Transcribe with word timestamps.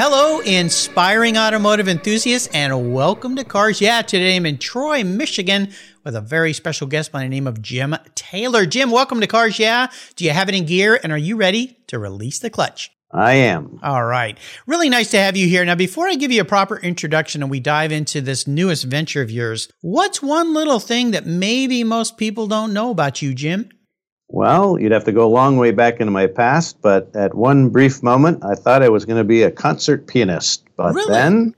Hello, 0.00 0.38
inspiring 0.38 1.36
automotive 1.36 1.88
enthusiasts, 1.88 2.46
and 2.54 2.94
welcome 2.94 3.34
to 3.34 3.42
Cars 3.42 3.80
Yeah. 3.80 4.00
Today 4.02 4.36
I'm 4.36 4.46
in 4.46 4.56
Troy, 4.56 5.02
Michigan 5.02 5.72
with 6.04 6.14
a 6.14 6.20
very 6.20 6.52
special 6.52 6.86
guest 6.86 7.10
by 7.10 7.24
the 7.24 7.28
name 7.28 7.48
of 7.48 7.60
Jim 7.60 7.96
Taylor. 8.14 8.64
Jim, 8.64 8.92
welcome 8.92 9.20
to 9.20 9.26
Cars 9.26 9.58
Yeah. 9.58 9.88
Do 10.14 10.24
you 10.24 10.30
have 10.30 10.48
it 10.48 10.54
in 10.54 10.66
gear 10.66 11.00
and 11.02 11.10
are 11.10 11.18
you 11.18 11.34
ready 11.34 11.78
to 11.88 11.98
release 11.98 12.38
the 12.38 12.48
clutch? 12.48 12.92
I 13.10 13.32
am. 13.32 13.80
All 13.82 14.04
right. 14.04 14.38
Really 14.68 14.88
nice 14.88 15.10
to 15.10 15.18
have 15.18 15.36
you 15.36 15.48
here. 15.48 15.64
Now, 15.64 15.74
before 15.74 16.06
I 16.06 16.14
give 16.14 16.30
you 16.30 16.42
a 16.42 16.44
proper 16.44 16.76
introduction 16.76 17.42
and 17.42 17.50
we 17.50 17.58
dive 17.58 17.90
into 17.90 18.20
this 18.20 18.46
newest 18.46 18.84
venture 18.84 19.20
of 19.20 19.32
yours, 19.32 19.68
what's 19.80 20.22
one 20.22 20.54
little 20.54 20.78
thing 20.78 21.10
that 21.10 21.26
maybe 21.26 21.82
most 21.82 22.16
people 22.16 22.46
don't 22.46 22.72
know 22.72 22.92
about 22.92 23.20
you, 23.20 23.34
Jim? 23.34 23.68
Well, 24.28 24.78
you'd 24.78 24.92
have 24.92 25.04
to 25.04 25.12
go 25.12 25.26
a 25.26 25.32
long 25.32 25.56
way 25.56 25.70
back 25.70 26.00
into 26.00 26.10
my 26.10 26.26
past, 26.26 26.82
but 26.82 27.14
at 27.16 27.34
one 27.34 27.70
brief 27.70 28.02
moment, 28.02 28.44
I 28.44 28.54
thought 28.54 28.82
I 28.82 28.90
was 28.90 29.04
going 29.06 29.16
to 29.18 29.24
be 29.24 29.42
a 29.42 29.50
concert 29.50 30.06
pianist. 30.06 30.64
But 30.76 30.94
Really? 30.94 31.12
then 31.12 31.54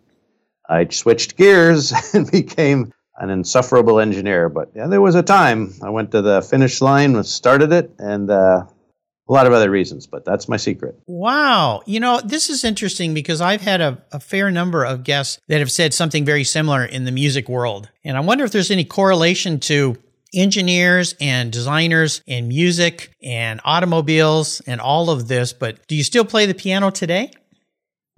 I 0.68 0.86
switched 0.88 1.36
gears 1.36 1.92
and 2.14 2.30
became 2.30 2.92
an 3.18 3.28
insufferable 3.28 3.98
engineer. 3.98 4.48
But 4.48 4.70
yeah, 4.74 4.86
there 4.86 5.00
was 5.00 5.16
a 5.16 5.22
time 5.22 5.74
I 5.82 5.90
went 5.90 6.12
to 6.12 6.22
the 6.22 6.42
finish 6.42 6.80
line, 6.80 7.16
and 7.16 7.26
started 7.26 7.72
it, 7.72 7.90
and 7.98 8.30
uh, 8.30 8.64
a 9.28 9.32
lot 9.32 9.46
of 9.46 9.52
other 9.52 9.70
reasons, 9.70 10.06
but 10.06 10.24
that's 10.24 10.48
my 10.48 10.56
secret. 10.56 10.96
Wow. 11.06 11.82
You 11.86 12.00
know, 12.00 12.20
this 12.24 12.50
is 12.50 12.64
interesting 12.64 13.14
because 13.14 13.40
I've 13.40 13.60
had 13.60 13.80
a, 13.80 14.02
a 14.12 14.20
fair 14.20 14.50
number 14.50 14.84
of 14.84 15.04
guests 15.04 15.38
that 15.48 15.58
have 15.58 15.70
said 15.70 15.92
something 15.92 16.24
very 16.24 16.44
similar 16.44 16.84
in 16.84 17.04
the 17.04 17.12
music 17.12 17.48
world. 17.48 17.90
And 18.04 18.16
I 18.16 18.20
wonder 18.20 18.44
if 18.44 18.52
there's 18.52 18.70
any 18.70 18.84
correlation 18.84 19.60
to 19.60 19.96
engineers 20.32 21.14
and 21.20 21.52
designers 21.52 22.22
and 22.28 22.48
music 22.48 23.14
and 23.22 23.60
automobiles 23.64 24.60
and 24.66 24.80
all 24.80 25.10
of 25.10 25.28
this. 25.28 25.52
But 25.52 25.86
do 25.88 25.96
you 25.96 26.04
still 26.04 26.24
play 26.24 26.46
the 26.46 26.54
piano 26.54 26.90
today? 26.90 27.30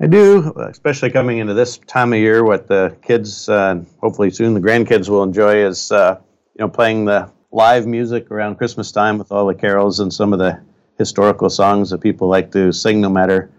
I 0.00 0.06
do, 0.06 0.52
especially 0.56 1.10
coming 1.10 1.38
into 1.38 1.54
this 1.54 1.78
time 1.78 2.12
of 2.12 2.18
year. 2.18 2.44
What 2.44 2.66
the 2.66 2.96
kids, 3.02 3.48
uh, 3.48 3.82
hopefully 4.00 4.30
soon 4.30 4.54
the 4.54 4.60
grandkids 4.60 5.08
will 5.08 5.22
enjoy 5.22 5.64
is, 5.64 5.92
uh, 5.92 6.18
you 6.54 6.64
know, 6.64 6.68
playing 6.68 7.04
the 7.04 7.30
live 7.52 7.86
music 7.86 8.30
around 8.30 8.56
Christmas 8.56 8.90
time 8.90 9.18
with 9.18 9.30
all 9.30 9.46
the 9.46 9.54
carols 9.54 10.00
and 10.00 10.12
some 10.12 10.32
of 10.32 10.38
the 10.38 10.60
historical 10.98 11.48
songs 11.48 11.90
that 11.90 11.98
people 11.98 12.26
like 12.26 12.50
to 12.52 12.72
sing, 12.72 13.00
no 13.00 13.10
matter 13.10 13.50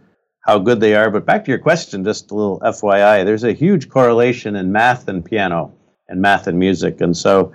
how 0.41 0.59
good 0.59 0.81
they 0.81 0.95
are. 0.95 1.09
But 1.09 1.25
back 1.25 1.45
to 1.45 1.51
your 1.51 1.59
question, 1.59 2.03
just 2.03 2.29
a 2.31 2.35
little 2.35 2.59
FYI: 2.59 3.23
there's 3.23 3.45
a 3.45 3.53
huge 3.53 3.89
correlation 3.89 4.57
in 4.57 4.71
math 4.71 5.07
and 5.07 5.23
piano, 5.23 5.71
and 6.09 6.21
math 6.21 6.47
and 6.47 6.59
music, 6.59 6.99
and 6.99 7.15
so. 7.15 7.53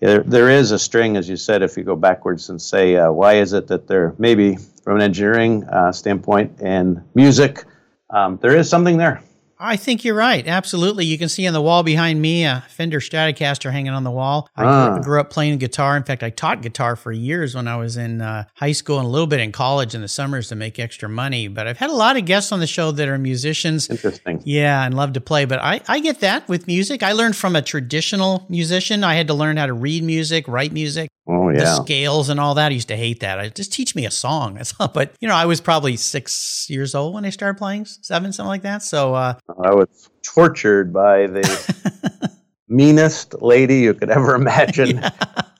There, 0.00 0.22
there 0.22 0.50
is 0.50 0.72
a 0.72 0.78
string, 0.78 1.16
as 1.16 1.28
you 1.28 1.36
said, 1.36 1.62
if 1.62 1.76
you 1.76 1.84
go 1.84 1.96
backwards 1.96 2.50
and 2.50 2.60
say, 2.60 2.96
uh, 2.96 3.10
why 3.10 3.34
is 3.34 3.52
it 3.54 3.66
that 3.68 3.88
there, 3.88 4.14
maybe 4.18 4.56
from 4.82 4.96
an 4.96 5.02
engineering 5.02 5.64
uh, 5.64 5.92
standpoint 5.92 6.60
and 6.60 7.02
music, 7.14 7.64
um, 8.10 8.38
there 8.42 8.56
is 8.56 8.68
something 8.68 8.98
there. 8.98 9.22
I 9.58 9.76
think 9.76 10.04
you're 10.04 10.14
right. 10.14 10.46
Absolutely. 10.46 11.04
You 11.06 11.16
can 11.18 11.28
see 11.28 11.46
on 11.46 11.52
the 11.54 11.62
wall 11.62 11.82
behind 11.82 12.20
me 12.20 12.44
a 12.44 12.64
Fender 12.68 13.00
Stratocaster 13.00 13.72
hanging 13.72 13.92
on 13.92 14.04
the 14.04 14.10
wall. 14.10 14.48
I 14.56 14.64
Ah. 14.64 14.98
grew, 14.98 15.20
up 15.20 15.30
playing 15.30 15.58
guitar. 15.58 15.96
In 15.96 16.02
fact, 16.02 16.22
I 16.22 16.30
taught 16.30 16.60
guitar 16.62 16.94
for 16.96 17.10
years 17.12 17.54
when 17.54 17.66
I 17.66 17.76
was 17.76 17.96
in 17.96 18.20
uh, 18.20 18.44
high 18.54 18.72
school 18.72 18.98
and 18.98 19.06
a 19.06 19.10
little 19.10 19.26
bit 19.26 19.40
in 19.40 19.52
college 19.52 19.94
in 19.94 20.02
the 20.02 20.08
summers 20.08 20.48
to 20.48 20.54
make 20.56 20.78
extra 20.78 21.08
money. 21.08 21.48
But 21.48 21.66
I've 21.66 21.78
had 21.78 21.90
a 21.90 21.94
lot 21.94 22.16
of 22.16 22.24
guests 22.26 22.52
on 22.52 22.60
the 22.60 22.66
show 22.66 22.90
that 22.92 23.08
are 23.08 23.18
musicians. 23.18 23.88
Interesting. 23.88 24.42
Yeah, 24.44 24.84
and 24.84 24.94
love 24.94 25.14
to 25.14 25.20
play. 25.20 25.46
But 25.46 25.60
I, 25.62 25.80
I 25.88 26.00
get 26.00 26.20
that 26.20 26.46
with 26.48 26.66
music. 26.66 27.02
I 27.02 27.12
learned 27.12 27.36
from 27.36 27.56
a 27.56 27.62
traditional 27.62 28.44
musician. 28.48 29.04
I 29.04 29.14
had 29.14 29.26
to 29.28 29.34
learn 29.34 29.56
how 29.56 29.66
to 29.66 29.72
read 29.72 30.02
music, 30.02 30.46
write 30.48 30.72
music, 30.72 31.08
Oh, 31.28 31.50
the 31.52 31.58
yeah. 31.58 31.74
scales 31.74 32.28
and 32.28 32.38
all 32.38 32.54
that. 32.54 32.70
I 32.70 32.74
used 32.74 32.86
to 32.88 32.96
hate 32.96 33.18
that. 33.20 33.40
I 33.40 33.48
just 33.48 33.72
teach 33.72 33.96
me 33.96 34.06
a 34.06 34.12
song. 34.12 34.54
That's 34.54 34.74
all. 34.80 34.86
But 34.88 35.14
you 35.20 35.26
know, 35.26 35.34
I 35.34 35.46
was 35.46 35.60
probably 35.60 35.96
six 35.96 36.68
years 36.70 36.94
old 36.94 37.14
when 37.14 37.24
I 37.24 37.30
started 37.30 37.58
playing, 37.58 37.86
seven, 37.86 38.32
something 38.32 38.48
like 38.48 38.62
that. 38.62 38.82
So 38.84 39.14
uh, 39.14 39.34
I 39.48 39.74
was 39.74 40.10
tortured 40.22 40.92
by 40.92 41.26
the 41.26 42.30
meanest 42.68 43.40
lady 43.42 43.76
you 43.78 43.94
could 43.94 44.10
ever 44.10 44.34
imagine. 44.34 45.02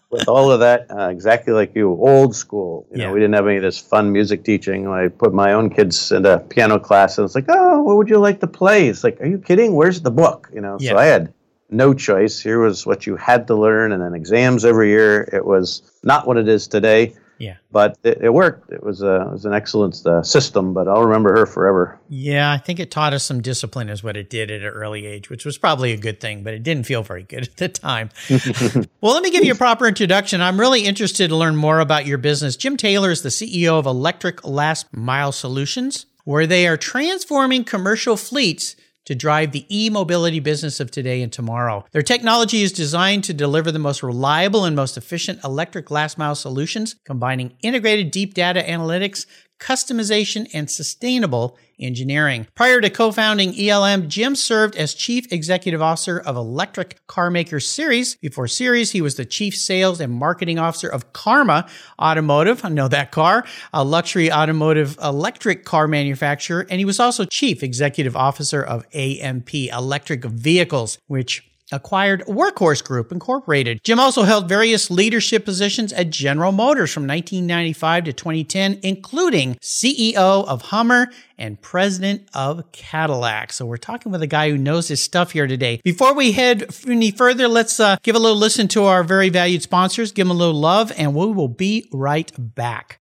With 0.09 0.29
all 0.29 0.53
of 0.53 0.61
that, 0.61 0.87
uh, 0.89 1.09
exactly 1.09 1.53
like 1.53 1.75
you, 1.75 1.91
old 1.91 2.35
school. 2.35 2.87
You 2.93 3.01
Yeah. 3.01 3.07
know, 3.09 3.13
we 3.13 3.19
didn't 3.21 3.35
have 3.35 3.47
any 3.49 3.57
of 3.57 3.63
this 3.63 3.79
fun 3.79 4.13
music 4.13 4.45
teaching. 4.45 4.87
I 4.87 5.09
put 5.09 5.35
my 5.35 5.53
own 5.53 5.69
kids 5.69 6.13
into 6.13 6.39
piano 6.49 6.79
class, 6.79 7.19
and 7.19 7.25
it's 7.25 7.35
like, 7.35 7.47
oh, 7.49 7.83
what 7.83 7.97
would 7.97 8.09
you 8.09 8.19
like 8.19 8.39
to 8.41 8.47
play? 8.47 8.87
It's 8.89 9.03
like, 9.03 9.21
are 9.21 9.27
you 9.27 9.39
kidding? 9.39 9.75
Where's 9.75 10.01
the 10.01 10.13
book? 10.13 10.49
You 10.55 10.61
know, 10.61 10.77
Yeah. 10.81 10.93
so 10.93 10.97
I 10.99 11.07
had 11.07 11.35
no 11.71 11.93
choice. 11.93 12.39
Here 12.41 12.61
was 12.61 12.87
what 12.87 13.05
you 13.05 13.17
had 13.17 13.49
to 13.49 13.57
learn, 13.57 13.91
and 13.91 14.01
then 14.01 14.15
exams 14.15 14.65
every 14.65 14.91
year. 14.91 15.29
It 15.33 15.45
was 15.45 15.83
not 16.05 16.25
what 16.27 16.37
it 16.37 16.47
is 16.49 16.69
today, 16.69 17.15
yeah. 17.39 17.57
but 17.71 17.99
it, 18.03 18.19
it 18.23 18.33
worked. 18.33 18.71
It 18.73 18.83
was 18.83 19.03
a 19.03 19.23
it 19.23 19.33
was 19.33 19.45
an 19.45 19.53
excellent 19.53 20.05
uh, 20.07 20.23
system, 20.23 20.73
but 20.73 20.89
I'll 20.89 21.05
remember 21.05 21.37
her 21.37 21.47
forever. 21.47 21.99
Yeah, 22.09 22.51
I 22.51 22.59
think 22.59 22.81
it 22.81 22.91
taught 22.91 23.13
us 23.13 23.25
some 23.25 23.41
discipline, 23.43 23.89
is 23.89 24.03
what 24.03 24.17
it 24.17 24.31
did 24.31 24.51
at 24.51 24.63
an 24.63 24.69
early 24.69 25.07
age, 25.07 25.29
which 25.31 25.45
was 25.45 25.59
probably 25.59 25.93
a 25.93 25.97
good 25.97 26.21
thing, 26.21 26.43
but 26.43 26.55
it 26.55 26.63
didn't 26.63 26.85
feel 26.85 27.03
very 27.03 27.23
good 27.23 27.43
at 27.49 27.57
the 27.57 27.69
time. 27.69 28.11
well, 29.01 29.15
let 29.15 29.23
me 29.23 29.31
give 29.31 29.45
you 29.45 29.53
a 29.53 29.57
proper 29.57 29.87
introduction. 29.87 30.41
I'm 30.41 30.59
really 30.59 30.85
interested 30.85 31.29
to 31.29 31.37
learn 31.37 31.57
more 31.57 31.81
about 31.81 32.07
your 32.07 32.19
business. 32.19 32.57
Jim 32.57 32.77
Taylor 32.77 33.11
is 33.11 33.23
the 33.23 33.29
CEO 33.29 33.79
of 33.79 33.87
Electric 33.87 34.45
Last 34.45 34.93
Mile 34.95 35.33
Solutions, 35.33 36.07
where 36.25 36.47
they 36.47 36.67
are 36.67 36.77
transforming 36.77 37.65
commercial 37.65 38.17
fleets 38.17 38.77
to 39.06 39.15
drive 39.15 39.53
the 39.53 39.67
e 39.75 39.89
mobility 39.89 40.41
business 40.41 40.78
of 40.78 40.91
today 40.91 41.22
and 41.22 41.33
tomorrow. 41.33 41.84
Their 41.93 42.03
technology 42.03 42.62
is 42.62 42.72
designed 42.72 43.25
to 43.25 43.34
deliver 43.34 43.72
the 43.72 43.78
most 43.78 44.03
reliable 44.03 44.65
and 44.65 44.77
most 44.77 44.97
efficient 44.97 45.43
electric 45.43 45.91
last 45.91 46.19
mile 46.19 46.34
solutions, 46.34 46.94
combining 47.05 47.55
integrated 47.62 48.11
deep 48.11 48.34
data 48.34 48.62
analytics, 48.62 49.27
customization, 49.59 50.49
and 50.53 50.71
sustainable 50.71 51.56
engineering. 51.78 52.47
Prior 52.55 52.81
to 52.81 52.91
co 52.91 53.12
founding 53.12 53.59
ELM, 53.59 54.09
Jim 54.09 54.34
served 54.34 54.77
as 54.77 54.94
Chief 54.94 55.31
Executive 55.33 55.83
Officer 55.83 56.19
of 56.19 56.37
Electric 56.37 57.06
Car 57.06 57.31
Maker 57.31 57.61
SERES. 57.61 58.16
Before 58.16 58.49
SERES, 58.49 58.93
he 58.93 59.00
was 59.00 59.16
the 59.16 59.25
Chief 59.25 59.55
Sales 59.55 60.00
and 60.00 60.12
Marketing 60.12 60.59
Officer 60.59 60.89
of 60.89 61.12
Karma 61.12 61.69
Automotive. 62.00 62.65
I 62.65 62.69
know 62.71 62.89
that 62.89 63.12
car, 63.12 63.45
a 63.72 63.84
luxury 63.84 64.33
automotive 64.33 64.99
electric 65.03 65.65
car 65.65 65.89
manufacturer. 65.89 66.66
And 66.71 66.78
he 66.78 66.84
was 66.84 67.00
also 67.00 67.25
Chief 67.25 67.62
Executive 67.62 68.16
Officer 68.16 68.62
of 68.62 68.87
AMP 68.95 69.55
Electric 69.55 70.25
Vehicles, 70.25 70.99
which 71.06 71.49
acquired 71.72 72.22
Workhorse 72.27 72.84
Group 72.84 73.12
Incorporated. 73.12 73.81
Jim 73.84 73.99
also 73.99 74.22
held 74.22 74.49
various 74.49 74.91
leadership 74.91 75.44
positions 75.44 75.93
at 75.93 76.10
General 76.10 76.53
Motors 76.53 76.93
from 76.93 77.06
1995 77.06 78.04
to 78.04 78.12
2010, 78.12 78.81
including 78.82 79.56
CEO 79.56 80.47
of 80.47 80.62
Hummer 80.62 81.09
and 81.38 81.60
president 81.60 82.28
of 82.34 82.71
Cadillac. 82.72 83.53
So 83.53 83.66
we're 83.66 83.77
talking 83.77 84.12
with 84.12 84.22
a 84.22 84.27
guy 84.27 84.50
who 84.50 84.59
knows 84.59 84.88
his 84.88 85.03
stuff 85.03 85.32
here 85.32 85.47
today. 85.47 85.81
Before 85.84 86.15
we 86.15 86.32
head 86.32 86.71
any 86.87 87.10
further, 87.10 87.49
let's 87.49 87.78
uh, 87.81 87.97
give 88.03 88.16
a 88.16 88.19
little 88.19 88.38
listen 88.38 88.69
to 88.69 88.84
our 88.84 89.04
very 89.04 89.28
valued 89.28 89.62
sponsors, 89.62 90.12
give 90.12 90.27
them 90.27 90.37
a 90.37 90.38
little 90.38 90.59
love, 90.59 90.93
and 90.97 91.15
we 91.15 91.27
will 91.27 91.48
be 91.48 91.88
right 91.93 92.31
back. 92.38 93.00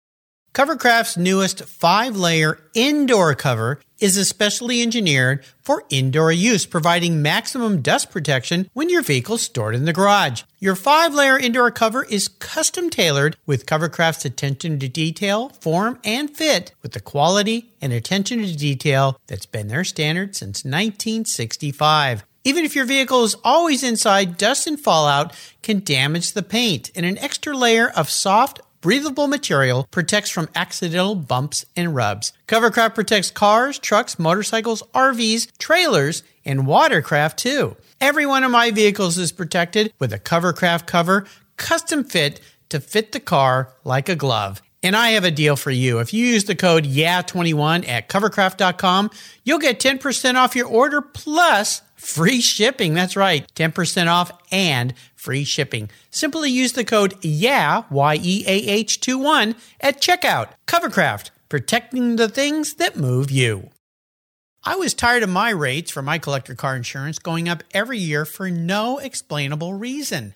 Covercraft's 0.53 1.17
newest 1.17 1.63
five 1.65 2.15
layer 2.15 2.59
indoor 2.75 3.33
cover 3.33 3.79
is 3.99 4.17
especially 4.17 4.83
engineered 4.83 5.43
for 5.63 5.83
indoor 5.89 6.31
use, 6.31 6.67
providing 6.67 7.23
maximum 7.23 7.81
dust 7.81 8.11
protection 8.11 8.69
when 8.73 8.87
your 8.87 9.01
vehicle's 9.01 9.41
stored 9.41 9.73
in 9.73 9.85
the 9.85 9.93
garage. 9.93 10.43
Your 10.59 10.75
five 10.75 11.11
layer 11.11 11.39
indoor 11.39 11.71
cover 11.71 12.03
is 12.03 12.27
custom 12.27 12.91
tailored 12.91 13.35
with 13.47 13.65
Covercraft's 13.65 14.25
attention 14.25 14.77
to 14.77 14.87
detail, 14.87 15.49
form, 15.49 15.97
and 16.03 16.29
fit 16.29 16.71
with 16.83 16.91
the 16.91 17.01
quality 17.01 17.73
and 17.81 17.91
attention 17.91 18.37
to 18.43 18.55
detail 18.55 19.19
that's 19.25 19.47
been 19.47 19.69
their 19.69 19.83
standard 19.83 20.35
since 20.35 20.63
1965. 20.63 22.25
Even 22.43 22.63
if 22.63 22.75
your 22.75 22.85
vehicle 22.85 23.23
is 23.23 23.35
always 23.43 23.81
inside, 23.81 24.37
dust 24.37 24.67
and 24.67 24.79
fallout 24.79 25.33
can 25.63 25.83
damage 25.83 26.33
the 26.33 26.43
paint, 26.43 26.91
and 26.93 27.07
an 27.07 27.17
extra 27.17 27.57
layer 27.57 27.89
of 27.89 28.07
soft, 28.07 28.59
breathable 28.83 29.27
material 29.27 29.87
protects 29.91 30.29
from 30.29 30.49
accidental 30.53 31.15
bumps 31.15 31.65
and 31.73 31.95
rubs. 31.95 32.33
Covercraft 32.49 32.93
protects 32.93 33.31
cars, 33.31 33.79
trucks, 33.79 34.19
motorcycles, 34.19 34.83
RVs, 34.93 35.47
trailers, 35.57 36.21
and 36.43 36.67
watercraft 36.67 37.39
too. 37.39 37.77
Every 38.01 38.25
one 38.25 38.43
of 38.43 38.51
my 38.51 38.71
vehicles 38.71 39.17
is 39.17 39.31
protected 39.31 39.93
with 39.99 40.11
a 40.11 40.19
Covercraft 40.19 40.85
cover, 40.85 41.25
custom 41.55 42.03
fit 42.03 42.41
to 42.67 42.81
fit 42.81 43.13
the 43.13 43.21
car 43.21 43.73
like 43.85 44.09
a 44.09 44.17
glove. 44.17 44.61
And 44.83 44.97
I 44.97 45.11
have 45.11 45.23
a 45.23 45.31
deal 45.31 45.55
for 45.55 45.71
you. 45.71 45.99
If 45.99 46.13
you 46.13 46.25
use 46.25 46.43
the 46.43 46.53
code 46.53 46.83
YEAH21 46.83 47.87
at 47.87 48.09
covercraft.com, 48.09 49.11
you'll 49.45 49.59
get 49.59 49.79
10% 49.79 50.35
off 50.35 50.57
your 50.57 50.67
order 50.67 51.01
plus 51.01 51.81
free 52.03 52.41
shipping. 52.41 52.93
That's 52.93 53.15
right, 53.15 53.47
10% 53.55 54.07
off 54.07 54.31
and 54.51 54.93
free 55.15 55.43
shipping. 55.43 55.89
Simply 56.11 56.51
use 56.51 56.73
the 56.73 56.83
code 56.83 57.15
YEAH, 57.21 57.85
Y 57.89 58.19
E 58.21 58.43
A 58.45 58.67
H 58.69 58.99
21 58.99 59.55
at 59.79 60.01
checkout. 60.01 60.49
Covercraft, 60.67 61.31
protecting 61.49 62.17
the 62.17 62.29
things 62.29 62.75
that 62.75 62.97
move 62.97 63.31
you. 63.31 63.69
I 64.65 64.75
was 64.75 64.93
tired 64.93 65.23
of 65.23 65.29
my 65.29 65.49
rates 65.49 65.91
for 65.91 66.01
my 66.01 66.19
collector 66.19 66.55
car 66.55 66.75
insurance 66.75 67.19
going 67.19 67.49
up 67.49 67.63
every 67.73 67.97
year 67.97 68.25
for 68.25 68.49
no 68.49 68.97
explainable 68.97 69.73
reason. 69.73 70.35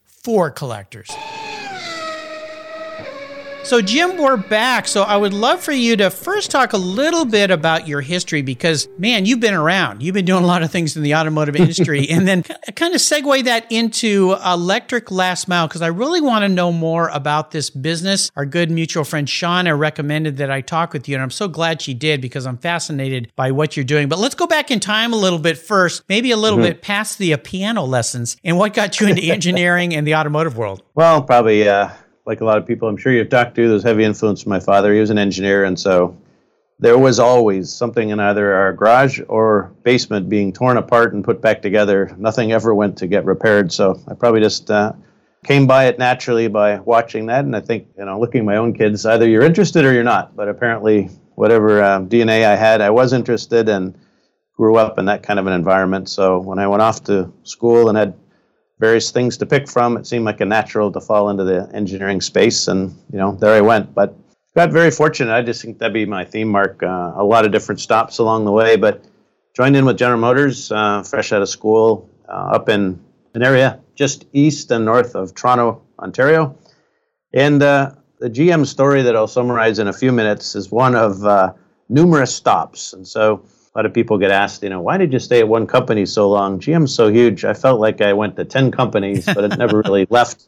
for 0.23 0.51
collectors. 0.51 1.09
So, 3.63 3.79
Jim, 3.79 4.17
we're 4.17 4.37
back. 4.37 4.87
So, 4.87 5.03
I 5.03 5.15
would 5.15 5.33
love 5.33 5.61
for 5.61 5.71
you 5.71 5.95
to 5.97 6.09
first 6.09 6.49
talk 6.49 6.73
a 6.73 6.77
little 6.77 7.25
bit 7.25 7.51
about 7.51 7.87
your 7.87 8.01
history 8.01 8.41
because, 8.41 8.89
man, 8.97 9.25
you've 9.25 9.39
been 9.39 9.53
around. 9.53 10.01
You've 10.01 10.15
been 10.15 10.25
doing 10.25 10.43
a 10.43 10.47
lot 10.47 10.63
of 10.63 10.71
things 10.71 10.97
in 10.97 11.03
the 11.03 11.15
automotive 11.15 11.55
industry. 11.57 12.09
and 12.09 12.27
then 12.27 12.43
kind 12.75 12.95
of 12.95 12.99
segue 12.99 13.43
that 13.45 13.71
into 13.71 14.35
electric 14.43 15.11
last 15.11 15.47
mile 15.47 15.67
because 15.67 15.83
I 15.83 15.87
really 15.87 16.21
want 16.21 16.43
to 16.43 16.49
know 16.49 16.71
more 16.71 17.09
about 17.09 17.51
this 17.51 17.69
business. 17.69 18.31
Our 18.35 18.47
good 18.47 18.71
mutual 18.71 19.03
friend 19.03 19.27
Shauna 19.27 19.77
recommended 19.77 20.37
that 20.37 20.49
I 20.49 20.61
talk 20.61 20.91
with 20.91 21.07
you, 21.07 21.15
and 21.15 21.23
I'm 21.23 21.31
so 21.31 21.47
glad 21.47 21.83
she 21.83 21.93
did 21.93 22.19
because 22.19 22.47
I'm 22.47 22.57
fascinated 22.57 23.31
by 23.35 23.51
what 23.51 23.77
you're 23.77 23.85
doing. 23.85 24.09
But 24.09 24.19
let's 24.19 24.35
go 24.35 24.47
back 24.47 24.71
in 24.71 24.79
time 24.79 25.13
a 25.13 25.17
little 25.17 25.39
bit 25.39 25.57
first, 25.57 26.03
maybe 26.09 26.31
a 26.31 26.37
little 26.37 26.57
mm-hmm. 26.57 26.67
bit 26.67 26.81
past 26.81 27.19
the 27.19 27.37
piano 27.37 27.83
lessons 27.83 28.37
and 28.43 28.57
what 28.57 28.73
got 28.73 28.99
you 28.99 29.07
into 29.07 29.21
engineering 29.31 29.93
and 29.93 30.05
the 30.05 30.15
automotive 30.15 30.57
world. 30.57 30.81
Well, 30.95 31.21
probably. 31.21 31.69
Uh 31.69 31.91
like 32.25 32.41
a 32.41 32.45
lot 32.45 32.57
of 32.57 32.65
people 32.65 32.87
I'm 32.87 32.97
sure 32.97 33.11
you've 33.11 33.29
talked 33.29 33.55
to, 33.55 33.67
there's 33.67 33.83
heavy 33.83 34.03
influence 34.03 34.43
from 34.43 34.51
my 34.51 34.59
father. 34.59 34.93
He 34.93 34.99
was 34.99 35.09
an 35.09 35.17
engineer, 35.17 35.63
and 35.63 35.79
so 35.79 36.17
there 36.79 36.97
was 36.97 37.19
always 37.19 37.71
something 37.71 38.09
in 38.09 38.19
either 38.19 38.53
our 38.53 38.73
garage 38.73 39.21
or 39.27 39.71
basement 39.83 40.29
being 40.29 40.51
torn 40.51 40.77
apart 40.77 41.13
and 41.13 41.23
put 41.23 41.41
back 41.41 41.61
together. 41.61 42.13
Nothing 42.17 42.51
ever 42.51 42.73
went 42.73 42.97
to 42.97 43.07
get 43.07 43.23
repaired, 43.25 43.71
so 43.71 44.01
I 44.07 44.15
probably 44.15 44.41
just 44.41 44.69
uh, 44.71 44.93
came 45.45 45.67
by 45.67 45.85
it 45.85 45.99
naturally 45.99 46.47
by 46.47 46.79
watching 46.79 47.27
that. 47.27 47.45
And 47.45 47.55
I 47.55 47.61
think, 47.61 47.87
you 47.97 48.05
know, 48.05 48.19
looking 48.19 48.39
at 48.39 48.45
my 48.45 48.57
own 48.57 48.73
kids, 48.73 49.05
either 49.05 49.27
you're 49.27 49.43
interested 49.43 49.85
or 49.85 49.93
you're 49.93 50.03
not. 50.03 50.35
But 50.35 50.49
apparently, 50.49 51.09
whatever 51.35 51.81
uh, 51.81 52.01
DNA 52.01 52.45
I 52.45 52.55
had, 52.55 52.81
I 52.81 52.89
was 52.89 53.13
interested 53.13 53.69
and 53.69 53.95
grew 54.55 54.75
up 54.77 54.99
in 54.99 55.05
that 55.05 55.23
kind 55.23 55.39
of 55.39 55.47
an 55.47 55.53
environment. 55.53 56.09
So 56.09 56.39
when 56.39 56.59
I 56.59 56.67
went 56.67 56.81
off 56.81 57.03
to 57.05 57.31
school 57.43 57.89
and 57.89 57.97
had 57.97 58.13
various 58.81 59.11
things 59.11 59.37
to 59.37 59.45
pick 59.45 59.69
from. 59.69 59.95
It 59.95 60.05
seemed 60.05 60.25
like 60.25 60.41
a 60.41 60.45
natural 60.45 60.91
to 60.91 60.99
fall 60.99 61.29
into 61.29 61.45
the 61.45 61.69
engineering 61.73 62.19
space, 62.19 62.67
and 62.67 62.89
you 63.13 63.19
know, 63.19 63.35
there 63.35 63.53
I 63.53 63.61
went. 63.61 63.93
But 63.93 64.13
got 64.55 64.71
very 64.71 64.91
fortunate. 64.91 65.33
I 65.33 65.43
just 65.43 65.61
think 65.61 65.77
that'd 65.77 65.93
be 65.93 66.05
my 66.05 66.25
theme 66.25 66.49
mark. 66.49 66.83
Uh, 66.83 67.13
a 67.15 67.23
lot 67.23 67.45
of 67.45 67.53
different 67.53 67.79
stops 67.79 68.17
along 68.17 68.43
the 68.43 68.51
way, 68.51 68.75
but 68.75 69.05
joined 69.55 69.77
in 69.77 69.85
with 69.85 69.97
General 69.97 70.19
Motors, 70.19 70.71
uh, 70.71 71.03
fresh 71.03 71.31
out 71.31 71.41
of 71.41 71.47
school, 71.47 72.09
uh, 72.27 72.57
up 72.57 72.67
in 72.67 72.99
an 73.35 73.43
area 73.43 73.79
just 73.95 74.25
east 74.33 74.71
and 74.71 74.83
north 74.83 75.13
of 75.13 75.35
Toronto, 75.35 75.79
Ontario. 75.99 76.57
And 77.33 77.61
uh, 77.61 77.91
the 78.19 78.31
GM 78.31 78.65
story 78.65 79.03
that 79.03 79.15
I'll 79.15 79.27
summarize 79.27 79.77
in 79.77 79.87
a 79.87 79.93
few 79.93 80.11
minutes 80.11 80.55
is 80.55 80.71
one 80.71 80.95
of 80.95 81.23
uh, 81.23 81.53
numerous 81.87 82.33
stops. 82.33 82.93
And 82.93 83.07
so 83.07 83.45
a 83.73 83.77
lot 83.77 83.85
of 83.85 83.93
people 83.93 84.17
get 84.17 84.31
asked, 84.31 84.63
you 84.63 84.69
know, 84.69 84.81
why 84.81 84.97
did 84.97 85.13
you 85.13 85.19
stay 85.19 85.39
at 85.39 85.47
one 85.47 85.65
company 85.65 86.05
so 86.05 86.29
long? 86.29 86.59
GM's 86.59 86.93
so 86.93 87.07
huge. 87.07 87.45
I 87.45 87.53
felt 87.53 87.79
like 87.79 88.01
I 88.01 88.11
went 88.11 88.35
to 88.35 88.43
10 88.43 88.71
companies, 88.71 89.25
but 89.25 89.45
it 89.45 89.57
never 89.57 89.79
really 89.79 90.07
left 90.09 90.47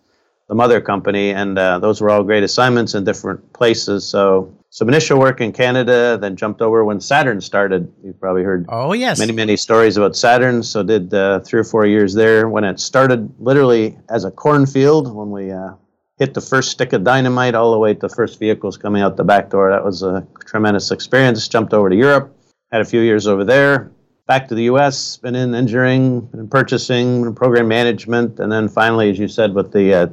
the 0.50 0.56
mother 0.56 0.82
company. 0.82 1.30
And 1.32 1.58
uh, 1.58 1.80
those 1.80 2.02
were 2.02 2.10
all 2.10 2.24
great 2.24 2.44
assignments 2.44 2.96
in 2.96 3.06
different 3.06 3.54
places. 3.54 4.06
So 4.06 4.54
some 4.72 4.90
initial 4.90 5.20
work 5.20 5.40
in 5.40 5.54
Canada, 5.54 6.18
then 6.20 6.36
jumped 6.36 6.62
over 6.62 6.84
when 6.84 7.00
Saturn 7.00 7.40
started. 7.40 7.94
You've 8.04 8.20
probably 8.20 8.44
heard 8.44 8.66
oh 8.68 8.92
yes 8.92 9.20
many 9.20 9.32
many 9.32 9.56
stories 9.56 9.96
about 9.96 10.18
Saturn. 10.18 10.62
So 10.62 10.84
did 10.84 11.14
uh, 11.14 11.40
three 11.42 11.62
or 11.62 11.64
four 11.64 11.86
years 11.86 12.14
there 12.14 12.50
when 12.50 12.66
it 12.66 12.80
started 12.80 13.34
literally 13.40 13.98
as 14.10 14.26
a 14.26 14.32
cornfield 14.32 15.14
when 15.16 15.32
we 15.32 15.52
uh, 15.52 15.76
hit 16.18 16.34
the 16.34 16.42
first 16.42 16.72
stick 16.72 16.92
of 16.92 17.06
dynamite 17.06 17.56
all 17.56 17.72
the 17.72 17.78
way 17.78 17.94
to 17.94 18.00
the 18.00 18.10
first 18.10 18.38
vehicles 18.38 18.76
coming 18.76 19.02
out 19.02 19.16
the 19.16 19.24
back 19.24 19.50
door. 19.50 19.70
That 19.70 19.86
was 19.86 20.04
a 20.04 20.28
tremendous 20.46 20.92
experience. 20.92 21.48
Jumped 21.48 21.74
over 21.74 21.90
to 21.90 21.96
Europe 21.96 22.36
had 22.74 22.82
a 22.82 22.86
few 22.86 23.02
years 23.02 23.28
over 23.28 23.46
there. 23.46 23.92
Back 24.26 24.48
to 24.48 24.56
the 24.56 24.64
U.S., 24.64 25.18
been 25.18 25.36
in 25.36 25.54
engineering, 25.54 26.28
in 26.34 26.48
purchasing, 26.48 27.36
program 27.36 27.68
management, 27.68 28.40
and 28.40 28.52
then 28.52 28.68
finally, 28.68 29.12
as 29.12 29.20
you 29.20 29.28
said, 29.28 29.54
with 29.54 29.72
the 29.72 29.94
uh, 29.94 30.08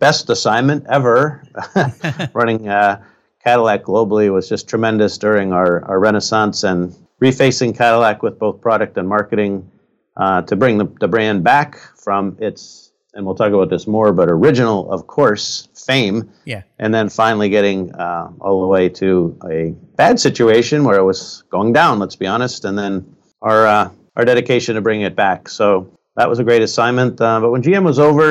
best 0.00 0.28
assignment 0.28 0.84
ever, 0.88 1.44
running 2.34 2.68
uh, 2.68 3.00
Cadillac 3.44 3.84
globally 3.84 4.32
was 4.32 4.48
just 4.48 4.68
tremendous 4.68 5.16
during 5.18 5.52
our, 5.52 5.84
our 5.84 6.00
renaissance 6.00 6.64
and 6.64 6.96
refacing 7.22 7.76
Cadillac 7.76 8.24
with 8.24 8.40
both 8.40 8.60
product 8.60 8.98
and 8.98 9.08
marketing 9.08 9.70
uh, 10.16 10.42
to 10.42 10.56
bring 10.56 10.78
the, 10.78 10.86
the 10.98 11.06
brand 11.06 11.44
back 11.44 11.78
from 11.96 12.36
its 12.40 12.90
and 13.14 13.24
we'll 13.24 13.34
talk 13.34 13.52
about 13.52 13.70
this 13.70 13.86
more, 13.86 14.12
but 14.12 14.28
original, 14.28 14.90
of 14.90 15.06
course, 15.06 15.68
fame. 15.74 16.30
Yeah. 16.44 16.62
And 16.78 16.92
then 16.92 17.08
finally 17.08 17.48
getting 17.48 17.94
uh, 17.94 18.30
all 18.40 18.60
the 18.60 18.66
way 18.66 18.88
to 18.90 19.38
a 19.48 19.70
bad 19.96 20.18
situation 20.18 20.84
where 20.84 20.98
it 20.98 21.04
was 21.04 21.44
going 21.50 21.72
down, 21.72 21.98
let's 21.98 22.16
be 22.16 22.26
honest, 22.26 22.64
and 22.64 22.76
then 22.76 23.16
our, 23.40 23.66
uh, 23.66 23.90
our 24.16 24.24
dedication 24.24 24.74
to 24.74 24.80
bring 24.80 25.02
it 25.02 25.14
back. 25.14 25.48
So 25.48 25.96
that 26.16 26.28
was 26.28 26.38
a 26.38 26.44
great 26.44 26.62
assignment. 26.62 27.20
Uh, 27.20 27.40
but 27.40 27.50
when 27.50 27.62
GM 27.62 27.84
was 27.84 27.98
over, 27.98 28.30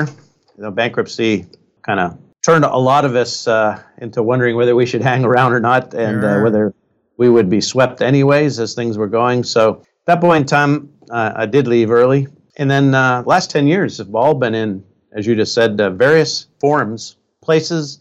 you 0.58 0.64
know, 0.64 0.72
bankruptcy 0.72 1.46
kind 1.82 2.00
of 2.00 2.18
turned 2.44 2.66
a 2.66 2.78
lot 2.78 3.06
of 3.06 3.16
us 3.16 3.48
uh, 3.48 3.82
into 4.00 4.22
wondering 4.22 4.56
whether 4.56 4.76
we 4.76 4.86
should 4.86 5.02
hang 5.12 5.24
around 5.24 5.54
or 5.54 5.60
not 5.60 5.94
and 5.94 6.24
uh, 6.24 6.34
sure. 6.34 6.44
whether 6.44 6.74
we 7.18 7.30
would 7.30 7.50
be 7.50 7.62
swept 7.62 8.02
anyways 8.02 8.60
as 8.60 8.74
things 8.74 8.98
were 8.98 9.08
going. 9.08 9.44
So 9.44 9.82
at 9.82 10.06
that 10.06 10.22
point 10.22 10.42
in 10.42 10.48
time, 10.48 10.90
uh, 11.10 11.34
I 11.36 11.46
did 11.46 11.68
leave 11.68 11.92
early 11.92 12.28
and 12.58 12.70
then 12.70 12.94
uh, 12.94 13.24
last 13.26 13.50
10 13.52 13.68
years 13.68 13.98
have 13.98 14.14
all 14.14 14.34
been 14.34 14.56
in, 14.56 14.84
as 15.12 15.26
you 15.26 15.36
just 15.36 15.54
said, 15.54 15.80
uh, 15.80 15.90
various 15.90 16.48
forms, 16.60 17.18
places 17.42 18.00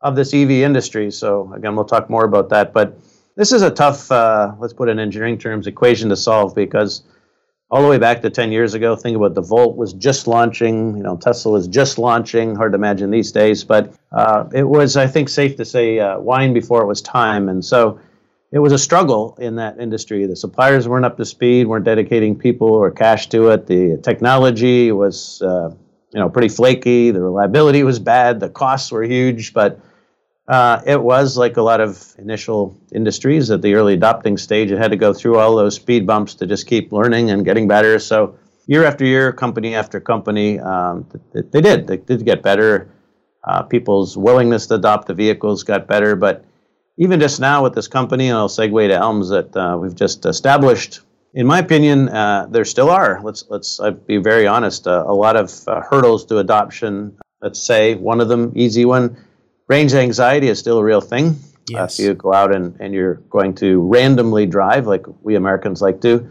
of 0.00 0.16
this 0.16 0.32
EV 0.32 0.50
industry. 0.50 1.10
So 1.10 1.52
again, 1.52 1.76
we'll 1.76 1.84
talk 1.84 2.08
more 2.08 2.24
about 2.24 2.48
that. 2.50 2.72
But 2.72 2.98
this 3.36 3.52
is 3.52 3.62
a 3.62 3.70
tough, 3.70 4.10
uh, 4.10 4.52
let's 4.58 4.72
put 4.72 4.88
it 4.88 4.92
in 4.92 4.98
engineering 4.98 5.38
terms, 5.38 5.66
equation 5.66 6.08
to 6.08 6.16
solve 6.16 6.54
because 6.54 7.02
all 7.70 7.82
the 7.82 7.88
way 7.88 7.98
back 7.98 8.20
to 8.22 8.30
10 8.30 8.50
years 8.50 8.74
ago, 8.74 8.96
think 8.96 9.16
about 9.16 9.34
the 9.34 9.42
Volt 9.42 9.76
was 9.76 9.92
just 9.92 10.26
launching, 10.26 10.96
you 10.96 11.02
know, 11.02 11.16
Tesla 11.16 11.52
was 11.52 11.68
just 11.68 11.98
launching, 11.98 12.56
hard 12.56 12.72
to 12.72 12.76
imagine 12.76 13.10
these 13.10 13.30
days, 13.30 13.62
but 13.62 13.94
uh, 14.10 14.44
it 14.52 14.64
was, 14.64 14.96
I 14.96 15.06
think, 15.06 15.28
safe 15.28 15.56
to 15.56 15.64
say, 15.64 16.00
uh, 16.00 16.18
wine 16.18 16.52
before 16.52 16.82
it 16.82 16.86
was 16.86 17.00
time. 17.00 17.48
And 17.48 17.64
so 17.64 18.00
it 18.52 18.58
was 18.58 18.72
a 18.72 18.78
struggle 18.78 19.36
in 19.40 19.56
that 19.56 19.78
industry. 19.78 20.26
The 20.26 20.34
suppliers 20.34 20.88
weren't 20.88 21.04
up 21.04 21.16
to 21.18 21.24
speed, 21.24 21.66
weren't 21.66 21.84
dedicating 21.84 22.36
people 22.36 22.68
or 22.68 22.90
cash 22.90 23.28
to 23.28 23.50
it. 23.50 23.66
The 23.66 23.98
technology 24.02 24.90
was, 24.90 25.40
uh, 25.40 25.70
you 26.12 26.20
know, 26.20 26.28
pretty 26.28 26.48
flaky. 26.48 27.12
The 27.12 27.20
reliability 27.20 27.84
was 27.84 28.00
bad. 28.00 28.40
The 28.40 28.48
costs 28.48 28.90
were 28.90 29.04
huge, 29.04 29.54
but 29.54 29.80
uh, 30.48 30.82
it 30.84 31.00
was 31.00 31.36
like 31.36 31.56
a 31.58 31.62
lot 31.62 31.80
of 31.80 32.12
initial 32.18 32.76
industries 32.92 33.52
at 33.52 33.62
the 33.62 33.74
early 33.74 33.94
adopting 33.94 34.36
stage. 34.36 34.72
It 34.72 34.78
had 34.78 34.90
to 34.90 34.96
go 34.96 35.14
through 35.14 35.38
all 35.38 35.54
those 35.54 35.76
speed 35.76 36.04
bumps 36.04 36.34
to 36.34 36.46
just 36.46 36.66
keep 36.66 36.90
learning 36.90 37.30
and 37.30 37.44
getting 37.44 37.68
better. 37.68 38.00
So 38.00 38.36
year 38.66 38.84
after 38.84 39.04
year, 39.04 39.32
company 39.32 39.76
after 39.76 40.00
company, 40.00 40.58
um, 40.58 41.06
they, 41.32 41.42
they, 41.42 41.60
did. 41.60 41.86
They 41.86 41.98
did 41.98 42.24
get 42.24 42.42
better. 42.42 42.90
Uh, 43.44 43.62
people's 43.62 44.16
willingness 44.16 44.66
to 44.66 44.74
adopt 44.74 45.06
the 45.06 45.14
vehicles 45.14 45.62
got 45.62 45.86
better, 45.86 46.16
but 46.16 46.44
even 47.00 47.18
just 47.18 47.40
now 47.40 47.62
with 47.62 47.74
this 47.74 47.88
company, 47.88 48.28
and 48.28 48.36
I'll 48.36 48.48
segue 48.48 48.88
to 48.88 48.94
ELMS 48.94 49.30
that 49.30 49.56
uh, 49.56 49.78
we've 49.78 49.94
just 49.94 50.26
established. 50.26 51.00
In 51.32 51.46
my 51.46 51.58
opinion, 51.58 52.10
uh, 52.10 52.46
there 52.50 52.66
still 52.66 52.90
are. 52.90 53.20
Let's 53.22 53.44
let's 53.48 53.80
uh, 53.80 53.92
be 53.92 54.18
very 54.18 54.46
honest. 54.46 54.86
Uh, 54.86 55.04
a 55.06 55.14
lot 55.14 55.36
of 55.36 55.50
uh, 55.66 55.80
hurdles 55.80 56.26
to 56.26 56.38
adoption. 56.38 57.18
Let's 57.40 57.62
say 57.62 57.94
one 57.94 58.20
of 58.20 58.28
them, 58.28 58.52
easy 58.54 58.84
one, 58.84 59.16
range 59.66 59.94
anxiety 59.94 60.48
is 60.48 60.58
still 60.58 60.78
a 60.78 60.84
real 60.84 61.00
thing. 61.00 61.36
Yes. 61.70 61.98
if 61.98 62.04
you 62.04 62.14
go 62.14 62.34
out 62.34 62.54
and, 62.54 62.76
and 62.80 62.92
you're 62.92 63.14
going 63.30 63.54
to 63.56 63.80
randomly 63.80 64.44
drive, 64.44 64.86
like 64.86 65.06
we 65.22 65.36
Americans 65.36 65.80
like 65.80 66.02
to, 66.02 66.30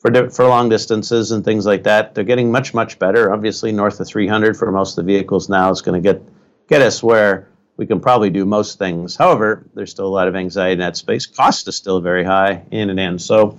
for 0.00 0.30
for 0.30 0.46
long 0.46 0.68
distances 0.68 1.30
and 1.30 1.42
things 1.44 1.64
like 1.64 1.84
that, 1.84 2.14
they're 2.14 2.24
getting 2.24 2.52
much 2.52 2.74
much 2.74 2.98
better. 2.98 3.32
Obviously, 3.32 3.72
north 3.72 3.98
of 4.00 4.06
300 4.06 4.54
for 4.54 4.70
most 4.70 4.98
of 4.98 5.06
the 5.06 5.12
vehicles 5.12 5.48
now 5.48 5.70
is 5.70 5.80
going 5.80 6.02
to 6.02 6.12
get 6.12 6.22
get 6.68 6.82
us 6.82 7.02
where 7.02 7.49
we 7.80 7.86
can 7.86 7.98
probably 7.98 8.28
do 8.28 8.44
most 8.44 8.78
things. 8.78 9.16
However, 9.16 9.66
there's 9.72 9.90
still 9.90 10.06
a 10.06 10.14
lot 10.14 10.28
of 10.28 10.36
anxiety 10.36 10.74
in 10.74 10.78
that 10.80 10.98
space. 10.98 11.24
Cost 11.24 11.66
is 11.66 11.76
still 11.76 11.98
very 12.02 12.22
high 12.22 12.62
in 12.70 12.90
and 12.90 13.00
in. 13.00 13.18
So 13.18 13.56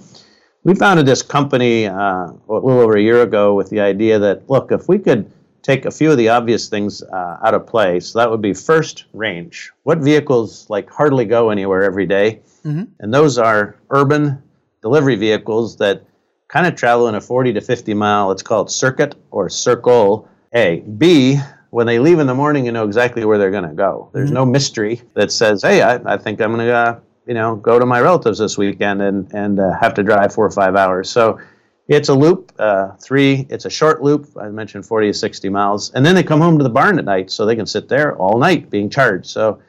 we 0.63 0.75
founded 0.75 1.07
this 1.07 1.23
company 1.23 1.87
uh, 1.87 1.95
a 1.95 2.37
little 2.47 2.81
over 2.81 2.97
a 2.97 3.01
year 3.01 3.23
ago 3.23 3.55
with 3.55 3.71
the 3.71 3.79
idea 3.79 4.19
that, 4.19 4.47
look, 4.47 4.71
if 4.71 4.87
we 4.87 4.99
could 4.99 5.31
take 5.63 5.85
a 5.85 5.91
few 5.91 6.11
of 6.11 6.17
the 6.17 6.29
obvious 6.29 6.69
things 6.69 7.01
uh, 7.01 7.37
out 7.43 7.55
of 7.55 7.65
play, 7.65 7.99
so 7.99 8.19
that 8.19 8.29
would 8.29 8.43
be 8.43 8.53
first 8.53 9.05
range. 9.13 9.71
What 9.83 9.97
vehicles 9.97 10.69
like 10.69 10.87
hardly 10.91 11.25
go 11.25 11.49
anywhere 11.49 11.81
every 11.81 12.05
day? 12.05 12.41
Mm-hmm. 12.63 12.83
And 12.99 13.11
those 13.11 13.39
are 13.39 13.75
urban 13.89 14.43
delivery 14.83 15.15
vehicles 15.15 15.77
that 15.77 16.03
kind 16.47 16.67
of 16.67 16.75
travel 16.75 17.07
in 17.07 17.15
a 17.15 17.21
40 17.21 17.53
to 17.53 17.61
50 17.61 17.95
mile, 17.95 18.27
let's 18.27 18.43
call 18.43 18.65
it 18.65 18.69
circuit 18.69 19.15
or 19.31 19.49
circle 19.49 20.29
A. 20.53 20.81
B, 20.81 21.39
when 21.71 21.87
they 21.87 21.99
leave 21.99 22.19
in 22.19 22.27
the 22.27 22.35
morning, 22.35 22.65
you 22.65 22.71
know 22.71 22.85
exactly 22.85 23.25
where 23.25 23.37
they're 23.37 23.51
going 23.51 23.67
to 23.67 23.73
go. 23.73 24.09
There's 24.13 24.27
mm-hmm. 24.27 24.35
no 24.35 24.45
mystery 24.45 25.01
that 25.15 25.31
says, 25.31 25.63
"Hey, 25.63 25.81
I, 25.81 25.95
I 26.13 26.17
think 26.17 26.39
I'm 26.39 26.53
going 26.53 26.67
to, 26.67 26.73
uh, 26.73 26.99
you 27.25 27.33
know, 27.33 27.55
go 27.55 27.79
to 27.79 27.85
my 27.85 27.99
relatives 27.99 28.39
this 28.39 28.57
weekend 28.57 29.01
and 29.01 29.33
and 29.33 29.59
uh, 29.59 29.73
have 29.79 29.93
to 29.95 30.03
drive 30.03 30.33
four 30.33 30.45
or 30.45 30.51
five 30.51 30.75
hours." 30.75 31.09
So 31.09 31.39
it's 31.87 32.09
a 32.09 32.13
loop. 32.13 32.51
Uh, 32.59 32.91
three, 33.01 33.47
it's 33.49 33.65
a 33.65 33.69
short 33.69 34.03
loop. 34.03 34.29
I 34.39 34.49
mentioned 34.49 34.85
40 34.85 35.07
to 35.07 35.13
60 35.13 35.49
miles, 35.49 35.91
and 35.93 36.05
then 36.05 36.15
they 36.15 36.23
come 36.23 36.41
home 36.41 36.57
to 36.57 36.63
the 36.63 36.69
barn 36.69 36.99
at 36.99 37.05
night, 37.05 37.31
so 37.31 37.45
they 37.45 37.55
can 37.55 37.65
sit 37.65 37.89
there 37.89 38.15
all 38.17 38.37
night 38.37 38.69
being 38.69 38.89
charged. 38.89 39.27
So 39.27 39.61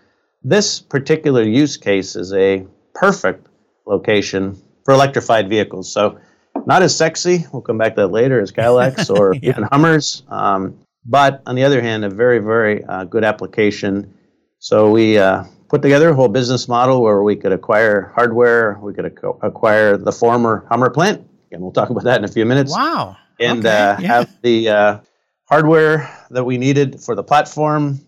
this 0.42 0.80
particular 0.80 1.42
use 1.42 1.76
case 1.76 2.16
is 2.16 2.32
a 2.32 2.66
perfect 2.94 3.46
location 3.86 4.60
for 4.84 4.92
electrified 4.92 5.48
vehicles. 5.48 5.92
So 5.92 6.18
not 6.66 6.82
as 6.82 6.96
sexy. 6.96 7.44
We'll 7.52 7.62
come 7.62 7.78
back 7.78 7.94
to 7.94 8.02
that 8.02 8.08
later 8.08 8.40
as 8.40 8.50
Cadillacs 8.50 9.08
or 9.18 9.34
yeah. 9.34 9.50
even 9.50 9.64
Hummers. 9.64 10.24
Um, 10.28 10.78
but 11.04 11.42
on 11.46 11.54
the 11.54 11.64
other 11.64 11.80
hand, 11.80 12.04
a 12.04 12.10
very, 12.10 12.38
very 12.38 12.84
uh, 12.84 13.04
good 13.04 13.24
application. 13.24 14.14
So 14.58 14.90
we 14.90 15.18
uh, 15.18 15.44
put 15.68 15.82
together 15.82 16.10
a 16.10 16.14
whole 16.14 16.28
business 16.28 16.68
model 16.68 17.02
where 17.02 17.22
we 17.22 17.36
could 17.36 17.52
acquire 17.52 18.12
hardware, 18.14 18.78
we 18.80 18.94
could 18.94 19.06
ac- 19.06 19.38
acquire 19.42 19.96
the 19.96 20.12
former 20.12 20.66
Hummer 20.68 20.90
plant, 20.90 21.26
and 21.50 21.62
we'll 21.62 21.72
talk 21.72 21.90
about 21.90 22.04
that 22.04 22.18
in 22.18 22.24
a 22.24 22.28
few 22.28 22.46
minutes. 22.46 22.72
Wow. 22.72 23.16
And 23.40 23.66
okay. 23.66 23.68
uh, 23.68 24.00
yeah. 24.00 24.06
have 24.06 24.42
the 24.42 24.68
uh, 24.68 24.98
hardware 25.48 26.08
that 26.30 26.44
we 26.44 26.58
needed 26.58 27.00
for 27.00 27.14
the 27.14 27.24
platform, 27.24 28.00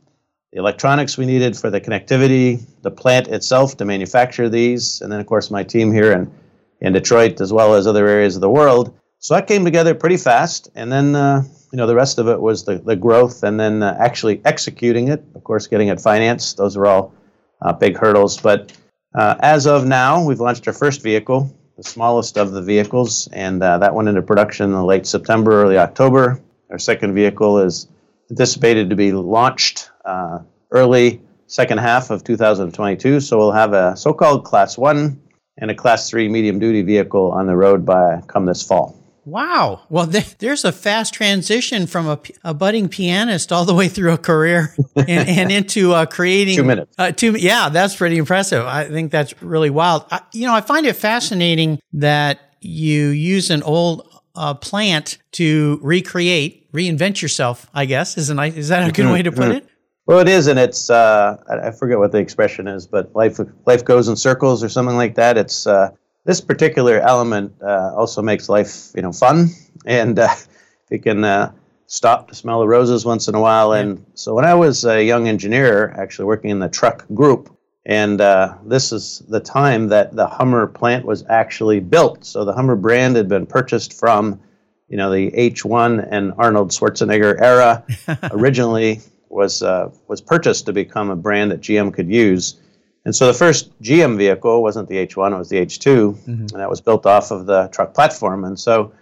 the 0.53 0.59
electronics 0.61 1.19
we 1.19 1.27
needed 1.27 1.57
for 1.57 1.71
the 1.71 1.81
connectivity, 1.81 2.63
the 2.83 2.91
plant 2.91 3.27
itself 3.29 3.77
to 3.79 3.85
manufacture 3.85 4.49
these, 4.49 5.01
and 5.01 5.11
then, 5.11 5.19
of 5.19 5.27
course, 5.27 5.51
my 5.51 5.65
team 5.65 5.93
here 5.93 6.13
in, 6.13 6.33
in 6.81 6.93
Detroit 6.93 7.41
as 7.41 7.53
well 7.53 7.75
as 7.75 7.87
other 7.87 8.07
areas 8.07 8.37
of 8.37 8.41
the 8.41 8.51
world. 8.51 8.97
So 9.19 9.35
that 9.35 9.47
came 9.47 9.65
together 9.65 9.95
pretty 9.95 10.19
fast. 10.19 10.69
And 10.75 10.93
then 10.93 11.17
uh, 11.17 11.43
you 11.75 11.79
know 11.79 11.89
the 11.89 11.95
rest 11.97 12.21
of 12.21 12.29
it 12.29 12.41
was 12.41 12.63
the, 12.63 12.77
the 12.79 12.95
growth 12.95 13.43
and 13.43 13.59
then 13.59 13.83
uh, 13.83 13.97
actually 13.99 14.41
executing 14.45 15.09
it 15.09 15.25
of 15.35 15.43
course 15.43 15.67
getting 15.67 15.89
it 15.89 16.01
financed. 16.01 16.57
Those 16.57 16.77
are 16.77 16.87
all 16.87 17.13
uh, 17.61 17.73
big 17.73 17.97
hurdles. 17.97 18.41
But 18.41 18.73
uh, 19.13 19.35
as 19.41 19.67
of 19.67 19.85
now 19.85 20.25
we've 20.25 20.39
launched 20.39 20.69
our 20.69 20.73
first 20.73 21.03
vehicle 21.03 21.53
the 21.77 21.83
smallest 21.83 22.39
of 22.39 22.53
the 22.53 22.63
vehicles 22.63 23.27
and 23.33 23.61
uh, 23.61 23.79
that 23.79 23.93
went 23.93 24.09
into 24.09 24.23
production 24.23 24.73
in 24.73 24.83
late 24.85 25.05
september 25.05 25.65
early 25.65 25.77
october. 25.77 26.41
Our 26.71 26.79
second 26.79 27.13
vehicle 27.13 27.59
is 27.59 27.89
anticipated 28.31 28.91
to 28.91 28.95
be 28.95 29.11
launched 29.11 29.91
uh, 30.05 30.39
early 30.71 31.23
second 31.49 31.79
half 31.79 32.11
of 32.11 32.23
2022 32.23 33.19
so 33.19 33.37
we'll 33.37 33.51
have 33.51 33.73
a 33.73 33.97
so-called 33.97 34.45
class 34.45 34.79
1 34.79 35.21
and 35.59 35.71
a 35.73 35.75
class 35.75 36.09
3 36.09 36.29
medium 36.29 36.61
duty 36.61 36.83
vehicle 36.83 37.33
on 37.33 37.49
the 37.49 37.57
road 37.57 37.85
by 37.85 38.21
come 38.29 38.47
this 38.47 38.63
fall 38.63 39.04
Wow. 39.25 39.83
Well, 39.89 40.07
th- 40.07 40.39
there's 40.39 40.65
a 40.65 40.73
fast 40.73 41.15
transition 41.15 41.87
from 41.87 42.07
a, 42.07 42.21
a, 42.43 42.55
budding 42.55 42.89
pianist 42.89 43.53
all 43.53 43.65
the 43.65 43.75
way 43.75 43.89
through 43.89 44.13
a 44.13 44.19
career 44.19 44.75
and, 44.97 45.09
and 45.29 45.53
into 45.53 45.93
uh, 45.93 46.07
creating 46.07 46.57
two 46.57 46.65
minutes. 46.65 46.95
Uh, 46.99 47.13
two, 47.13 47.33
yeah, 47.33 47.69
that's 47.69 47.97
pretty 47.97 48.19
impressive. 48.19 48.65
I 48.67 48.85
think 48.85 49.11
that's 49.11 49.41
really 49.43 49.71
wild. 49.71 50.05
I, 50.11 50.21
you 50.33 50.47
know, 50.47 50.55
I 50.55 50.61
find 50.61 50.87
it 50.87 50.97
fascinating 50.97 51.81
that 51.95 52.57
you 52.61 53.09
use 53.09 53.51
an 53.51 53.63
old 53.63 54.09
uh, 54.35 54.55
plant 54.55 55.19
to 55.33 55.79
recreate, 55.83 56.71
reinvent 56.73 57.23
yourself. 57.23 57.69
I 57.73 57.87
guess 57.87 58.19
is 58.19 58.31
nice. 58.31 58.55
Is 58.55 58.69
that 58.69 58.89
a 58.89 58.93
good 58.93 59.11
way 59.11 59.23
to 59.23 59.33
put 59.33 59.49
it? 59.49 59.69
Well, 60.07 60.19
it 60.19 60.29
is, 60.29 60.49
and 60.49 60.59
it's 60.59 60.91
uh, 60.91 61.37
I 61.49 61.71
forget 61.71 61.99
what 61.99 62.13
the 62.13 62.19
expression 62.19 62.69
is, 62.69 62.87
but 62.87 63.15
life 63.17 63.39
life 63.65 63.85
goes 63.85 64.09
in 64.09 64.17
circles 64.17 64.63
or 64.63 64.69
something 64.69 64.97
like 64.97 65.15
that. 65.15 65.39
It's 65.39 65.67
uh, 65.67 65.91
this 66.25 66.41
particular 66.41 67.01
element 67.01 67.53
uh, 67.63 67.93
also 67.95 68.23
makes 68.23 68.49
life, 68.49 68.91
you 68.95 69.03
know, 69.03 69.13
fun, 69.13 69.49
and 69.87 70.19
uh, 70.19 70.35
you 70.91 70.99
can 70.99 71.25
uh, 71.25 71.53
stop 71.87 72.29
to 72.29 72.35
smell 72.35 72.61
the 72.61 72.69
roses 72.69 73.05
once 73.05 73.29
in 73.29 73.35
a 73.35 73.41
while. 73.41 73.73
And 73.73 74.05
so, 74.15 74.35
when 74.35 74.45
I 74.45 74.55
was 74.55 74.85
a 74.85 75.03
young 75.03 75.29
engineer, 75.29 75.91
actually 75.99 76.27
working 76.27 76.51
in 76.51 76.59
the 76.59 76.69
truck 76.69 77.07
group, 77.15 77.55
and 77.87 78.21
uh, 78.21 78.57
this 78.65 78.93
is 78.93 79.23
the 79.29 79.41
time 79.41 79.89
that 79.89 80.17
the 80.17 80.27
Hummer 80.27 80.67
plant 80.67 81.05
was 81.05 81.25
actually 81.29 81.81
built. 81.81 82.25
So 82.25 82.45
the 82.45 82.55
Hummer 82.55 82.77
brand 82.77 83.17
had 83.17 83.29
been 83.29 83.47
purchased 83.47 83.93
from, 83.93 84.41
you 84.89 84.97
know, 84.97 85.11
the 85.11 85.31
H1 85.33 86.09
and 86.11 86.33
Arnold 86.39 86.71
Schwarzenegger 86.71 87.41
era. 87.41 87.85
Originally 88.31 89.01
was 89.29 89.63
uh, 89.63 89.91
was 90.09 90.21
purchased 90.21 90.67
to 90.67 90.73
become 90.73 91.11
a 91.11 91.17
brand 91.17 91.51
that 91.51 91.61
GM 91.61 91.93
could 91.93 92.09
use. 92.09 92.61
And 93.05 93.15
so 93.15 93.27
the 93.27 93.35
first 93.35 93.71
GM 93.83 94.17
vehicle 94.17 94.63
wasn't 94.63 94.89
the 94.89 94.97
H1, 95.07 95.33
it 95.33 95.39
was 95.39 95.49
the 95.51 95.59
H2, 95.59 95.87
mm-hmm. 95.87 96.31
and 96.31 96.49
that 96.51 96.71
was 96.71 96.81
built 96.81 97.05
off 97.05 97.31
of 97.31 97.47
the 97.47 97.69
truck 97.69 97.93
platform. 97.93 98.45
And 98.45 98.59
so 98.59 98.93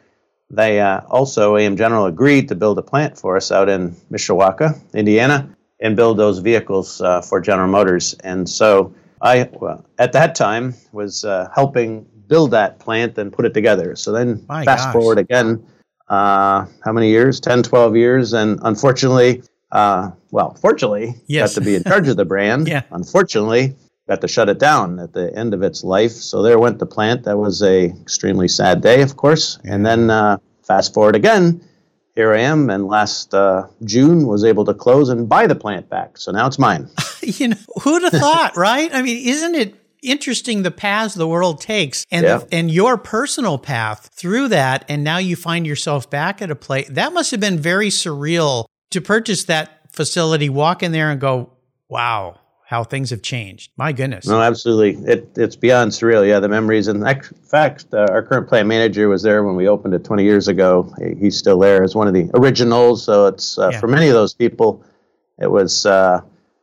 they 0.50 0.80
uh, 0.80 1.00
also, 1.08 1.56
AM 1.56 1.76
General 1.76 2.06
agreed 2.06 2.48
to 2.48 2.54
build 2.54 2.78
a 2.78 2.82
plant 2.82 3.16
for 3.16 3.36
us 3.36 3.52
out 3.52 3.68
in 3.68 3.96
Mishawaka, 4.10 4.78
Indiana, 4.92 5.48
and 5.80 5.96
build 5.96 6.18
those 6.18 6.38
vehicles 6.38 7.00
uh, 7.00 7.20
for 7.22 7.40
General 7.40 7.68
Motors. 7.68 8.14
And 8.24 8.48
so 8.48 8.92
I, 9.20 9.48
well, 9.52 9.84
at 9.98 10.12
that 10.12 10.34
time, 10.34 10.74
was 10.92 11.24
uh, 11.24 11.48
helping 11.54 12.06
build 12.26 12.50
that 12.50 12.78
plant 12.80 13.18
and 13.18 13.32
put 13.32 13.44
it 13.44 13.54
together. 13.54 13.94
So 13.94 14.10
then 14.10 14.44
My 14.48 14.64
fast 14.64 14.86
gosh. 14.86 14.92
forward 14.92 15.18
again, 15.18 15.64
uh, 16.08 16.66
how 16.84 16.92
many 16.92 17.08
years? 17.08 17.40
10, 17.40 17.62
12 17.62 17.96
years. 17.96 18.32
And 18.32 18.58
unfortunately, 18.62 19.42
uh, 19.70 20.10
well, 20.30 20.54
fortunately, 20.54 21.14
yes. 21.26 21.54
got 21.54 21.60
to 21.60 21.64
be 21.64 21.76
in 21.76 21.84
charge 21.84 22.08
of 22.08 22.16
the 22.16 22.24
brand. 22.34 22.68
yeah. 22.68 22.82
Unfortunately, 22.90 23.74
got 24.12 24.20
to 24.20 24.28
shut 24.28 24.50
it 24.50 24.58
down 24.58 24.98
at 24.98 25.14
the 25.14 25.34
end 25.34 25.54
of 25.54 25.62
its 25.62 25.82
life. 25.82 26.12
So 26.12 26.42
there 26.42 26.58
went 26.58 26.78
the 26.78 26.86
plant. 26.86 27.24
That 27.24 27.38
was 27.38 27.62
a 27.62 27.86
extremely 27.86 28.46
sad 28.46 28.82
day, 28.82 29.00
of 29.00 29.16
course. 29.16 29.58
And 29.64 29.86
then 29.86 30.10
uh, 30.10 30.36
fast 30.62 30.92
forward 30.92 31.16
again, 31.16 31.66
here 32.14 32.34
I 32.34 32.40
am, 32.40 32.68
and 32.68 32.88
last 32.88 33.32
uh, 33.32 33.68
June 33.84 34.26
was 34.26 34.44
able 34.44 34.66
to 34.66 34.74
close 34.74 35.08
and 35.08 35.26
buy 35.26 35.46
the 35.46 35.54
plant 35.54 35.88
back. 35.88 36.18
So 36.18 36.30
now 36.30 36.46
it's 36.46 36.58
mine. 36.58 36.90
you 37.22 37.48
know, 37.48 37.56
who'd 37.82 38.02
have 38.02 38.12
thought, 38.12 38.54
right? 38.54 38.90
I 38.92 39.00
mean, 39.00 39.26
isn't 39.26 39.54
it 39.54 39.76
interesting 40.02 40.62
the 40.62 40.70
paths 40.70 41.14
the 41.14 41.26
world 41.26 41.58
takes 41.62 42.04
and 42.10 42.24
Yeah. 42.24 42.40
and 42.50 42.70
your 42.70 42.98
personal 42.98 43.56
path 43.56 44.10
through 44.12 44.48
that 44.48 44.84
and 44.88 45.04
now 45.04 45.18
you 45.18 45.36
find 45.36 45.64
yourself 45.64 46.10
back 46.10 46.42
at 46.42 46.50
a 46.50 46.56
place 46.56 46.88
that 46.90 47.12
must 47.12 47.30
have 47.30 47.38
been 47.38 47.56
very 47.56 47.88
surreal 47.88 48.64
to 48.90 49.00
purchase 49.00 49.44
that 49.44 49.78
facility 49.92 50.48
walk 50.48 50.82
in 50.82 50.90
there 50.90 51.08
and 51.08 51.20
go 51.20 51.52
wow 51.88 52.34
how 52.72 52.82
things 52.82 53.10
have 53.10 53.20
changed 53.20 53.70
my 53.76 53.92
goodness 53.92 54.26
No, 54.26 54.40
absolutely. 54.40 54.92
It, 55.12 55.28
it's 55.36 55.56
beyond 55.56 55.92
surreal. 55.92 56.26
Yeah, 56.26 56.40
the 56.40 56.48
memories. 56.48 56.88
And 56.88 57.06
in 57.06 57.22
fact, 57.56 57.84
uh, 57.92 58.06
our 58.14 58.22
current 58.22 58.48
plant 58.48 58.66
manager 58.66 59.08
was 59.14 59.20
there 59.22 59.44
when 59.44 59.56
we 59.56 59.68
opened 59.68 59.92
it 59.94 60.04
20 60.04 60.24
years 60.24 60.48
ago. 60.48 60.72
He's 61.22 61.36
still 61.36 61.58
there 61.58 61.82
as 61.84 61.94
one 61.94 62.08
of 62.08 62.14
the 62.14 62.30
originals. 62.34 63.04
So 63.04 63.26
it's 63.26 63.58
uh, 63.58 63.68
Yeah. 63.72 63.80
for 63.80 63.88
many 63.88 64.08
of 64.08 64.14
those 64.14 64.32
people, 64.32 64.82
it 65.38 65.50
was 65.50 65.84
uh, 65.84 66.20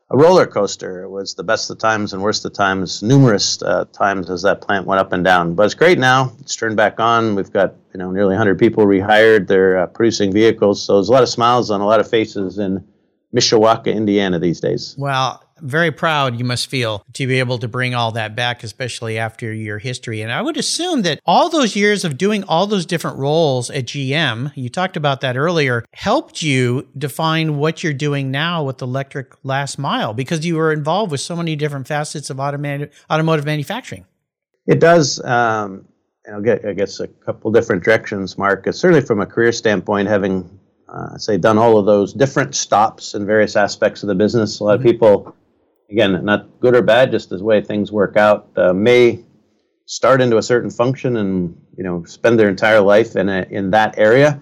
a 0.10 0.18
roller 0.18 0.48
coaster. 0.48 1.04
It 1.04 1.10
was 1.10 1.36
the 1.36 1.44
best 1.44 1.70
of 1.70 1.78
times 1.78 2.14
and 2.14 2.24
worst 2.24 2.44
of 2.46 2.54
times, 2.54 3.04
numerous 3.04 3.62
uh, 3.62 3.86
times 4.04 4.30
as 4.32 4.42
that 4.42 4.62
plant 4.62 4.88
went 4.88 5.00
up 5.00 5.12
and 5.14 5.24
down. 5.24 5.54
But 5.54 5.64
it's 5.68 5.76
great 5.84 6.00
now. 6.00 6.34
It's 6.40 6.56
turned 6.56 6.76
back 6.78 7.00
on. 7.00 7.36
We've 7.36 7.54
got 7.54 7.76
you 7.94 8.00
know 8.00 8.10
nearly 8.12 8.34
100 8.34 8.58
people 8.58 8.86
rehired. 8.86 9.46
They're 9.48 9.78
uh, 9.78 9.86
producing 9.98 10.34
vehicles. 10.34 10.82
So 10.84 10.96
there's 10.96 11.10
a 11.10 11.12
lot 11.12 11.24
of 11.24 11.30
smiles 11.30 11.70
on 11.70 11.82
a 11.82 11.86
lot 11.86 12.00
of 12.00 12.10
faces 12.10 12.58
in 12.58 12.84
Mishawaka, 13.36 13.94
Indiana 13.94 14.40
these 14.40 14.60
days. 14.60 14.96
Well, 14.98 15.44
very 15.62 15.92
proud 15.92 16.38
you 16.38 16.46
must 16.46 16.68
feel 16.68 17.04
to 17.14 17.28
be 17.28 17.40
able 17.40 17.58
to 17.60 17.68
bring 17.68 17.94
all 17.94 18.12
that 18.12 18.36
back, 18.36 18.64
especially 18.64 19.18
after 19.18 19.54
your 19.54 19.80
history. 19.80 20.22
And 20.22 20.32
I 20.32 20.42
would 20.42 20.58
assume 20.58 21.02
that 21.04 21.20
all 21.26 21.50
those 21.50 21.76
years 21.76 22.04
of 22.06 22.18
doing 22.18 22.44
all 22.46 22.68
those 22.68 22.86
different 22.86 23.18
roles 23.18 23.70
at 23.70 23.86
GM, 23.86 24.52
you 24.56 24.70
talked 24.70 24.98
about 24.98 25.22
that 25.22 25.38
earlier, 25.38 25.84
helped 25.94 26.42
you 26.42 26.88
define 26.98 27.58
what 27.58 27.84
you're 27.84 27.94
doing 27.94 28.32
now 28.32 28.64
with 28.64 28.82
electric 28.82 29.34
last 29.44 29.78
mile 29.78 30.14
because 30.14 30.46
you 30.46 30.56
were 30.56 30.72
involved 30.72 31.12
with 31.12 31.22
so 31.22 31.36
many 31.36 31.56
different 31.56 31.88
facets 31.88 32.30
of 32.30 32.40
automotive, 32.40 32.92
automotive 33.10 33.46
manufacturing. 33.46 34.06
It 34.68 34.80
does. 34.80 35.24
Um, 35.24 35.86
I'll 36.32 36.42
get, 36.42 36.64
I 36.66 36.74
guess, 36.74 37.00
a 37.00 37.08
couple 37.08 37.52
different 37.52 37.84
directions, 37.84 38.38
Mark. 38.38 38.68
Certainly, 38.72 39.02
from 39.02 39.20
a 39.20 39.26
career 39.26 39.52
standpoint, 39.52 40.08
having 40.08 40.60
uh, 40.92 41.18
say 41.18 41.38
done 41.38 41.58
all 41.58 41.78
of 41.78 41.86
those 41.86 42.14
different 42.14 42.56
stops 42.56 43.14
in 43.14 43.26
various 43.26 43.56
aspects 43.56 44.04
of 44.04 44.08
the 44.08 44.16
business. 44.16 44.60
A 44.60 44.64
lot 44.64 44.76
of 44.76 44.82
mm-hmm. 44.82 44.90
people 44.90 45.36
again, 45.90 46.24
not 46.24 46.60
good 46.60 46.76
or 46.76 46.82
bad, 46.82 47.12
just 47.12 47.30
the 47.30 47.44
way 47.44 47.62
things 47.62 47.92
work 47.92 48.18
out, 48.18 48.50
uh, 48.56 48.74
may 48.74 49.24
start 49.86 50.22
into 50.22 50.38
a 50.38 50.44
certain 50.44 50.70
function 50.70 51.18
and 51.18 51.60
you 51.76 51.84
know 51.84 52.04
spend 52.04 52.40
their 52.40 52.50
entire 52.50 52.82
life 52.82 53.16
in 53.16 53.30
a, 53.30 53.46
in 53.50 53.72
that 53.72 53.98
area. 53.98 54.42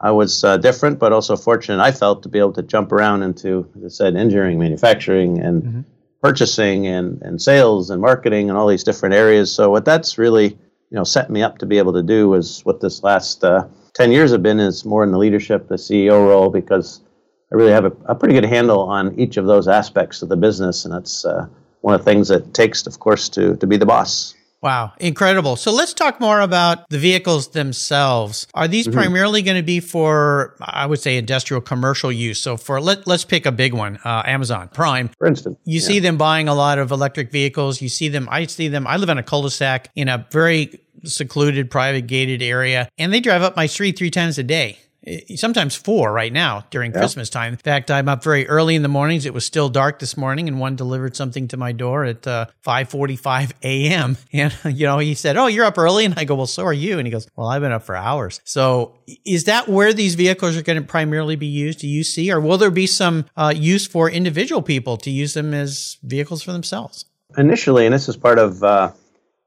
I 0.00 0.10
was 0.10 0.44
uh, 0.44 0.56
different, 0.58 0.98
but 0.98 1.12
also 1.12 1.36
fortunate. 1.36 1.82
I 1.82 1.90
felt 1.90 2.22
to 2.24 2.28
be 2.28 2.38
able 2.38 2.52
to 2.54 2.62
jump 2.62 2.92
around 2.92 3.22
into, 3.22 3.68
as 3.76 3.84
I 3.84 3.88
said, 3.88 4.16
engineering, 4.16 4.58
manufacturing, 4.58 5.40
and 5.40 5.62
mm-hmm. 5.62 5.80
purchasing, 6.22 6.86
and 6.86 7.20
and 7.22 7.40
sales, 7.40 7.90
and 7.90 8.00
marketing, 8.00 8.48
and 8.48 8.58
all 8.58 8.68
these 8.68 8.84
different 8.84 9.14
areas. 9.14 9.52
So 9.52 9.70
what 9.70 9.84
that's 9.84 10.18
really 10.18 10.48
you 10.48 10.96
know 10.98 11.04
set 11.04 11.30
me 11.30 11.42
up 11.42 11.58
to 11.58 11.66
be 11.66 11.78
able 11.78 11.92
to 11.94 12.02
do 12.02 12.28
was 12.28 12.64
what 12.64 12.80
this 12.80 13.02
last 13.02 13.44
uh, 13.44 13.66
ten 13.94 14.12
years 14.12 14.30
have 14.32 14.42
been 14.42 14.60
is 14.60 14.84
more 14.84 15.02
in 15.02 15.10
the 15.10 15.18
leadership, 15.18 15.68
the 15.68 15.76
CEO 15.76 16.28
role, 16.28 16.50
because 16.50 17.00
I 17.54 17.56
really 17.56 17.70
have 17.70 17.84
a, 17.84 17.92
a, 18.06 18.14
pretty 18.16 18.34
good 18.34 18.44
handle 18.44 18.80
on 18.80 19.16
each 19.18 19.36
of 19.36 19.46
those 19.46 19.68
aspects 19.68 20.22
of 20.22 20.28
the 20.28 20.36
business, 20.36 20.84
and 20.84 20.92
that's 20.92 21.24
uh, 21.24 21.46
one 21.82 21.94
of 21.94 22.00
the 22.00 22.04
things 22.04 22.26
that 22.26 22.52
takes, 22.52 22.84
of 22.84 22.98
course, 22.98 23.28
to 23.28 23.56
to 23.58 23.66
be 23.68 23.76
the 23.76 23.86
boss. 23.86 24.34
Wow, 24.60 24.92
incredible. 24.98 25.54
So 25.54 25.70
let's 25.70 25.94
talk 25.94 26.18
more 26.20 26.40
about 26.40 26.88
the 26.88 26.98
vehicles 26.98 27.50
themselves. 27.50 28.48
Are 28.54 28.66
these 28.66 28.88
mm-hmm. 28.88 28.98
primarily 28.98 29.42
going 29.42 29.58
to 29.58 29.62
be 29.62 29.78
for, 29.78 30.56
I 30.60 30.86
would 30.86 30.98
say, 30.98 31.16
industrial 31.16 31.60
commercial 31.60 32.10
use? 32.10 32.40
So 32.40 32.56
for 32.56 32.80
let 32.80 33.06
let's 33.06 33.24
pick 33.24 33.46
a 33.46 33.52
big 33.52 33.72
one, 33.72 34.00
uh, 34.04 34.24
Amazon 34.26 34.68
Prime, 34.74 35.10
for 35.16 35.28
instance. 35.28 35.56
You 35.64 35.78
yeah. 35.78 35.86
see 35.86 35.98
them 36.00 36.16
buying 36.16 36.48
a 36.48 36.54
lot 36.54 36.80
of 36.80 36.90
electric 36.90 37.30
vehicles. 37.30 37.80
You 37.80 37.88
see 37.88 38.08
them. 38.08 38.26
I 38.32 38.46
see 38.46 38.66
them. 38.66 38.84
I 38.88 38.96
live 38.96 39.10
in 39.10 39.18
a 39.18 39.22
cul-de-sac 39.22 39.90
in 39.94 40.08
a 40.08 40.26
very 40.32 40.80
secluded, 41.04 41.70
private, 41.70 42.08
gated 42.08 42.42
area, 42.42 42.88
and 42.98 43.12
they 43.12 43.20
drive 43.20 43.42
up 43.42 43.54
my 43.54 43.66
street 43.66 43.96
three 43.96 44.10
times 44.10 44.38
a 44.38 44.42
day. 44.42 44.78
Eh, 45.06 45.36
sometimes 45.36 45.74
four 45.74 46.12
right 46.12 46.32
now 46.32 46.64
during 46.70 46.92
yeah. 46.92 46.98
Christmas 46.98 47.28
time. 47.28 47.52
In 47.52 47.58
fact, 47.58 47.90
I'm 47.90 48.08
up 48.08 48.24
very 48.24 48.48
early 48.48 48.74
in 48.74 48.82
the 48.82 48.88
mornings. 48.88 49.26
It 49.26 49.34
was 49.34 49.44
still 49.44 49.68
dark 49.68 49.98
this 49.98 50.16
morning, 50.16 50.48
and 50.48 50.58
one 50.58 50.76
delivered 50.76 51.14
something 51.14 51.48
to 51.48 51.56
my 51.56 51.72
door 51.72 52.04
at 52.04 52.26
uh, 52.26 52.46
5:45 52.64 53.52
a.m. 53.62 54.16
And 54.32 54.52
you 54.64 54.86
know, 54.86 54.98
he 54.98 55.14
said, 55.14 55.36
"Oh, 55.36 55.46
you're 55.46 55.64
up 55.64 55.78
early," 55.78 56.04
and 56.04 56.14
I 56.16 56.24
go, 56.24 56.34
"Well, 56.34 56.46
so 56.46 56.64
are 56.64 56.72
you." 56.72 56.98
And 56.98 57.06
he 57.06 57.10
goes, 57.12 57.28
"Well, 57.36 57.48
I've 57.48 57.60
been 57.60 57.72
up 57.72 57.82
for 57.82 57.96
hours." 57.96 58.40
So, 58.44 58.94
is 59.24 59.44
that 59.44 59.68
where 59.68 59.92
these 59.92 60.14
vehicles 60.14 60.56
are 60.56 60.62
going 60.62 60.80
to 60.80 60.86
primarily 60.86 61.36
be 61.36 61.46
used? 61.46 61.80
Do 61.80 61.88
you 61.88 62.02
see, 62.02 62.32
or 62.32 62.40
will 62.40 62.58
there 62.58 62.70
be 62.70 62.86
some 62.86 63.26
uh, 63.36 63.52
use 63.54 63.86
for 63.86 64.10
individual 64.10 64.62
people 64.62 64.96
to 64.98 65.10
use 65.10 65.34
them 65.34 65.52
as 65.52 65.98
vehicles 66.02 66.42
for 66.42 66.52
themselves? 66.52 67.04
Initially, 67.36 67.84
and 67.84 67.92
this 67.92 68.08
is 68.08 68.16
part 68.16 68.38
of, 68.38 68.62
uh, 68.62 68.92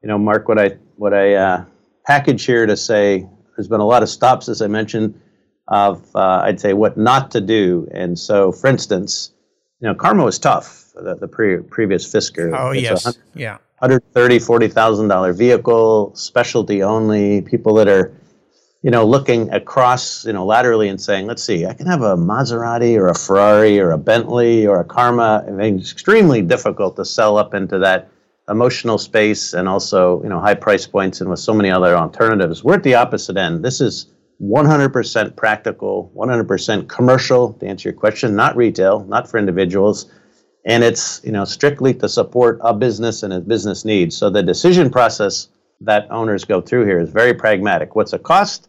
you 0.02 0.08
know, 0.08 0.18
Mark, 0.18 0.48
what 0.48 0.58
I 0.58 0.76
what 0.96 1.14
I 1.14 1.34
uh, 1.34 1.64
package 2.06 2.44
here 2.44 2.66
to 2.66 2.76
say. 2.76 3.26
There's 3.56 3.68
been 3.68 3.80
a 3.80 3.86
lot 3.86 4.04
of 4.04 4.08
stops, 4.08 4.48
as 4.48 4.62
I 4.62 4.68
mentioned 4.68 5.20
of 5.68 6.04
uh, 6.16 6.40
I'd 6.44 6.60
say 6.60 6.72
what 6.72 6.96
not 6.96 7.30
to 7.32 7.40
do. 7.40 7.88
And 7.92 8.18
so, 8.18 8.50
for 8.52 8.66
instance, 8.66 9.32
you 9.80 9.88
know, 9.88 9.94
Karma 9.94 10.24
was 10.24 10.38
tough. 10.38 10.86
The, 10.94 11.14
the 11.14 11.28
pre- 11.28 11.58
previous 11.58 12.12
Fisker. 12.12 12.52
Oh 12.58 12.72
yes, 12.72 13.16
yeah. 13.34 13.58
Hundred 13.76 14.02
thirty, 14.12 14.40
forty 14.40 14.66
thousand 14.66 15.08
dollar 15.08 15.32
vehicle, 15.32 16.12
specialty 16.16 16.82
only. 16.82 17.42
People 17.42 17.74
that 17.74 17.86
are, 17.86 18.12
you 18.82 18.90
know, 18.90 19.06
looking 19.06 19.50
across, 19.52 20.24
you 20.24 20.32
know, 20.32 20.44
laterally 20.44 20.88
and 20.88 21.00
saying, 21.00 21.28
"Let's 21.28 21.44
see, 21.44 21.66
I 21.66 21.74
can 21.74 21.86
have 21.86 22.02
a 22.02 22.16
Maserati 22.16 22.98
or 22.98 23.06
a 23.06 23.14
Ferrari 23.14 23.78
or 23.78 23.92
a 23.92 23.98
Bentley 23.98 24.66
or 24.66 24.80
a 24.80 24.84
Karma." 24.84 25.44
I 25.46 25.50
mean, 25.50 25.78
it's 25.78 25.92
extremely 25.92 26.42
difficult 26.42 26.96
to 26.96 27.04
sell 27.04 27.36
up 27.36 27.54
into 27.54 27.78
that 27.78 28.08
emotional 28.48 28.98
space 28.98 29.52
and 29.52 29.68
also, 29.68 30.22
you 30.22 30.28
know, 30.30 30.40
high 30.40 30.54
price 30.54 30.86
points 30.86 31.20
and 31.20 31.30
with 31.30 31.38
so 31.38 31.52
many 31.52 31.70
other 31.70 31.94
alternatives. 31.94 32.64
We're 32.64 32.74
at 32.74 32.82
the 32.82 32.94
opposite 32.94 33.36
end. 33.36 33.64
This 33.64 33.80
is 33.80 34.06
100% 34.40 35.36
practical, 35.36 36.12
100% 36.16 36.88
commercial, 36.88 37.54
to 37.54 37.66
answer 37.66 37.88
your 37.88 37.98
question, 37.98 38.36
not 38.36 38.56
retail, 38.56 39.04
not 39.04 39.28
for 39.28 39.38
individuals. 39.38 40.10
And 40.64 40.84
it's 40.84 41.20
you 41.24 41.32
know 41.32 41.44
strictly 41.44 41.94
to 41.94 42.08
support 42.08 42.58
a 42.62 42.74
business 42.74 43.22
and 43.22 43.32
a 43.32 43.40
business 43.40 43.84
needs. 43.84 44.16
So 44.16 44.28
the 44.28 44.42
decision 44.42 44.90
process 44.90 45.48
that 45.80 46.10
owners 46.10 46.44
go 46.44 46.60
through 46.60 46.84
here 46.84 47.00
is 47.00 47.10
very 47.10 47.32
pragmatic. 47.32 47.94
What's 47.94 48.10
the 48.10 48.18
cost? 48.18 48.68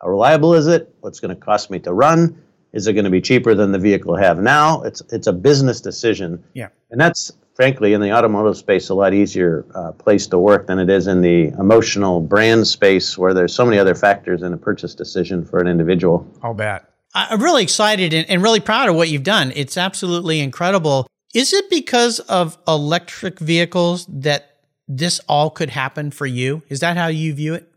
How 0.00 0.08
reliable 0.08 0.54
is 0.54 0.66
it? 0.66 0.94
What's 1.00 1.20
going 1.20 1.34
to 1.34 1.40
cost 1.40 1.70
me 1.70 1.78
to 1.80 1.92
run? 1.92 2.40
Is 2.72 2.86
it 2.86 2.92
going 2.92 3.04
to 3.04 3.10
be 3.10 3.20
cheaper 3.20 3.54
than 3.54 3.72
the 3.72 3.78
vehicle 3.78 4.14
I 4.14 4.22
have 4.22 4.38
now? 4.38 4.82
It's 4.82 5.02
it's 5.10 5.26
a 5.26 5.32
business 5.32 5.80
decision. 5.80 6.44
Yeah. 6.54 6.68
And 6.90 7.00
that's 7.00 7.32
frankly, 7.60 7.92
in 7.92 8.00
the 8.00 8.10
automotive 8.10 8.56
space, 8.56 8.88
a 8.88 8.94
lot 8.94 9.12
easier 9.12 9.66
uh, 9.74 9.92
place 9.92 10.26
to 10.26 10.38
work 10.38 10.66
than 10.66 10.78
it 10.78 10.88
is 10.88 11.06
in 11.06 11.20
the 11.20 11.48
emotional 11.58 12.18
brand 12.18 12.66
space 12.66 13.18
where 13.18 13.34
there's 13.34 13.54
so 13.54 13.66
many 13.66 13.78
other 13.78 13.94
factors 13.94 14.40
in 14.40 14.54
a 14.54 14.56
purchase 14.56 14.94
decision 14.94 15.44
for 15.44 15.60
an 15.60 15.66
individual. 15.66 16.26
I'll 16.42 16.54
bet. 16.54 16.90
I'm 17.14 17.42
really 17.42 17.62
excited 17.62 18.14
and, 18.14 18.26
and 18.30 18.42
really 18.42 18.60
proud 18.60 18.88
of 18.88 18.94
what 18.94 19.10
you've 19.10 19.24
done. 19.24 19.52
It's 19.54 19.76
absolutely 19.76 20.40
incredible. 20.40 21.06
Is 21.34 21.52
it 21.52 21.68
because 21.68 22.18
of 22.20 22.56
electric 22.66 23.38
vehicles 23.38 24.06
that 24.08 24.56
this 24.88 25.20
all 25.28 25.50
could 25.50 25.68
happen 25.68 26.10
for 26.10 26.24
you? 26.24 26.62
Is 26.70 26.80
that 26.80 26.96
how 26.96 27.08
you 27.08 27.34
view 27.34 27.52
it? 27.52 27.69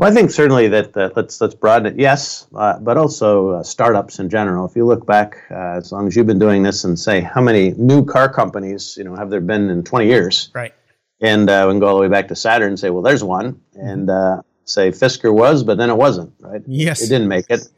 Well, 0.00 0.10
I 0.10 0.14
think 0.14 0.30
certainly 0.30 0.66
that 0.68 0.96
uh, 0.96 1.10
let's 1.14 1.42
let's 1.42 1.54
broaden 1.54 1.92
it. 1.92 1.98
Yes, 2.00 2.46
uh, 2.54 2.78
but 2.78 2.96
also 2.96 3.50
uh, 3.50 3.62
startups 3.62 4.18
in 4.18 4.30
general. 4.30 4.64
If 4.64 4.74
you 4.74 4.86
look 4.86 5.04
back, 5.04 5.36
uh, 5.50 5.76
as 5.76 5.92
long 5.92 6.06
as 6.06 6.16
you've 6.16 6.26
been 6.26 6.38
doing 6.38 6.62
this, 6.62 6.84
and 6.84 6.98
say 6.98 7.20
how 7.20 7.42
many 7.42 7.72
new 7.72 8.02
car 8.02 8.32
companies 8.32 8.96
you 8.96 9.04
know 9.04 9.14
have 9.14 9.28
there 9.28 9.42
been 9.42 9.68
in 9.68 9.84
20 9.84 10.06
years? 10.06 10.48
Right. 10.54 10.72
And 11.20 11.50
uh, 11.50 11.66
we 11.66 11.74
can 11.74 11.80
go 11.80 11.88
all 11.88 11.96
the 11.96 12.00
way 12.00 12.08
back 12.08 12.28
to 12.28 12.34
Saturn 12.34 12.68
and 12.68 12.80
say, 12.80 12.88
well, 12.88 13.02
there's 13.02 13.22
one, 13.22 13.60
and 13.74 14.08
uh, 14.08 14.40
say 14.64 14.90
Fisker 14.90 15.34
was, 15.34 15.62
but 15.62 15.76
then 15.76 15.90
it 15.90 15.98
wasn't. 15.98 16.32
Right. 16.40 16.62
Yes. 16.66 17.02
It 17.02 17.10
didn't 17.10 17.28
make 17.28 17.50
it, 17.50 17.68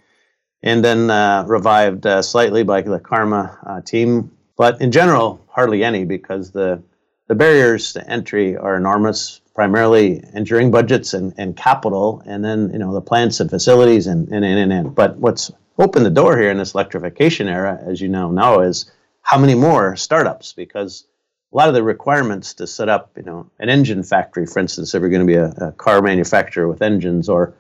and 0.63 0.85
then 0.85 1.09
revived 1.49 2.07
slightly 2.25 2.63
by 2.63 2.83
the 2.83 3.01
Karma 3.01 3.83
team, 3.85 4.31
but 4.57 4.81
in 4.81 4.93
general, 4.93 5.45
hardly 5.49 5.83
any 5.83 6.05
because 6.05 6.53
the 6.53 6.81
the 7.27 7.35
barriers 7.35 7.95
to 7.95 8.09
entry 8.09 8.57
are 8.57 8.77
enormous 8.77 9.42
primarily 9.55 10.23
engineering 10.35 10.71
budgets 10.71 11.15
and, 11.15 11.35
and 11.37 11.57
capital, 11.57 12.23
and 12.27 12.45
then 12.45 12.71
you 12.73 12.79
know 12.79 12.93
the 12.93 13.01
plants 13.01 13.41
and 13.41 13.51
facilities 13.51 14.07
and 14.07 14.29
and, 14.29 14.45
and 14.45 14.73
and 14.73 14.95
But 14.95 15.17
what's 15.17 15.51
opened 15.79 16.07
the 16.07 16.11
door 16.11 16.39
here 16.39 16.51
in 16.51 16.59
this 16.59 16.75
electrification 16.75 17.49
era, 17.49 17.79
as 17.85 18.01
you 18.01 18.09
now 18.09 18.31
know, 18.31 18.61
is 18.61 18.91
how 19.23 19.39
many 19.39 19.55
more 19.55 19.97
startups? 19.97 20.53
Because 20.53 21.05
a 21.53 21.57
lot 21.57 21.69
of 21.69 21.75
the 21.75 21.83
requirements 21.83 22.55
to 22.55 22.67
set 22.67 22.89
up, 22.89 23.11
you 23.17 23.23
know, 23.23 23.51
an 23.59 23.69
engine 23.69 24.03
factory, 24.03 24.47
for 24.47 24.59
instance, 24.59 24.95
if 24.95 25.01
you're 25.01 25.11
going 25.11 25.27
to 25.27 25.33
be 25.33 25.35
a, 25.35 25.69
a 25.69 25.73
car 25.73 26.01
manufacturer 26.01 26.67
with 26.67 26.83
engines 26.83 27.29
or 27.29 27.55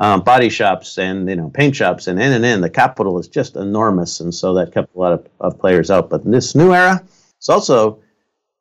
um, 0.00 0.22
body 0.22 0.48
shops 0.48 0.98
and 0.98 1.28
you 1.28 1.36
know 1.36 1.50
paint 1.50 1.76
shops 1.76 2.06
and 2.06 2.20
in 2.20 2.32
and 2.32 2.44
in, 2.44 2.62
the 2.62 2.70
capital 2.70 3.18
is 3.18 3.28
just 3.28 3.54
enormous, 3.56 4.20
and 4.20 4.34
so 4.34 4.54
that 4.54 4.72
kept 4.72 4.94
a 4.94 4.98
lot 4.98 5.12
of, 5.12 5.28
of 5.40 5.58
players 5.58 5.90
out. 5.90 6.10
But 6.10 6.24
in 6.24 6.30
this 6.30 6.54
new 6.54 6.72
era, 6.72 7.04
it's 7.36 7.48
also 7.50 8.02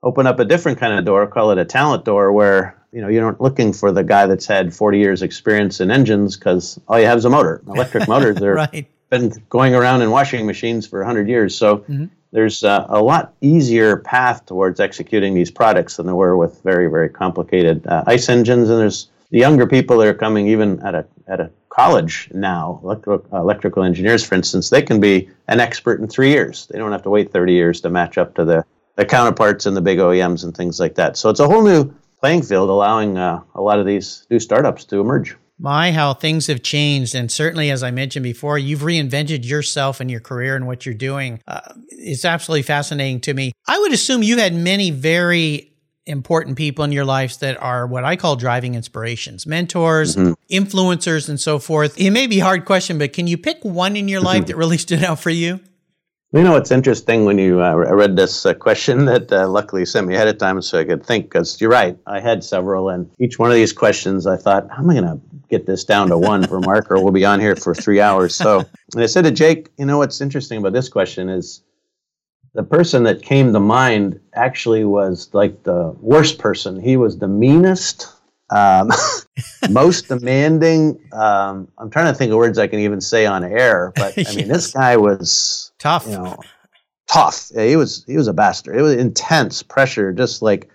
open 0.04 0.28
up 0.28 0.40
a 0.40 0.46
different 0.46 0.80
kind 0.80 0.98
of 0.98 1.06
door, 1.06 1.28
call 1.28 1.52
it 1.52 1.58
a 1.58 1.66
talent 1.66 2.06
door, 2.06 2.32
where 2.32 2.76
you 2.92 3.02
know 3.02 3.08
you're 3.08 3.24
not 3.24 3.42
looking 3.42 3.74
for 3.74 3.92
the 3.92 4.04
guy 4.04 4.26
that's 4.26 4.46
had 4.46 4.74
40 4.74 4.98
years 4.98 5.22
experience 5.22 5.80
in 5.80 5.92
engines 5.92 6.38
because 6.38 6.80
all 6.88 7.00
you 7.00 7.06
have 7.06 7.18
is 7.18 7.26
a 7.26 7.30
motor. 7.30 7.62
Electric 7.68 8.08
motors 8.08 8.38
they 8.38 8.48
right. 8.48 8.88
been 9.10 9.32
going 9.50 9.76
around 9.76 10.02
in 10.02 10.12
washing 10.12 10.46
machines 10.46 10.88
for 10.88 11.00
100 11.00 11.28
years, 11.28 11.56
so. 11.56 11.80
Mm-hmm. 11.80 12.06
There's 12.32 12.64
uh, 12.64 12.86
a 12.90 13.02
lot 13.02 13.34
easier 13.42 13.98
path 13.98 14.46
towards 14.46 14.80
executing 14.80 15.34
these 15.34 15.50
products 15.50 15.98
than 15.98 16.06
there 16.06 16.14
were 16.14 16.38
with 16.38 16.62
very, 16.62 16.88
very 16.88 17.10
complicated 17.10 17.88
uh, 17.88 18.04
ICE 18.06 18.30
engines. 18.30 18.70
And 18.70 18.80
there's 18.80 19.10
the 19.32 19.40
younger 19.40 19.66
people 19.66 19.98
that 19.98 20.08
are 20.08 20.14
coming 20.14 20.48
even 20.48 20.80
at 20.82 20.94
a 20.94 21.08
at 21.28 21.40
a 21.40 21.50
college 21.70 22.30
now, 22.34 22.80
electrical, 22.84 23.26
electrical 23.38 23.84
engineers, 23.84 24.24
for 24.24 24.36
instance, 24.36 24.70
they 24.70 24.82
can 24.82 25.00
be 25.00 25.30
an 25.48 25.60
expert 25.60 26.00
in 26.02 26.08
three 26.08 26.30
years. 26.30 26.68
They 26.70 26.78
don't 26.78 26.92
have 26.92 27.04
to 27.04 27.10
wait 27.10 27.32
30 27.32 27.54
years 27.54 27.82
to 27.82 27.90
match 27.90 28.18
up 28.18 28.36
to 28.36 28.46
the 28.46 28.66
the 29.00 29.06
counterparts 29.06 29.66
in 29.66 29.76
the 29.76 29.82
big 29.82 29.98
OEMs 29.98 30.44
and 30.44 30.56
things 30.56 30.78
like 30.78 30.96
that. 30.96 31.16
So 31.16 31.30
it's 31.30 31.40
a 31.40 31.48
whole 31.48 31.64
new 31.64 31.94
playing 32.20 32.44
field, 32.44 32.70
allowing 32.70 33.18
uh, 33.18 33.42
a 33.56 33.62
lot 33.62 33.80
of 33.80 33.86
these 33.86 34.28
new 34.30 34.40
startups 34.40 34.84
to 34.86 35.00
emerge. 35.00 35.38
My, 35.58 35.94
how 35.94 36.14
things 36.14 36.48
have 36.48 36.64
changed. 36.64 37.16
And 37.16 37.32
certainly, 37.32 37.72
as 37.72 37.82
I 37.82 37.92
mentioned 37.92 38.24
before, 38.24 38.60
you've 38.60 38.82
reinvented 38.82 39.48
yourself 39.48 40.02
and 40.02 40.12
your 40.12 40.20
career 40.20 40.58
and 40.58 40.68
what 40.68 40.86
you're 40.86 40.96
doing. 40.96 41.42
Uh, 41.48 41.62
it's 41.88 42.26
absolutely 42.26 42.64
fascinating 42.64 43.22
to 43.22 43.34
me. 43.34 43.54
I 43.68 43.80
would 43.80 43.94
assume 43.94 44.22
you 44.22 44.38
had 44.38 44.54
many 44.54 44.92
very 44.92 45.72
important 46.06 46.58
people 46.58 46.84
in 46.84 46.92
your 46.92 47.06
lives 47.06 47.38
that 47.38 47.62
are 47.62 47.88
what 47.88 48.04
I 48.04 48.18
call 48.18 48.36
driving 48.36 48.76
inspirations, 48.76 49.46
mentors, 49.46 50.18
mm-hmm. 50.18 50.34
influencers, 50.54 51.30
and 51.30 51.40
so 51.40 51.58
forth. 51.58 51.98
It 51.98 52.12
may 52.12 52.28
be 52.28 52.42
a 52.42 52.44
hard 52.44 52.66
question, 52.66 52.98
but 52.98 53.14
can 53.14 53.28
you 53.28 53.38
pick 53.38 53.64
one 53.64 53.96
in 53.96 54.10
your 54.10 54.20
life 54.20 54.48
that 54.48 54.58
really 54.58 54.78
stood 54.78 55.04
out 55.06 55.20
for 55.20 55.30
you? 55.30 55.62
You 56.32 56.44
know, 56.44 56.58
it's 56.58 56.70
interesting 56.70 57.26
when 57.26 57.40
you 57.40 57.60
uh, 57.60 57.74
read 57.74 58.16
this 58.16 58.46
uh, 58.46 58.54
question 58.54 59.06
that 59.06 59.32
uh, 59.32 59.48
luckily 59.48 59.84
sent 59.84 60.08
me 60.08 60.14
ahead 60.14 60.28
of 60.28 60.38
time 60.38 60.62
so 60.62 60.80
I 60.80 60.84
could 60.84 61.04
think, 61.04 61.26
because 61.26 61.60
you're 61.60 61.72
right. 61.72 61.98
I 62.06 62.20
had 62.20 62.44
several, 62.44 62.90
and 62.90 63.10
each 63.20 63.40
one 63.40 63.50
of 63.50 63.56
these 63.56 63.74
questions, 63.74 64.28
I 64.28 64.38
thought, 64.38 64.70
how 64.70 64.84
am 64.84 64.92
I 64.92 64.94
going 64.94 65.06
to 65.06 65.20
get 65.50 65.66
this 65.66 65.84
down 65.84 66.10
to 66.10 66.20
one 66.20 66.46
for 66.46 66.60
Mark, 66.60 66.92
or 66.92 67.04
we'll 67.04 67.12
be 67.12 67.26
on 67.26 67.40
here 67.40 67.56
for 67.56 67.74
three 67.74 68.00
hours? 68.00 68.36
So 68.36 68.60
and 68.94 69.04
I 69.04 69.08
said 69.08 69.24
to 69.24 69.32
Jake, 69.32 69.70
you 69.80 69.88
know, 69.88 69.98
what's 69.98 70.22
interesting 70.22 70.60
about 70.60 70.74
this 70.74 70.88
question 70.88 71.30
is 71.30 71.64
the 72.54 72.64
person 72.64 73.04
that 73.04 73.24
came 73.24 73.52
to 73.54 73.60
mind 73.60 74.20
actually 74.34 74.84
was 74.84 75.30
like 75.34 75.64
the 75.64 75.96
worst 76.00 76.38
person. 76.38 76.80
He 76.80 76.96
was 76.96 77.18
the 77.18 77.28
meanest, 77.28 78.08
um, 78.50 78.90
most 79.70 80.08
demanding. 80.08 81.00
Um, 81.12 81.68
I'm 81.78 81.90
trying 81.90 82.12
to 82.12 82.18
think 82.18 82.32
of 82.32 82.38
words 82.38 82.58
I 82.58 82.68
can 82.68 82.80
even 82.80 83.02
say 83.02 83.26
on 83.26 83.44
air, 83.44 83.94
but 83.96 84.18
I 84.18 84.24
mean, 84.30 84.40
yes. 84.40 84.48
this 84.48 84.72
guy 84.74 84.98
was 84.98 85.72
tough. 85.80 86.06
You 86.08 86.14
know, 86.14 86.38
tough. 87.08 87.52
Yeah, 87.54 87.66
he 87.66 87.76
was. 87.76 88.04
He 88.06 88.18
was 88.18 88.28
a 88.28 88.34
bastard. 88.34 88.76
It 88.78 88.82
was 88.82 88.94
intense 88.94 89.64
pressure. 89.64 90.12
Just 90.12 90.42
like 90.42 90.70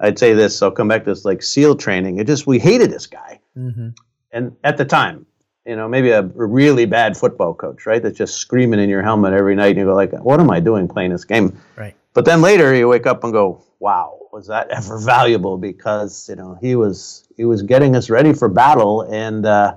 I'd 0.00 0.18
say 0.18 0.32
this. 0.32 0.62
I'll 0.62 0.70
come 0.70 0.88
back 0.88 1.04
to 1.04 1.10
this 1.10 1.24
like 1.24 1.42
SEAL 1.42 1.76
training. 1.76 2.18
It 2.18 2.26
just 2.26 2.46
we 2.46 2.58
hated 2.58 2.90
this 2.90 3.06
guy, 3.06 3.40
mm-hmm. 3.56 3.88
and 4.32 4.56
at 4.64 4.76
the 4.76 4.84
time, 4.84 5.26
you 5.66 5.76
know, 5.76 5.88
maybe 5.88 6.10
a, 6.10 6.22
really 6.22 6.86
bad 6.86 7.16
football 7.16 7.54
coach, 7.54 7.86
right? 7.86 8.02
That's 8.02 8.16
just 8.16 8.34
screaming 8.36 8.80
in 8.80 8.88
your 8.88 9.02
helmet 9.02 9.32
every 9.34 9.54
night, 9.54 9.70
and 9.70 9.78
you 9.78 9.84
go 9.84 9.94
like, 9.94 10.12
"What 10.12 10.40
am 10.40 10.50
I 10.50 10.60
doing 10.60 10.88
playing 10.88 11.12
this 11.12 11.24
game?" 11.24 11.56
Right. 11.76 11.94
But 12.12 12.24
then 12.24 12.42
later 12.42 12.74
you 12.74 12.88
wake 12.88 13.06
up 13.06 13.24
and 13.24 13.32
go, 13.32 13.62
"Wow, 13.78 14.18
was 14.32 14.46
that 14.48 14.68
ever 14.70 14.98
valuable?" 14.98 15.56
Because 15.58 16.28
you 16.28 16.36
know 16.36 16.58
he 16.60 16.76
was 16.76 17.26
he 17.36 17.44
was 17.44 17.62
getting 17.62 17.96
us 17.96 18.10
ready 18.10 18.32
for 18.32 18.48
battle, 18.48 19.02
and 19.02 19.46
uh, 19.46 19.76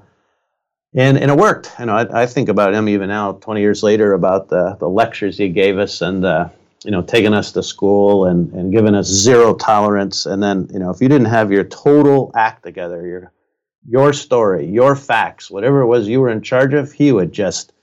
and 0.93 1.17
and 1.17 1.31
it 1.31 1.37
worked. 1.37 1.71
You 1.79 1.85
know, 1.85 1.95
I, 1.95 2.23
I 2.23 2.25
think 2.25 2.49
about 2.49 2.73
him 2.73 2.89
even 2.89 3.09
now, 3.09 3.33
20 3.33 3.61
years 3.61 3.83
later, 3.83 4.13
about 4.13 4.49
the 4.49 4.75
the 4.79 4.89
lectures 4.89 5.37
he 5.37 5.49
gave 5.49 5.77
us, 5.77 6.01
and 6.01 6.25
uh, 6.25 6.49
you 6.83 6.91
know, 6.91 7.01
taking 7.01 7.33
us 7.33 7.51
to 7.53 7.63
school 7.63 8.25
and 8.25 8.51
and 8.53 8.71
giving 8.71 8.95
us 8.95 9.07
zero 9.07 9.53
tolerance. 9.53 10.25
And 10.25 10.41
then 10.41 10.67
you 10.73 10.79
know, 10.79 10.89
if 10.89 11.01
you 11.01 11.09
didn't 11.09 11.27
have 11.27 11.51
your 11.51 11.63
total 11.63 12.31
act 12.35 12.63
together, 12.63 13.05
your 13.05 13.31
your 13.87 14.13
story, 14.13 14.65
your 14.65 14.95
facts, 14.95 15.51
whatever 15.51 15.81
it 15.81 15.87
was 15.87 16.07
you 16.07 16.21
were 16.21 16.29
in 16.29 16.41
charge 16.41 16.73
of, 16.73 16.91
he 16.91 17.11
would 17.11 17.31
just 17.31 17.73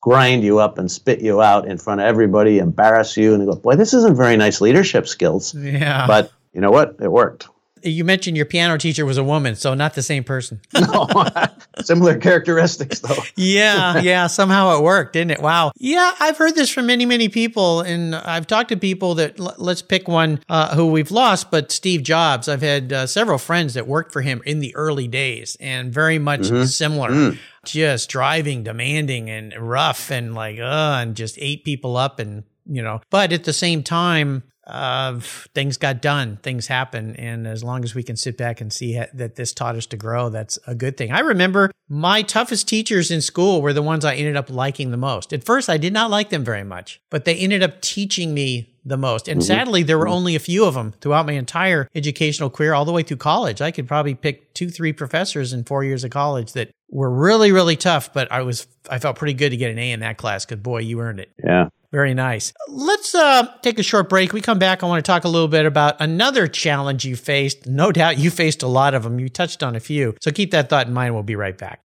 grind 0.00 0.44
you 0.44 0.58
up 0.58 0.78
and 0.78 0.90
spit 0.90 1.20
you 1.20 1.40
out 1.42 1.66
in 1.66 1.78
front 1.78 2.00
of 2.00 2.06
everybody, 2.06 2.58
embarrass 2.58 3.16
you, 3.16 3.34
and 3.34 3.46
go, 3.46 3.56
boy, 3.56 3.76
this 3.76 3.92
isn't 3.92 4.16
very 4.16 4.36
nice 4.36 4.60
leadership 4.60 5.06
skills. 5.08 5.54
Yeah. 5.54 6.06
But 6.06 6.32
you 6.52 6.60
know 6.60 6.70
what? 6.70 6.96
It 7.00 7.10
worked. 7.10 7.48
You 7.82 8.04
mentioned 8.04 8.36
your 8.36 8.46
piano 8.46 8.78
teacher 8.78 9.04
was 9.04 9.18
a 9.18 9.24
woman, 9.24 9.54
so 9.54 9.74
not 9.74 9.94
the 9.94 10.02
same 10.02 10.24
person. 10.24 10.60
no, 10.74 11.08
similar 11.82 12.16
characteristics 12.18 13.00
though. 13.00 13.16
yeah, 13.36 14.00
yeah. 14.00 14.26
Somehow 14.26 14.76
it 14.76 14.82
worked, 14.82 15.12
didn't 15.12 15.32
it? 15.32 15.40
Wow. 15.40 15.72
Yeah, 15.76 16.14
I've 16.20 16.36
heard 16.36 16.54
this 16.54 16.70
from 16.70 16.86
many, 16.86 17.06
many 17.06 17.28
people, 17.28 17.80
and 17.80 18.14
I've 18.14 18.46
talked 18.46 18.70
to 18.70 18.76
people 18.76 19.14
that 19.16 19.38
let's 19.38 19.82
pick 19.82 20.08
one 20.08 20.40
uh, 20.48 20.74
who 20.74 20.86
we've 20.86 21.10
lost, 21.10 21.50
but 21.50 21.72
Steve 21.72 22.02
Jobs. 22.02 22.48
I've 22.48 22.62
had 22.62 22.92
uh, 22.92 23.06
several 23.06 23.38
friends 23.38 23.74
that 23.74 23.86
worked 23.86 24.12
for 24.12 24.22
him 24.22 24.42
in 24.44 24.60
the 24.60 24.74
early 24.74 25.08
days, 25.08 25.56
and 25.60 25.92
very 25.92 26.18
much 26.18 26.42
mm-hmm. 26.42 26.64
similar. 26.64 27.10
Mm. 27.10 27.38
Just 27.64 28.08
driving, 28.08 28.62
demanding, 28.62 29.28
and 29.28 29.52
rough, 29.58 30.10
and 30.10 30.34
like, 30.34 30.58
uh, 30.58 30.98
and 31.02 31.14
just 31.14 31.36
ate 31.38 31.64
people 31.64 31.96
up, 31.96 32.18
and 32.18 32.44
you 32.66 32.82
know. 32.82 33.00
But 33.10 33.32
at 33.32 33.44
the 33.44 33.52
same 33.52 33.82
time, 33.82 34.44
uh, 34.68 35.18
things 35.54 35.76
got 35.76 36.02
done, 36.02 36.38
things 36.42 36.66
happen. 36.66 37.16
And 37.16 37.46
as 37.46 37.64
long 37.64 37.84
as 37.84 37.94
we 37.94 38.02
can 38.02 38.16
sit 38.16 38.36
back 38.36 38.60
and 38.60 38.72
see 38.72 39.02
that 39.14 39.36
this 39.36 39.52
taught 39.52 39.76
us 39.76 39.86
to 39.86 39.96
grow, 39.96 40.28
that's 40.28 40.58
a 40.66 40.74
good 40.74 40.96
thing. 40.96 41.10
I 41.10 41.20
remember 41.20 41.70
my 41.88 42.22
toughest 42.22 42.68
teachers 42.68 43.10
in 43.10 43.22
school 43.22 43.62
were 43.62 43.72
the 43.72 43.82
ones 43.82 44.04
I 44.04 44.14
ended 44.14 44.36
up 44.36 44.50
liking 44.50 44.90
the 44.90 44.96
most. 44.96 45.32
At 45.32 45.44
first, 45.44 45.70
I 45.70 45.78
did 45.78 45.92
not 45.92 46.10
like 46.10 46.28
them 46.28 46.44
very 46.44 46.64
much, 46.64 47.00
but 47.10 47.24
they 47.24 47.36
ended 47.36 47.62
up 47.62 47.80
teaching 47.80 48.34
me 48.34 48.74
the 48.84 48.96
most. 48.96 49.28
And 49.28 49.40
mm-hmm. 49.40 49.46
sadly, 49.46 49.82
there 49.82 49.98
were 49.98 50.04
mm-hmm. 50.04 50.14
only 50.14 50.36
a 50.36 50.40
few 50.40 50.64
of 50.64 50.74
them 50.74 50.92
throughout 51.00 51.26
my 51.26 51.32
entire 51.32 51.88
educational 51.94 52.50
career, 52.50 52.74
all 52.74 52.84
the 52.84 52.92
way 52.92 53.02
through 53.02 53.18
college. 53.18 53.60
I 53.60 53.70
could 53.70 53.88
probably 53.88 54.14
pick 54.14 54.54
two, 54.54 54.68
three 54.70 54.92
professors 54.92 55.52
in 55.52 55.64
four 55.64 55.84
years 55.84 56.04
of 56.04 56.10
college 56.10 56.52
that 56.52 56.70
were 56.90 57.10
really, 57.10 57.52
really 57.52 57.76
tough, 57.76 58.12
but 58.12 58.30
I 58.32 58.42
was, 58.42 58.66
I 58.90 58.98
felt 58.98 59.16
pretty 59.16 59.34
good 59.34 59.50
to 59.50 59.56
get 59.56 59.70
an 59.70 59.78
A 59.78 59.92
in 59.92 60.00
that 60.00 60.16
class 60.16 60.44
because 60.44 60.62
boy, 60.62 60.78
you 60.78 61.00
earned 61.00 61.20
it. 61.20 61.30
Yeah. 61.42 61.68
Very 61.90 62.12
nice. 62.12 62.52
Let's 62.68 63.14
uh, 63.14 63.46
take 63.62 63.78
a 63.78 63.82
short 63.82 64.10
break. 64.10 64.34
We 64.34 64.42
come 64.42 64.58
back. 64.58 64.82
I 64.82 64.86
want 64.86 65.02
to 65.02 65.10
talk 65.10 65.24
a 65.24 65.28
little 65.28 65.48
bit 65.48 65.64
about 65.64 66.00
another 66.00 66.46
challenge 66.46 67.06
you 67.06 67.16
faced. 67.16 67.66
No 67.66 67.92
doubt 67.92 68.18
you 68.18 68.30
faced 68.30 68.62
a 68.62 68.66
lot 68.66 68.94
of 68.94 69.04
them. 69.04 69.18
You 69.18 69.30
touched 69.30 69.62
on 69.62 69.74
a 69.74 69.80
few. 69.80 70.14
So 70.20 70.30
keep 70.30 70.50
that 70.50 70.68
thought 70.68 70.86
in 70.86 70.92
mind. 70.92 71.14
We'll 71.14 71.22
be 71.22 71.36
right 71.36 71.56
back. 71.56 71.80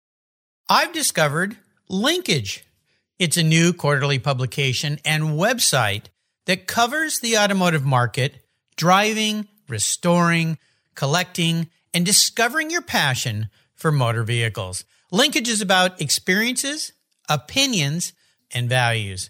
I've 0.69 0.91
discovered 0.91 1.57
Linkage. 1.87 2.65
It's 3.17 3.37
a 3.37 3.43
new 3.43 3.71
quarterly 3.71 4.19
publication 4.19 4.99
and 5.05 5.23
website 5.39 6.05
that 6.47 6.67
covers 6.67 7.19
the 7.19 7.37
automotive 7.37 7.85
market, 7.85 8.45
driving, 8.75 9.47
restoring, 9.69 10.57
collecting, 10.95 11.69
and 11.93 12.05
discovering 12.05 12.69
your 12.69 12.81
passion 12.81 13.47
for 13.75 13.91
motor 13.91 14.23
vehicles. 14.23 14.83
Linkage 15.11 15.47
is 15.47 15.61
about 15.61 16.01
experiences, 16.01 16.91
opinions, 17.29 18.13
and 18.53 18.67
values. 18.67 19.29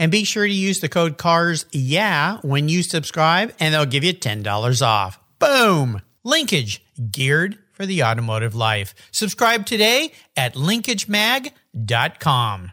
And 0.00 0.10
be 0.10 0.24
sure 0.24 0.46
to 0.46 0.52
use 0.52 0.80
the 0.80 0.88
code 0.88 1.18
CARS 1.18 1.66
yeah 1.70 2.38
when 2.42 2.68
you 2.68 2.82
subscribe, 2.82 3.54
and 3.60 3.72
they'll 3.72 3.86
give 3.86 4.02
you 4.02 4.14
$10 4.14 4.84
off. 4.84 5.20
Boom! 5.38 6.02
Linkage, 6.24 6.84
geared 7.10 7.58
for 7.72 7.86
the 7.86 8.02
automotive 8.02 8.54
life. 8.54 8.94
Subscribe 9.10 9.66
today 9.66 10.12
at 10.36 10.54
linkagemag.com. 10.54 12.72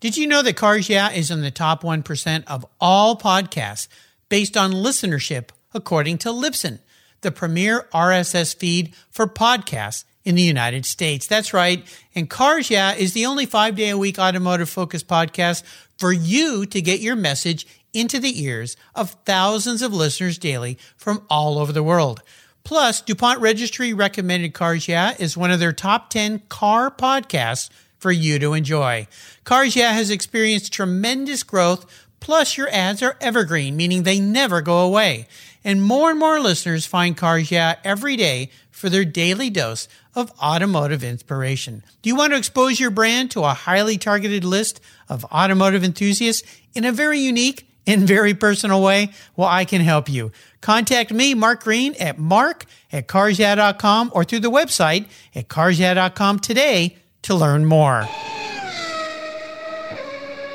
Did 0.00 0.16
you 0.16 0.26
know 0.26 0.42
that 0.42 0.56
Cars 0.56 0.88
Yeah 0.88 1.10
is 1.10 1.30
in 1.30 1.40
the 1.40 1.50
top 1.50 1.82
1% 1.82 2.44
of 2.46 2.66
all 2.80 3.18
podcasts 3.18 3.88
based 4.28 4.56
on 4.56 4.72
listenership, 4.72 5.50
according 5.72 6.18
to 6.18 6.28
Libsyn, 6.28 6.80
the 7.22 7.30
premier 7.30 7.88
RSS 7.94 8.54
feed 8.54 8.94
for 9.10 9.26
podcasts 9.26 10.04
in 10.26 10.34
the 10.34 10.42
United 10.42 10.84
States. 10.84 11.26
That's 11.26 11.54
right. 11.54 11.86
And 12.14 12.28
Cars 12.28 12.68
Yeah 12.68 12.92
is 12.92 13.14
the 13.14 13.24
only 13.24 13.46
five 13.46 13.76
day 13.76 13.88
a 13.90 13.96
week 13.96 14.18
automotive 14.18 14.68
focused 14.68 15.06
podcast 15.06 15.62
for 15.96 16.12
you 16.12 16.66
to 16.66 16.82
get 16.82 17.00
your 17.00 17.16
message 17.16 17.66
into 17.94 18.18
the 18.18 18.42
ears 18.42 18.76
of 18.94 19.12
thousands 19.24 19.80
of 19.80 19.94
listeners 19.94 20.36
daily 20.36 20.76
from 20.96 21.24
all 21.30 21.58
over 21.58 21.72
the 21.72 21.82
world. 21.82 22.22
Plus, 22.64 23.00
DuPont 23.00 23.40
Registry 23.40 23.94
recommended 23.94 24.52
Cars 24.52 24.88
Yeah 24.88 25.14
is 25.18 25.36
one 25.36 25.52
of 25.52 25.60
their 25.60 25.72
top 25.72 26.10
10 26.10 26.40
car 26.48 26.90
podcasts 26.90 27.70
for 27.96 28.10
you 28.10 28.40
to 28.40 28.52
enjoy. 28.52 29.06
Cars 29.44 29.76
Yeah 29.76 29.92
has 29.92 30.10
experienced 30.10 30.72
tremendous 30.72 31.44
growth, 31.44 31.86
plus 32.18 32.56
your 32.56 32.68
ads 32.70 33.00
are 33.00 33.16
evergreen, 33.20 33.76
meaning 33.76 34.02
they 34.02 34.18
never 34.18 34.60
go 34.60 34.80
away. 34.80 35.28
And 35.66 35.82
more 35.82 36.10
and 36.10 36.18
more 36.20 36.38
listeners 36.38 36.86
find 36.86 37.16
Cars 37.16 37.50
Yeah 37.50 37.74
every 37.82 38.14
day 38.14 38.50
for 38.70 38.88
their 38.88 39.04
daily 39.04 39.50
dose 39.50 39.88
of 40.14 40.30
automotive 40.40 41.02
inspiration. 41.02 41.82
Do 42.02 42.08
you 42.08 42.14
want 42.14 42.32
to 42.32 42.38
expose 42.38 42.78
your 42.78 42.92
brand 42.92 43.32
to 43.32 43.42
a 43.42 43.52
highly 43.52 43.98
targeted 43.98 44.44
list 44.44 44.80
of 45.08 45.24
automotive 45.24 45.82
enthusiasts 45.82 46.46
in 46.74 46.84
a 46.84 46.92
very 46.92 47.18
unique 47.18 47.68
and 47.84 48.06
very 48.06 48.32
personal 48.32 48.80
way? 48.80 49.10
Well, 49.34 49.48
I 49.48 49.64
can 49.64 49.80
help 49.80 50.08
you. 50.08 50.30
Contact 50.60 51.12
me, 51.12 51.34
Mark 51.34 51.64
Green, 51.64 51.96
at 51.98 52.16
mark 52.16 52.64
at 52.92 53.08
carsyeah.com 53.08 54.12
or 54.14 54.22
through 54.22 54.40
the 54.40 54.50
website 54.52 55.06
at 55.34 55.48
carsyeah.com 55.48 56.38
today 56.38 56.96
to 57.22 57.34
learn 57.34 57.64
more. 57.64 58.06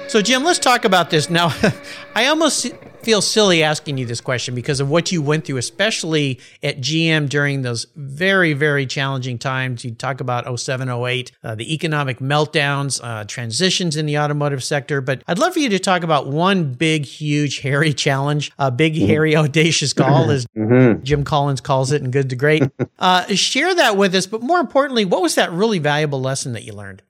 So, 0.07 0.21
Jim, 0.21 0.45
let's 0.45 0.59
talk 0.59 0.85
about 0.85 1.09
this 1.09 1.29
now. 1.29 1.53
I 2.15 2.27
almost 2.27 2.71
feel 3.03 3.21
silly 3.21 3.63
asking 3.63 3.97
you 3.97 4.05
this 4.05 4.21
question 4.21 4.55
because 4.55 4.79
of 4.79 4.89
what 4.89 5.11
you 5.11 5.21
went 5.21 5.45
through, 5.45 5.57
especially 5.57 6.39
at 6.61 6.79
GM 6.79 7.29
during 7.29 7.61
those 7.61 7.87
very, 7.95 8.53
very 8.53 8.85
challenging 8.85 9.37
times. 9.37 9.83
You 9.83 9.91
talk 9.91 10.21
about 10.21 10.59
07, 10.59 10.89
08, 10.89 11.31
uh, 11.43 11.55
the 11.55 11.73
economic 11.73 12.19
meltdowns, 12.19 12.99
uh, 13.03 13.25
transitions 13.25 13.95
in 13.95 14.05
the 14.05 14.17
automotive 14.17 14.63
sector. 14.63 15.01
But 15.01 15.23
I'd 15.27 15.39
love 15.39 15.53
for 15.53 15.59
you 15.59 15.69
to 15.69 15.79
talk 15.79 16.03
about 16.03 16.27
one 16.27 16.73
big, 16.73 17.05
huge, 17.05 17.59
hairy 17.61 17.93
challenge, 17.93 18.51
a 18.57 18.71
big, 18.71 18.93
mm-hmm. 18.93 19.07
hairy, 19.07 19.35
audacious 19.35 19.93
call, 19.93 20.29
as 20.29 20.45
mm-hmm. 20.57 21.03
Jim 21.03 21.23
Collins 21.23 21.61
calls 21.61 21.91
it 21.91 22.01
in 22.01 22.11
Good 22.11 22.29
to 22.29 22.35
Great. 22.35 22.63
Uh, 22.99 23.25
share 23.33 23.73
that 23.73 23.97
with 23.97 24.13
us. 24.13 24.27
But 24.27 24.43
more 24.43 24.59
importantly, 24.59 25.05
what 25.05 25.23
was 25.23 25.33
that 25.35 25.51
really 25.51 25.79
valuable 25.79 26.21
lesson 26.21 26.53
that 26.53 26.63
you 26.63 26.73
learned? 26.73 27.01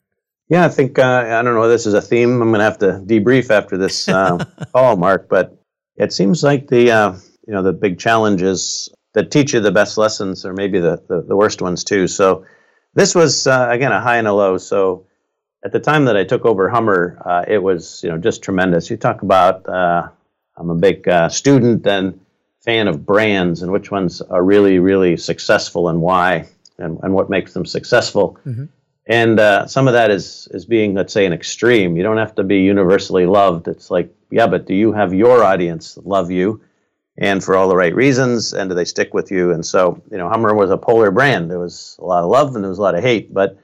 Yeah, 0.52 0.66
I 0.66 0.70
think 0.70 1.00
uh, 1.00 1.26
I 1.28 1.42
don't 1.42 1.56
know. 1.56 1.70
This 1.70 1.86
is 1.86 1.94
a 1.94 2.02
theme. 2.02 2.42
I'm 2.42 2.50
going 2.50 2.60
to 2.60 2.66
have 2.66 2.78
to 2.80 3.02
debrief 3.06 3.50
after 3.50 3.78
this 3.78 4.10
uh, 4.10 4.44
call, 4.74 4.98
Mark. 4.98 5.30
But 5.30 5.61
it 5.96 6.14
seems 6.14 6.44
like 6.44 6.68
the 6.68 6.92
uh, 6.92 7.14
you 7.48 7.54
know 7.54 7.62
the 7.62 7.74
big 7.74 8.00
challenges 8.00 8.90
that 9.14 9.32
teach 9.32 9.54
you 9.54 9.60
the 9.60 9.72
best 9.72 9.98
lessons, 9.98 10.46
or 10.46 10.54
maybe 10.54 10.80
the 10.80 11.02
the, 11.08 11.22
the 11.22 11.36
worst 11.36 11.62
ones 11.62 11.84
too. 11.84 12.08
So 12.08 12.46
this 12.94 13.16
was 13.16 13.48
uh, 13.48 13.68
again 13.70 13.92
a 13.92 14.02
high 14.02 14.18
and 14.18 14.28
a 14.28 14.34
low. 14.34 14.58
So 14.58 15.06
at 15.64 15.72
the 15.72 15.80
time 15.80 16.06
that 16.06 16.18
I 16.18 16.24
took 16.24 16.46
over 16.46 16.70
Hummer, 16.70 17.22
uh, 17.26 17.46
it 17.48 17.62
was 17.62 18.02
you 18.04 18.10
know 18.10 18.18
just 18.18 18.44
tremendous. 18.44 18.90
You 18.90 18.98
talk 18.98 19.22
about 19.22 19.68
uh, 19.68 20.10
I'm 20.58 20.70
a 20.70 20.76
big 20.76 21.08
student 21.30 21.86
and 21.88 22.20
fan 22.64 22.88
of 22.88 23.06
brands 23.06 23.64
and 23.64 23.72
which 23.72 23.90
ones 23.90 24.22
are 24.22 24.44
really 24.44 24.78
really 24.78 25.18
successful 25.18 25.90
and 25.90 26.00
why 26.00 26.48
and, 26.78 27.00
and 27.02 27.12
what 27.12 27.30
makes 27.30 27.54
them 27.54 27.66
successful. 27.66 28.38
Mm-hmm 28.46 28.66
and 29.12 29.42
uh, 29.42 29.68
some 29.68 29.90
of 29.90 29.94
that 29.94 30.10
is 30.10 30.48
is 30.52 30.66
being 30.66 30.94
let's 30.94 31.12
say 31.12 31.26
an 31.26 31.34
extreme. 31.34 31.98
You 31.98 32.04
don't 32.04 32.18
have 32.18 32.34
to 32.36 32.44
be 32.44 32.62
universally 32.62 33.26
loved. 33.26 33.68
It's 33.68 33.92
like 33.92 34.16
yeah 34.30 34.48
but 34.48 34.66
do 34.66 34.74
you 34.74 34.94
have 34.94 35.14
your 35.14 35.44
audience 35.44 35.98
love 36.04 36.32
you? 36.32 36.62
And 37.18 37.44
for 37.44 37.58
all 37.58 37.68
the 37.68 37.76
right 37.76 37.94
reasons 37.94 38.54
and 38.54 38.70
do 38.70 38.76
they 38.76 38.86
stick 38.86 39.14
with 39.14 39.30
you? 39.30 39.52
And 39.52 39.66
so 39.66 40.02
you 40.10 40.18
know 40.18 40.30
hummer 40.30 40.56
was 40.56 40.72
a 40.72 40.78
polar 40.78 41.12
brand. 41.12 41.52
There 41.52 41.60
was 41.60 41.98
a 42.00 42.06
lot 42.06 42.24
of 42.24 42.30
love 42.30 42.56
and 42.56 42.64
there 42.64 42.70
was 42.70 42.80
a 42.80 42.82
lot 42.82 42.96
of 42.96 43.04
hate 43.04 43.34
but 43.34 43.60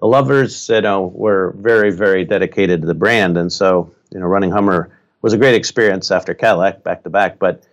the 0.00 0.08
lovers 0.08 0.68
you 0.68 0.80
know 0.80 1.06
were 1.06 1.54
very 1.56 1.92
very 1.92 2.24
dedicated 2.24 2.80
to 2.80 2.88
the 2.88 2.94
brand. 2.94 3.38
And 3.38 3.52
so 3.52 3.94
you 4.10 4.18
know 4.18 4.26
running 4.26 4.50
hummer 4.50 4.98
was 5.22 5.32
a 5.32 5.38
great 5.38 5.54
experience 5.54 6.10
after 6.10 6.34
cadillac 6.34 6.82
back 6.82 7.04
to 7.04 7.10
back 7.10 7.38
but 7.38 7.67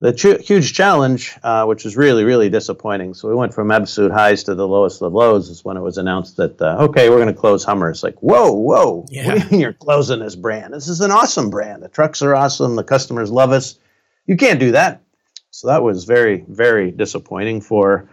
the 0.00 0.12
ch- 0.12 0.46
huge 0.46 0.72
challenge, 0.72 1.36
uh, 1.42 1.66
which 1.66 1.84
was 1.84 1.96
really, 1.96 2.24
really 2.24 2.48
disappointing. 2.48 3.12
So 3.12 3.28
we 3.28 3.34
went 3.34 3.52
from 3.52 3.70
absolute 3.70 4.12
highs 4.12 4.44
to 4.44 4.54
the 4.54 4.66
lowest 4.66 5.02
of 5.02 5.12
lows, 5.12 5.50
is 5.50 5.64
when 5.64 5.76
it 5.76 5.82
was 5.82 5.98
announced 5.98 6.38
that, 6.38 6.60
uh, 6.60 6.76
okay, 6.80 7.10
we're 7.10 7.16
going 7.16 7.34
to 7.34 7.34
close 7.34 7.64
Hummer. 7.64 7.90
It's 7.90 8.02
like, 8.02 8.18
whoa, 8.22 8.52
whoa, 8.52 9.06
yeah. 9.10 9.26
what 9.26 9.34
do 9.34 9.44
you 9.44 9.50
mean 9.50 9.60
you're 9.60 9.72
closing 9.74 10.20
this 10.20 10.36
brand? 10.36 10.72
This 10.72 10.88
is 10.88 11.02
an 11.02 11.10
awesome 11.10 11.50
brand. 11.50 11.82
The 11.82 11.88
trucks 11.88 12.22
are 12.22 12.34
awesome. 12.34 12.76
The 12.76 12.84
customers 12.84 13.30
love 13.30 13.52
us. 13.52 13.78
You 14.26 14.36
can't 14.36 14.58
do 14.58 14.72
that. 14.72 15.02
So 15.50 15.66
that 15.66 15.82
was 15.82 16.04
very, 16.04 16.44
very 16.48 16.90
disappointing 16.90 17.60
for 17.60 18.08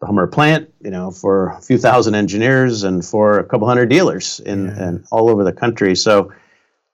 the 0.00 0.06
Hummer 0.06 0.28
plant, 0.28 0.72
you 0.80 0.90
know, 0.90 1.10
for 1.10 1.50
a 1.50 1.60
few 1.60 1.76
thousand 1.76 2.14
engineers 2.14 2.84
and 2.84 3.04
for 3.04 3.38
a 3.38 3.44
couple 3.44 3.66
hundred 3.66 3.90
dealers 3.90 4.40
in, 4.40 4.66
yeah. 4.66 4.88
in 4.88 5.04
all 5.10 5.28
over 5.28 5.44
the 5.44 5.52
country. 5.52 5.94
So 5.96 6.32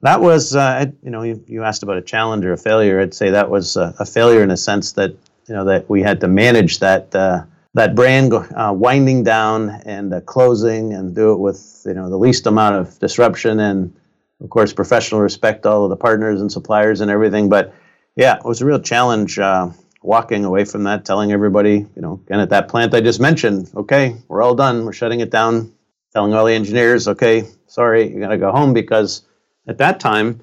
that 0.04 0.20
was, 0.20 0.54
uh, 0.54 0.84
you 1.02 1.10
know, 1.10 1.22
you, 1.22 1.42
you, 1.48 1.64
asked 1.64 1.82
about 1.82 1.96
a 1.96 2.02
challenge 2.02 2.44
or 2.44 2.52
a 2.52 2.58
failure. 2.58 3.00
I'd 3.00 3.14
say 3.14 3.30
that 3.30 3.48
was 3.48 3.76
a, 3.76 3.94
a, 3.98 4.04
failure 4.04 4.42
in 4.42 4.50
a 4.50 4.56
sense 4.56 4.92
that, 4.92 5.12
you 5.48 5.54
know, 5.54 5.64
that 5.64 5.88
we 5.88 6.02
had 6.02 6.20
to 6.20 6.28
manage 6.28 6.80
that 6.80 7.14
uh, 7.14 7.44
that 7.72 7.94
brand 7.94 8.34
uh, 8.34 8.72
winding 8.76 9.24
down 9.24 9.70
and 9.86 10.12
uh, 10.12 10.20
closing 10.20 10.92
and 10.92 11.14
do 11.14 11.32
it 11.32 11.38
with, 11.38 11.82
you 11.86 11.94
know, 11.94 12.10
the 12.10 12.18
least 12.18 12.46
amount 12.46 12.76
of 12.76 12.98
disruption 12.98 13.58
and, 13.60 13.94
of 14.42 14.50
course, 14.50 14.74
professional 14.74 15.22
respect 15.22 15.64
all 15.64 15.84
of 15.84 15.90
the 15.90 15.96
partners 15.96 16.38
and 16.42 16.52
suppliers 16.52 17.00
and 17.00 17.10
everything. 17.10 17.48
But 17.48 17.74
yeah, 18.14 18.36
it 18.36 18.44
was 18.44 18.60
a 18.60 18.66
real 18.66 18.80
challenge 18.80 19.38
uh, 19.38 19.70
walking 20.02 20.44
away 20.44 20.66
from 20.66 20.84
that, 20.84 21.06
telling 21.06 21.32
everybody, 21.32 21.86
you 21.96 22.02
know, 22.02 22.20
again 22.26 22.40
at 22.40 22.50
that 22.50 22.68
plant 22.68 22.92
I 22.92 23.00
just 23.00 23.20
mentioned, 23.20 23.70
okay, 23.74 24.16
we're 24.28 24.42
all 24.42 24.54
done, 24.54 24.84
we're 24.84 24.92
shutting 24.92 25.20
it 25.20 25.30
down, 25.30 25.72
telling 26.12 26.34
all 26.34 26.44
the 26.44 26.52
engineers, 26.52 27.08
okay, 27.08 27.44
sorry, 27.68 28.12
you 28.12 28.20
got 28.20 28.28
to 28.28 28.36
go 28.36 28.52
home 28.52 28.74
because 28.74 29.22
at 29.66 29.78
that 29.78 30.00
time, 30.00 30.40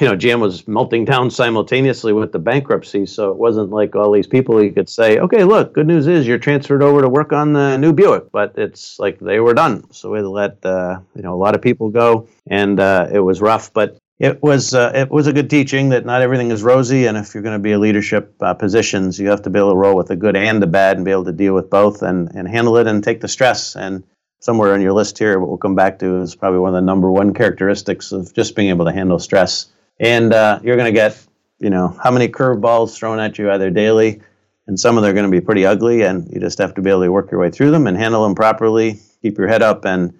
you 0.00 0.06
know, 0.06 0.16
GM 0.16 0.40
was 0.40 0.66
melting 0.66 1.04
down 1.04 1.30
simultaneously 1.30 2.12
with 2.12 2.32
the 2.32 2.38
bankruptcy. 2.38 3.06
So 3.06 3.30
it 3.30 3.36
wasn't 3.36 3.70
like 3.70 3.94
all 3.94 4.12
these 4.12 4.26
people 4.26 4.62
you 4.62 4.72
could 4.72 4.88
say, 4.88 5.18
okay, 5.18 5.44
look, 5.44 5.72
good 5.72 5.86
news 5.86 6.06
is 6.06 6.26
you're 6.26 6.38
transferred 6.38 6.82
over 6.82 7.02
to 7.02 7.08
work 7.08 7.32
on 7.32 7.52
the 7.52 7.76
new 7.76 7.92
Buick. 7.92 8.30
But 8.32 8.54
it's 8.56 8.98
like 8.98 9.18
they 9.18 9.40
were 9.40 9.54
done. 9.54 9.90
So 9.92 10.10
we 10.10 10.20
let, 10.20 10.64
uh, 10.64 11.00
you 11.14 11.22
know, 11.22 11.34
a 11.34 11.36
lot 11.36 11.54
of 11.54 11.62
people 11.62 11.90
go 11.90 12.28
and 12.46 12.80
uh, 12.80 13.08
it 13.12 13.20
was 13.20 13.40
rough. 13.40 13.72
But 13.72 13.98
it 14.18 14.42
was 14.42 14.74
uh, 14.74 14.90
it 14.94 15.10
was 15.10 15.28
a 15.28 15.32
good 15.32 15.48
teaching 15.48 15.90
that 15.90 16.04
not 16.04 16.22
everything 16.22 16.50
is 16.50 16.62
rosy, 16.62 17.06
and 17.06 17.16
if 17.16 17.34
you're 17.34 17.42
going 17.42 17.54
to 17.54 17.62
be 17.62 17.70
a 17.70 17.78
leadership 17.78 18.34
uh, 18.40 18.52
positions, 18.52 19.18
you 19.18 19.28
have 19.28 19.42
to 19.42 19.50
be 19.50 19.60
able 19.60 19.70
to 19.70 19.76
roll 19.76 19.96
with 19.96 20.08
the 20.08 20.16
good 20.16 20.34
and 20.34 20.60
the 20.60 20.66
bad, 20.66 20.96
and 20.96 21.04
be 21.04 21.12
able 21.12 21.24
to 21.26 21.32
deal 21.32 21.54
with 21.54 21.70
both, 21.70 22.02
and 22.02 22.28
and 22.34 22.48
handle 22.48 22.76
it, 22.78 22.88
and 22.88 23.04
take 23.04 23.20
the 23.20 23.28
stress. 23.28 23.76
And 23.76 24.02
somewhere 24.40 24.72
on 24.72 24.80
your 24.80 24.92
list 24.92 25.18
here, 25.18 25.38
what 25.38 25.48
we'll 25.48 25.58
come 25.58 25.74
back 25.74 25.98
to 26.00 26.20
is 26.20 26.34
probably 26.34 26.60
one 26.60 26.70
of 26.70 26.74
the 26.74 26.86
number 26.86 27.10
one 27.10 27.34
characteristics 27.34 28.12
of 28.12 28.32
just 28.34 28.54
being 28.54 28.68
able 28.68 28.84
to 28.84 28.92
handle 28.92 29.18
stress. 29.18 29.66
And 30.00 30.32
uh, 30.32 30.60
you're 30.62 30.76
going 30.76 30.92
to 30.92 30.98
get, 30.98 31.18
you 31.58 31.70
know, 31.70 31.88
how 32.02 32.10
many 32.10 32.28
curveballs 32.28 32.96
thrown 32.96 33.18
at 33.18 33.38
you 33.38 33.50
either 33.50 33.70
daily, 33.70 34.20
and 34.66 34.78
some 34.78 34.96
of 34.96 35.02
them 35.02 35.10
are 35.10 35.14
going 35.14 35.30
to 35.30 35.30
be 35.30 35.40
pretty 35.40 35.66
ugly, 35.66 36.02
and 36.02 36.30
you 36.32 36.40
just 36.40 36.58
have 36.58 36.74
to 36.74 36.82
be 36.82 36.90
able 36.90 37.02
to 37.02 37.10
work 37.10 37.30
your 37.30 37.40
way 37.40 37.50
through 37.50 37.70
them 37.70 37.86
and 37.86 37.96
handle 37.96 38.22
them 38.22 38.34
properly. 38.34 39.00
Keep 39.22 39.38
your 39.38 39.48
head 39.48 39.62
up 39.62 39.84
and 39.84 40.12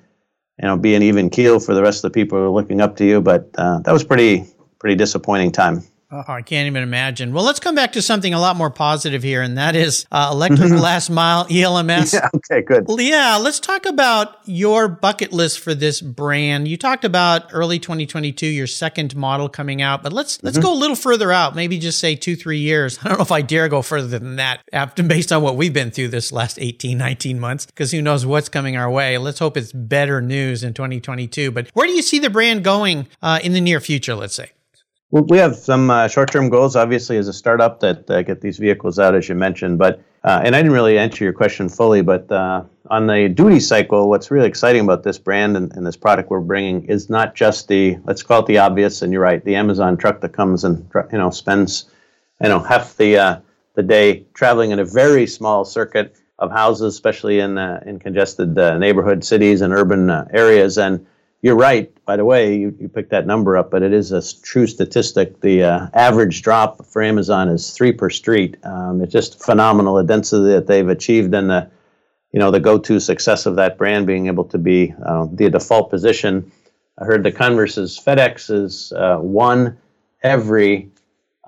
you 0.60 0.66
know 0.66 0.76
be 0.76 0.96
an 0.96 1.02
even 1.02 1.30
keel 1.30 1.60
for 1.60 1.74
the 1.74 1.82
rest 1.82 2.04
of 2.04 2.10
the 2.10 2.20
people 2.20 2.38
who 2.38 2.44
are 2.44 2.50
looking 2.50 2.80
up 2.80 2.96
to 2.96 3.04
you. 3.04 3.20
But 3.20 3.50
uh, 3.56 3.78
that 3.80 3.92
was 3.92 4.02
pretty 4.02 4.46
pretty 4.80 4.96
disappointing 4.96 5.52
time. 5.52 5.82
Oh, 6.10 6.24
I 6.26 6.40
can't 6.40 6.66
even 6.66 6.82
imagine. 6.82 7.34
Well, 7.34 7.44
let's 7.44 7.60
come 7.60 7.74
back 7.74 7.92
to 7.92 8.00
something 8.00 8.32
a 8.32 8.40
lot 8.40 8.56
more 8.56 8.70
positive 8.70 9.22
here, 9.22 9.42
and 9.42 9.58
that 9.58 9.76
is 9.76 10.06
uh, 10.10 10.30
electric 10.32 10.70
mm-hmm. 10.70 10.80
last 10.80 11.10
mile 11.10 11.46
ELMS. 11.50 12.14
Yeah, 12.14 12.30
okay, 12.34 12.62
good. 12.62 12.86
Yeah, 12.88 13.36
let's 13.36 13.60
talk 13.60 13.84
about 13.84 14.38
your 14.46 14.88
bucket 14.88 15.34
list 15.34 15.60
for 15.60 15.74
this 15.74 16.00
brand. 16.00 16.66
You 16.66 16.78
talked 16.78 17.04
about 17.04 17.50
early 17.52 17.78
2022, 17.78 18.46
your 18.46 18.66
second 18.66 19.16
model 19.16 19.50
coming 19.50 19.82
out, 19.82 20.02
but 20.02 20.14
let's 20.14 20.42
let's 20.42 20.56
mm-hmm. 20.56 20.64
go 20.64 20.72
a 20.72 20.78
little 20.78 20.96
further 20.96 21.30
out. 21.30 21.54
Maybe 21.54 21.78
just 21.78 21.98
say 21.98 22.14
two, 22.14 22.36
three 22.36 22.60
years. 22.60 22.98
I 23.04 23.08
don't 23.08 23.18
know 23.18 23.22
if 23.22 23.32
I 23.32 23.42
dare 23.42 23.68
go 23.68 23.82
further 23.82 24.18
than 24.18 24.36
that, 24.36 24.62
after 24.72 25.02
based 25.02 25.30
on 25.30 25.42
what 25.42 25.56
we've 25.56 25.74
been 25.74 25.90
through 25.90 26.08
this 26.08 26.32
last 26.32 26.58
18, 26.58 26.96
19 26.96 27.38
months, 27.38 27.66
because 27.66 27.92
who 27.92 28.00
knows 28.00 28.24
what's 28.24 28.48
coming 28.48 28.78
our 28.78 28.90
way. 28.90 29.18
Let's 29.18 29.40
hope 29.40 29.58
it's 29.58 29.72
better 29.72 30.22
news 30.22 30.64
in 30.64 30.72
2022. 30.72 31.50
But 31.50 31.68
where 31.74 31.86
do 31.86 31.92
you 31.92 32.02
see 32.02 32.18
the 32.18 32.30
brand 32.30 32.64
going 32.64 33.08
uh, 33.20 33.40
in 33.44 33.52
the 33.52 33.60
near 33.60 33.78
future? 33.78 34.14
Let's 34.14 34.34
say. 34.34 34.52
Well, 35.10 35.24
we 35.24 35.38
have 35.38 35.56
some 35.56 35.88
uh, 35.88 36.06
short-term 36.06 36.50
goals, 36.50 36.76
obviously, 36.76 37.16
as 37.16 37.28
a 37.28 37.32
startup 37.32 37.80
that 37.80 38.10
uh, 38.10 38.20
get 38.20 38.42
these 38.42 38.58
vehicles 38.58 38.98
out, 38.98 39.14
as 39.14 39.26
you 39.26 39.34
mentioned. 39.34 39.78
But 39.78 40.02
uh, 40.22 40.42
and 40.44 40.54
I 40.54 40.58
didn't 40.58 40.72
really 40.72 40.98
answer 40.98 41.24
your 41.24 41.32
question 41.32 41.70
fully, 41.70 42.02
but 42.02 42.30
uh, 42.30 42.64
on 42.90 43.06
the 43.06 43.28
duty 43.30 43.60
cycle, 43.60 44.10
what's 44.10 44.30
really 44.30 44.48
exciting 44.48 44.82
about 44.82 45.04
this 45.04 45.16
brand 45.16 45.56
and, 45.56 45.72
and, 45.74 45.86
this 45.86 45.96
product 45.96 46.28
we're 46.28 46.40
bringing 46.40 46.84
is 46.86 47.08
not 47.08 47.34
just 47.34 47.68
the 47.68 47.96
let's 48.04 48.22
call 48.22 48.40
it 48.40 48.46
the 48.46 48.58
obvious. 48.58 49.00
And 49.00 49.10
you're 49.10 49.22
right, 49.22 49.42
the 49.42 49.54
Amazon 49.54 49.96
truck 49.96 50.20
that 50.20 50.34
comes 50.34 50.64
and 50.64 50.86
you 51.10 51.18
know 51.18 51.30
spends 51.30 51.90
you 52.42 52.48
know 52.48 52.58
half 52.58 52.96
the 52.96 53.16
uh, 53.16 53.40
the 53.76 53.82
day 53.82 54.26
traveling 54.34 54.72
in 54.72 54.78
a 54.78 54.84
very 54.84 55.26
small 55.26 55.64
circuit 55.64 56.16
of 56.38 56.50
houses, 56.50 56.92
especially 56.92 57.40
in 57.40 57.56
uh, 57.56 57.82
in 57.86 57.98
congested 57.98 58.56
neighborhood 58.56 59.24
cities 59.24 59.62
and 59.62 59.72
urban 59.72 60.10
areas, 60.34 60.76
and 60.76 61.06
you're 61.40 61.56
right. 61.56 61.92
By 62.04 62.16
the 62.16 62.24
way, 62.24 62.56
you, 62.56 62.74
you 62.80 62.88
picked 62.88 63.10
that 63.10 63.26
number 63.26 63.56
up, 63.56 63.70
but 63.70 63.82
it 63.82 63.92
is 63.92 64.12
a 64.12 64.22
true 64.42 64.66
statistic. 64.66 65.40
The 65.40 65.62
uh, 65.62 65.86
average 65.94 66.42
drop 66.42 66.84
for 66.86 67.02
Amazon 67.02 67.48
is 67.48 67.70
three 67.72 67.92
per 67.92 68.10
street. 68.10 68.56
Um, 68.64 69.02
it's 69.02 69.12
just 69.12 69.42
phenomenal 69.42 69.94
the 69.94 70.04
density 70.04 70.52
that 70.52 70.66
they've 70.66 70.88
achieved 70.88 71.34
and 71.34 71.50
the, 71.50 71.70
you 72.32 72.40
know, 72.40 72.50
the 72.50 72.60
go-to 72.60 72.98
success 72.98 73.46
of 73.46 73.56
that 73.56 73.78
brand 73.78 74.06
being 74.06 74.26
able 74.26 74.44
to 74.44 74.58
be 74.58 74.94
uh, 75.04 75.26
the 75.32 75.48
default 75.48 75.90
position. 75.90 76.50
I 76.98 77.04
heard 77.04 77.22
the 77.22 77.32
converse 77.32 77.78
is 77.78 78.00
FedEx 78.04 78.50
is 78.50 78.92
uh, 78.92 79.18
one 79.18 79.78
every 80.22 80.90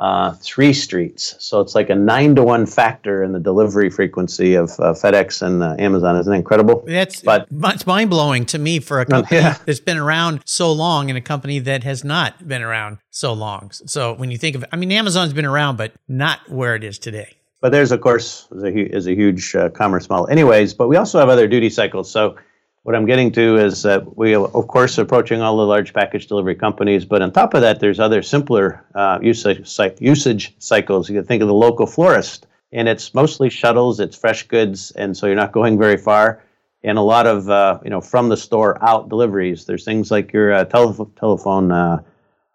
uh, 0.00 0.32
three 0.40 0.72
streets. 0.72 1.36
So 1.38 1.60
it's 1.60 1.74
like 1.74 1.90
a 1.90 1.94
nine 1.94 2.34
to 2.36 2.42
one 2.42 2.64
factor 2.64 3.22
in 3.22 3.32
the 3.32 3.38
delivery 3.38 3.90
frequency 3.90 4.54
of 4.54 4.70
uh, 4.80 4.94
FedEx 4.94 5.42
and 5.42 5.62
uh, 5.62 5.76
Amazon. 5.78 6.16
Isn't 6.16 6.30
that 6.32 6.38
incredible? 6.38 6.82
That's 6.86 7.20
but 7.20 7.46
it's 7.50 7.86
mind 7.86 8.08
blowing 8.08 8.46
to 8.46 8.58
me 8.58 8.80
for 8.80 9.00
a 9.00 9.06
company 9.10 9.40
yeah. 9.40 9.58
that's 9.66 9.78
been 9.78 9.98
around 9.98 10.40
so 10.46 10.72
long 10.72 11.10
and 11.10 11.18
a 11.18 11.20
company 11.20 11.58
that 11.60 11.84
has 11.84 12.02
not 12.02 12.48
been 12.48 12.62
around 12.62 12.98
so 13.10 13.34
long. 13.34 13.70
So 13.72 14.14
when 14.14 14.30
you 14.30 14.38
think 14.38 14.56
of 14.56 14.64
I 14.72 14.76
mean, 14.76 14.90
Amazon's 14.90 15.34
been 15.34 15.44
around, 15.44 15.76
but 15.76 15.92
not 16.08 16.48
where 16.48 16.74
it 16.74 16.82
is 16.82 16.98
today. 16.98 17.36
But 17.60 17.72
there's, 17.72 17.92
of 17.92 18.00
course, 18.00 18.48
is 18.52 18.62
a, 18.62 18.96
is 18.96 19.06
a 19.06 19.14
huge 19.14 19.54
uh, 19.54 19.68
commerce 19.68 20.08
model. 20.08 20.26
Anyways, 20.28 20.72
but 20.72 20.88
we 20.88 20.96
also 20.96 21.18
have 21.18 21.28
other 21.28 21.46
duty 21.46 21.68
cycles. 21.68 22.10
So 22.10 22.36
what 22.82 22.94
I'm 22.94 23.04
getting 23.04 23.30
to 23.32 23.56
is 23.58 23.82
that 23.82 24.16
we, 24.16 24.34
of 24.34 24.66
course, 24.68 24.96
approaching 24.96 25.42
all 25.42 25.58
the 25.58 25.66
large 25.66 25.92
package 25.92 26.26
delivery 26.26 26.54
companies, 26.54 27.04
but 27.04 27.20
on 27.20 27.30
top 27.30 27.52
of 27.54 27.60
that, 27.60 27.78
there's 27.78 28.00
other 28.00 28.22
simpler 28.22 28.84
uh, 28.94 29.18
usage, 29.20 29.78
usage 30.00 30.54
cycles. 30.58 31.08
You 31.08 31.16
can 31.16 31.26
think 31.26 31.42
of 31.42 31.48
the 31.48 31.54
local 31.54 31.86
florist, 31.86 32.46
and 32.72 32.88
it's 32.88 33.12
mostly 33.12 33.50
shuttles, 33.50 34.00
it's 34.00 34.16
fresh 34.16 34.48
goods, 34.48 34.92
and 34.92 35.14
so 35.14 35.26
you're 35.26 35.36
not 35.36 35.52
going 35.52 35.78
very 35.78 35.98
far. 35.98 36.42
And 36.82 36.96
a 36.96 37.02
lot 37.02 37.26
of, 37.26 37.50
uh, 37.50 37.80
you 37.84 37.90
know, 37.90 38.00
from 38.00 38.30
the 38.30 38.38
store 38.38 38.82
out 38.82 39.10
deliveries. 39.10 39.66
There's 39.66 39.84
things 39.84 40.10
like 40.10 40.32
your 40.32 40.54
uh, 40.54 40.64
tele- 40.64 41.10
telephone 41.18 41.70
uh, 41.70 42.02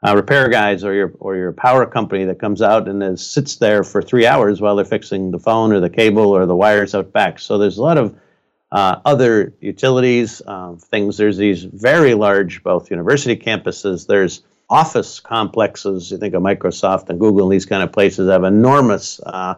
uh, 0.03 0.15
repair 0.15 0.49
guys 0.49 0.83
or 0.83 0.95
your 0.95 1.13
or 1.19 1.35
your 1.35 1.51
power 1.51 1.85
company 1.85 2.25
that 2.25 2.39
comes 2.39 2.63
out 2.63 2.88
and 2.88 3.03
is, 3.03 3.25
sits 3.25 3.57
there 3.57 3.83
for 3.83 4.01
three 4.01 4.25
hours 4.25 4.61
while 4.61 4.75
they're 4.75 4.85
fixing 4.85 5.29
the 5.29 5.38
phone 5.38 5.71
or 5.71 5.79
the 5.79 5.91
cable 5.91 6.31
or 6.31 6.47
the 6.47 6.55
wires 6.55 6.95
out 6.95 7.11
back. 7.11 7.38
So 7.38 7.59
there's 7.59 7.77
a 7.77 7.83
lot 7.83 7.99
of 7.99 8.15
uh, 8.71 8.99
other 9.06 9.54
utilities 9.62 10.41
um, 10.47 10.78
things. 10.78 11.17
There's 11.17 11.38
these 11.38 11.63
very 11.63 12.13
large 12.13 12.63
both 12.63 12.91
university 12.91 13.36
campuses. 13.36 14.08
There's 14.08 14.43
office 14.69 15.19
complexes. 15.19 16.12
You 16.12 16.17
think 16.17 16.34
of 16.34 16.41
Microsoft 16.41 17.10
and 17.10 17.19
Google 17.19 17.43
and 17.45 17.54
these 17.54 17.65
kind 17.65 17.84
of 17.84 17.91
places 17.91 18.30
have 18.30 18.43
enormous 18.43 19.19
uh, 19.25 19.56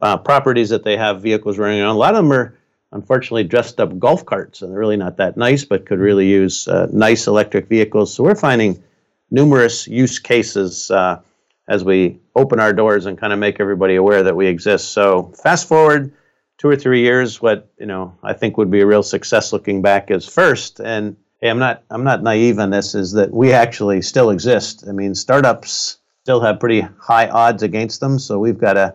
uh, 0.00 0.16
properties 0.18 0.70
that 0.70 0.84
they 0.84 0.96
have 0.96 1.22
vehicles 1.22 1.58
running 1.58 1.82
on. 1.82 1.94
A 1.94 1.98
lot 1.98 2.14
of 2.14 2.24
them 2.24 2.32
are 2.32 2.58
unfortunately 2.92 3.44
dressed 3.44 3.80
up 3.80 3.98
golf 3.98 4.24
carts, 4.24 4.62
and 4.62 4.70
they're 4.70 4.78
really 4.78 4.96
not 4.96 5.16
that 5.16 5.36
nice, 5.36 5.64
but 5.64 5.86
could 5.86 5.98
really 5.98 6.28
use 6.28 6.68
uh, 6.68 6.86
nice 6.92 7.26
electric 7.26 7.68
vehicles. 7.68 8.14
So 8.14 8.22
we're 8.22 8.34
finding 8.34 8.82
numerous 9.30 9.88
use 9.88 10.18
cases 10.18 10.90
uh, 10.90 11.20
as 11.68 11.82
we 11.82 12.20
open 12.36 12.60
our 12.60 12.72
doors 12.72 13.06
and 13.06 13.18
kind 13.18 13.32
of 13.32 13.38
make 13.38 13.58
everybody 13.58 13.96
aware 13.96 14.22
that 14.22 14.36
we 14.36 14.46
exist. 14.46 14.92
So 14.92 15.32
fast 15.42 15.66
forward 15.66 16.12
two 16.58 16.68
or 16.68 16.76
three 16.76 17.00
years, 17.02 17.40
what 17.42 17.70
you 17.78 17.86
know 17.86 18.14
I 18.22 18.32
think 18.32 18.56
would 18.56 18.70
be 18.70 18.80
a 18.80 18.86
real 18.86 19.02
success 19.02 19.52
looking 19.52 19.82
back 19.82 20.10
is 20.10 20.26
first, 20.28 20.80
and 20.80 21.16
hey, 21.40 21.48
I'm 21.50 21.58
not 21.58 21.82
I'm 21.90 22.04
not 22.04 22.22
naive 22.22 22.58
on 22.58 22.70
this, 22.70 22.94
is 22.94 23.12
that 23.12 23.32
we 23.32 23.52
actually 23.52 24.02
still 24.02 24.30
exist. 24.30 24.84
I 24.88 24.92
mean, 24.92 25.14
startups 25.14 25.98
still 26.22 26.40
have 26.40 26.58
pretty 26.60 26.80
high 26.98 27.28
odds 27.28 27.62
against 27.62 28.00
them, 28.00 28.18
so 28.18 28.38
we've 28.38 28.58
got 28.58 28.72
to 28.74 28.94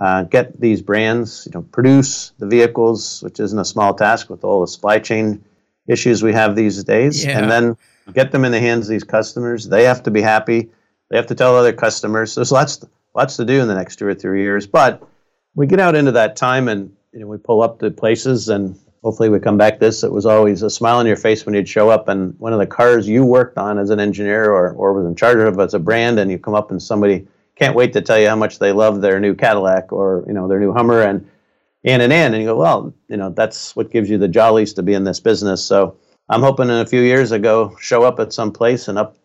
uh, 0.00 0.22
get 0.24 0.60
these 0.60 0.80
brands, 0.80 1.44
you 1.46 1.52
know, 1.58 1.62
produce 1.62 2.30
the 2.38 2.46
vehicles, 2.46 3.20
which 3.22 3.40
isn't 3.40 3.58
a 3.58 3.64
small 3.64 3.92
task 3.94 4.30
with 4.30 4.44
all 4.44 4.60
the 4.60 4.66
supply 4.68 4.98
chain 5.00 5.44
issues 5.88 6.22
we 6.22 6.32
have 6.32 6.54
these 6.54 6.84
days, 6.84 7.24
Yeah. 7.24 7.38
and 7.40 7.50
then 7.50 7.76
get 8.14 8.30
them 8.30 8.44
in 8.44 8.52
the 8.52 8.60
hands 8.60 8.86
of 8.86 8.90
these 8.90 9.02
customers. 9.02 9.68
They 9.68 9.82
have 9.84 10.02
to 10.04 10.10
be 10.12 10.20
happy. 10.22 10.70
They 11.10 11.16
have 11.16 11.26
to 11.28 11.34
tell 11.34 11.56
other 11.56 11.72
customers. 11.72 12.34
There's 12.36 12.52
lots 12.52 12.84
lots 13.14 13.36
to 13.38 13.44
do 13.44 13.60
in 13.60 13.66
the 13.66 13.74
next 13.74 13.96
two 13.96 14.06
or 14.06 14.14
three 14.14 14.42
years, 14.42 14.66
but 14.66 15.02
we 15.56 15.66
get 15.66 15.80
out 15.80 15.96
into 15.96 16.12
that 16.12 16.36
time 16.36 16.68
and 16.68 16.92
you 17.18 17.24
know 17.24 17.30
we 17.30 17.36
pull 17.36 17.62
up 17.62 17.80
to 17.80 17.90
places 17.90 18.48
and 18.48 18.78
hopefully 19.02 19.28
we 19.28 19.40
come 19.40 19.58
back 19.58 19.80
this. 19.80 20.04
It 20.04 20.12
was 20.12 20.24
always 20.24 20.62
a 20.62 20.70
smile 20.70 20.98
on 20.98 21.06
your 21.06 21.16
face 21.16 21.44
when 21.44 21.54
you'd 21.54 21.68
show 21.68 21.90
up 21.90 22.06
and 22.06 22.38
one 22.38 22.52
of 22.52 22.60
the 22.60 22.66
cars 22.66 23.08
you 23.08 23.24
worked 23.24 23.58
on 23.58 23.76
as 23.76 23.90
an 23.90 23.98
engineer 23.98 24.44
or, 24.52 24.72
or 24.72 24.92
was 24.92 25.04
in 25.04 25.16
charge 25.16 25.38
of 25.38 25.58
as 25.58 25.74
a 25.74 25.80
brand 25.80 26.20
and 26.20 26.30
you 26.30 26.38
come 26.38 26.54
up 26.54 26.70
and 26.70 26.80
somebody 26.80 27.26
can't 27.56 27.74
wait 27.74 27.92
to 27.94 28.00
tell 28.00 28.20
you 28.20 28.28
how 28.28 28.36
much 28.36 28.60
they 28.60 28.70
love 28.70 29.00
their 29.00 29.18
new 29.18 29.34
cadillac 29.34 29.92
or 29.92 30.24
you 30.28 30.32
know 30.32 30.46
their 30.46 30.60
new 30.60 30.72
hummer 30.72 31.02
and 31.02 31.28
and 31.82 32.02
and 32.02 32.12
and 32.12 32.34
and 32.34 32.42
you 32.42 32.48
go 32.48 32.56
well 32.56 32.94
you 33.08 33.16
know 33.16 33.30
that's 33.30 33.74
what 33.74 33.90
gives 33.90 34.08
you 34.08 34.16
the 34.16 34.28
jollies 34.28 34.72
to 34.74 34.82
be 34.84 34.94
in 34.94 35.02
this 35.02 35.18
business. 35.18 35.64
So 35.64 35.96
i'm 36.28 36.42
hoping 36.42 36.68
in 36.68 36.76
a 36.76 36.86
few 36.86 37.00
years 37.00 37.32
i 37.32 37.38
go 37.38 37.76
show 37.80 38.04
up 38.04 38.20
at 38.20 38.32
some 38.32 38.52
place 38.52 38.86
and 38.86 38.96
up 38.96 39.16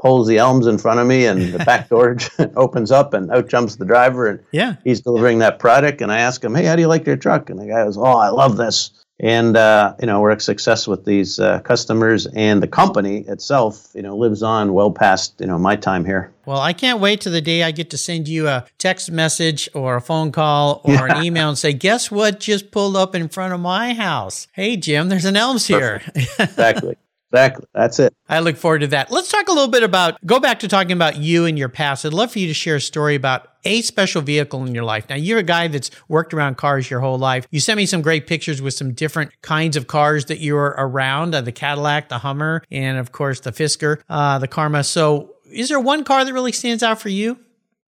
pulls 0.00 0.26
the 0.26 0.38
ELMS 0.38 0.66
in 0.66 0.78
front 0.78 0.98
of 0.98 1.06
me 1.06 1.26
and 1.26 1.52
the 1.52 1.58
back 1.64 1.88
door 1.88 2.16
opens 2.56 2.90
up 2.90 3.12
and 3.14 3.30
out 3.30 3.48
jumps 3.48 3.76
the 3.76 3.84
driver 3.84 4.26
and 4.26 4.40
Yeah. 4.50 4.76
he's 4.84 5.00
delivering 5.00 5.38
that 5.40 5.58
product. 5.58 6.00
And 6.00 6.10
i 6.10 6.18
ask 6.20 6.42
him 6.42 6.54
hey 6.54 6.64
how 6.64 6.74
do 6.76 6.82
you 6.82 6.88
like 6.88 7.06
your 7.06 7.16
truck? 7.16 7.50
And 7.50 7.58
the 7.58 7.66
guy 7.66 7.84
goes 7.84 7.96
oh 7.98 8.02
i 8.04 8.28
love 8.28 8.56
this. 8.56 8.90
And 9.22 9.54
uh, 9.54 9.96
you 10.00 10.06
know 10.06 10.18
we're 10.22 10.30
a 10.30 10.40
success 10.40 10.88
with 10.88 11.04
these 11.04 11.38
uh, 11.38 11.60
customers 11.60 12.26
and 12.34 12.62
the 12.62 12.66
company 12.66 13.18
itself 13.28 13.88
you 13.94 14.00
know 14.00 14.16
lives 14.16 14.42
on 14.42 14.72
well 14.72 14.90
past 14.90 15.34
you 15.40 15.46
know 15.46 15.58
my 15.58 15.76
time 15.76 16.06
here. 16.06 16.32
Well, 16.46 16.58
I 16.58 16.72
can't 16.72 17.00
wait 17.00 17.20
to 17.20 17.30
the 17.30 17.42
day 17.42 17.62
I 17.62 17.70
get 17.70 17.90
to 17.90 17.98
send 17.98 18.26
you 18.28 18.48
a 18.48 18.64
text 18.78 19.10
message 19.10 19.68
or 19.74 19.96
a 19.96 20.00
phone 20.00 20.32
call 20.32 20.80
or 20.84 21.06
an 21.08 21.22
email 21.22 21.50
and 21.50 21.58
say, 21.58 21.74
guess 21.74 22.10
what 22.10 22.40
just 22.40 22.70
pulled 22.70 22.96
up 22.96 23.14
in 23.14 23.28
front 23.28 23.52
of 23.52 23.60
my 23.60 23.92
house? 23.92 24.48
Hey, 24.54 24.76
Jim, 24.78 25.10
there's 25.10 25.26
an 25.26 25.36
ELMS 25.36 25.66
here. 25.66 26.00
exactly 26.38 26.96
exactly 27.32 27.66
that's 27.74 27.98
it 27.98 28.14
I 28.30 28.38
look 28.38 28.56
forward 28.56 28.78
to 28.82 28.86
that. 28.88 29.10
Let's 29.10 29.28
talk 29.28 29.48
a 29.48 29.52
little 29.52 29.68
bit 29.68 29.82
about, 29.82 30.24
go 30.24 30.38
back 30.38 30.60
to 30.60 30.68
talking 30.68 30.92
about 30.92 31.16
you 31.16 31.46
and 31.46 31.58
your 31.58 31.68
past. 31.68 32.06
I'd 32.06 32.12
love 32.12 32.30
for 32.30 32.38
you 32.38 32.46
to 32.46 32.54
share 32.54 32.76
a 32.76 32.80
story 32.80 33.16
about 33.16 33.48
a 33.64 33.82
special 33.82 34.22
vehicle 34.22 34.64
in 34.64 34.72
your 34.72 34.84
life. 34.84 35.08
Now, 35.08 35.16
you're 35.16 35.40
a 35.40 35.42
guy 35.42 35.66
that's 35.66 35.90
worked 36.06 36.32
around 36.32 36.56
cars 36.56 36.88
your 36.88 37.00
whole 37.00 37.18
life. 37.18 37.48
You 37.50 37.58
sent 37.58 37.76
me 37.76 37.86
some 37.86 38.02
great 38.02 38.28
pictures 38.28 38.62
with 38.62 38.74
some 38.74 38.92
different 38.92 39.32
kinds 39.42 39.76
of 39.76 39.88
cars 39.88 40.26
that 40.26 40.38
you 40.38 40.54
were 40.54 40.76
around 40.78 41.34
uh, 41.34 41.40
the 41.40 41.50
Cadillac, 41.50 42.08
the 42.08 42.18
Hummer, 42.18 42.62
and 42.70 42.98
of 42.98 43.10
course 43.10 43.40
the 43.40 43.50
Fisker, 43.50 44.00
uh, 44.08 44.38
the 44.38 44.46
Karma. 44.46 44.84
So, 44.84 45.34
is 45.52 45.70
there 45.70 45.80
one 45.80 46.04
car 46.04 46.24
that 46.24 46.32
really 46.32 46.52
stands 46.52 46.84
out 46.84 47.00
for 47.00 47.08
you? 47.08 47.36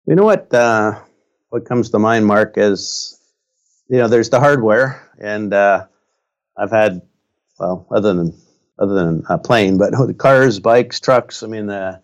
You 0.06 0.14
know 0.14 0.24
what? 0.24 0.54
Uh, 0.54 1.00
what 1.48 1.64
comes 1.64 1.90
to 1.90 1.98
mind, 1.98 2.26
Mark, 2.26 2.54
is 2.56 3.20
you 3.88 3.98
know 3.98 4.06
there's 4.06 4.30
the 4.30 4.38
hardware, 4.38 5.10
and 5.20 5.52
uh, 5.52 5.86
I've 6.56 6.70
had 6.70 7.02
well, 7.58 7.88
other 7.90 8.14
than 8.14 8.40
other 8.78 8.94
than 8.94 9.22
a 9.28 9.38
plane, 9.38 9.78
but 9.78 9.90
the 10.06 10.14
cars, 10.14 10.60
bikes, 10.60 11.00
trucks. 11.00 11.42
I 11.42 11.46
mean, 11.46 11.70
uh, 11.70 12.00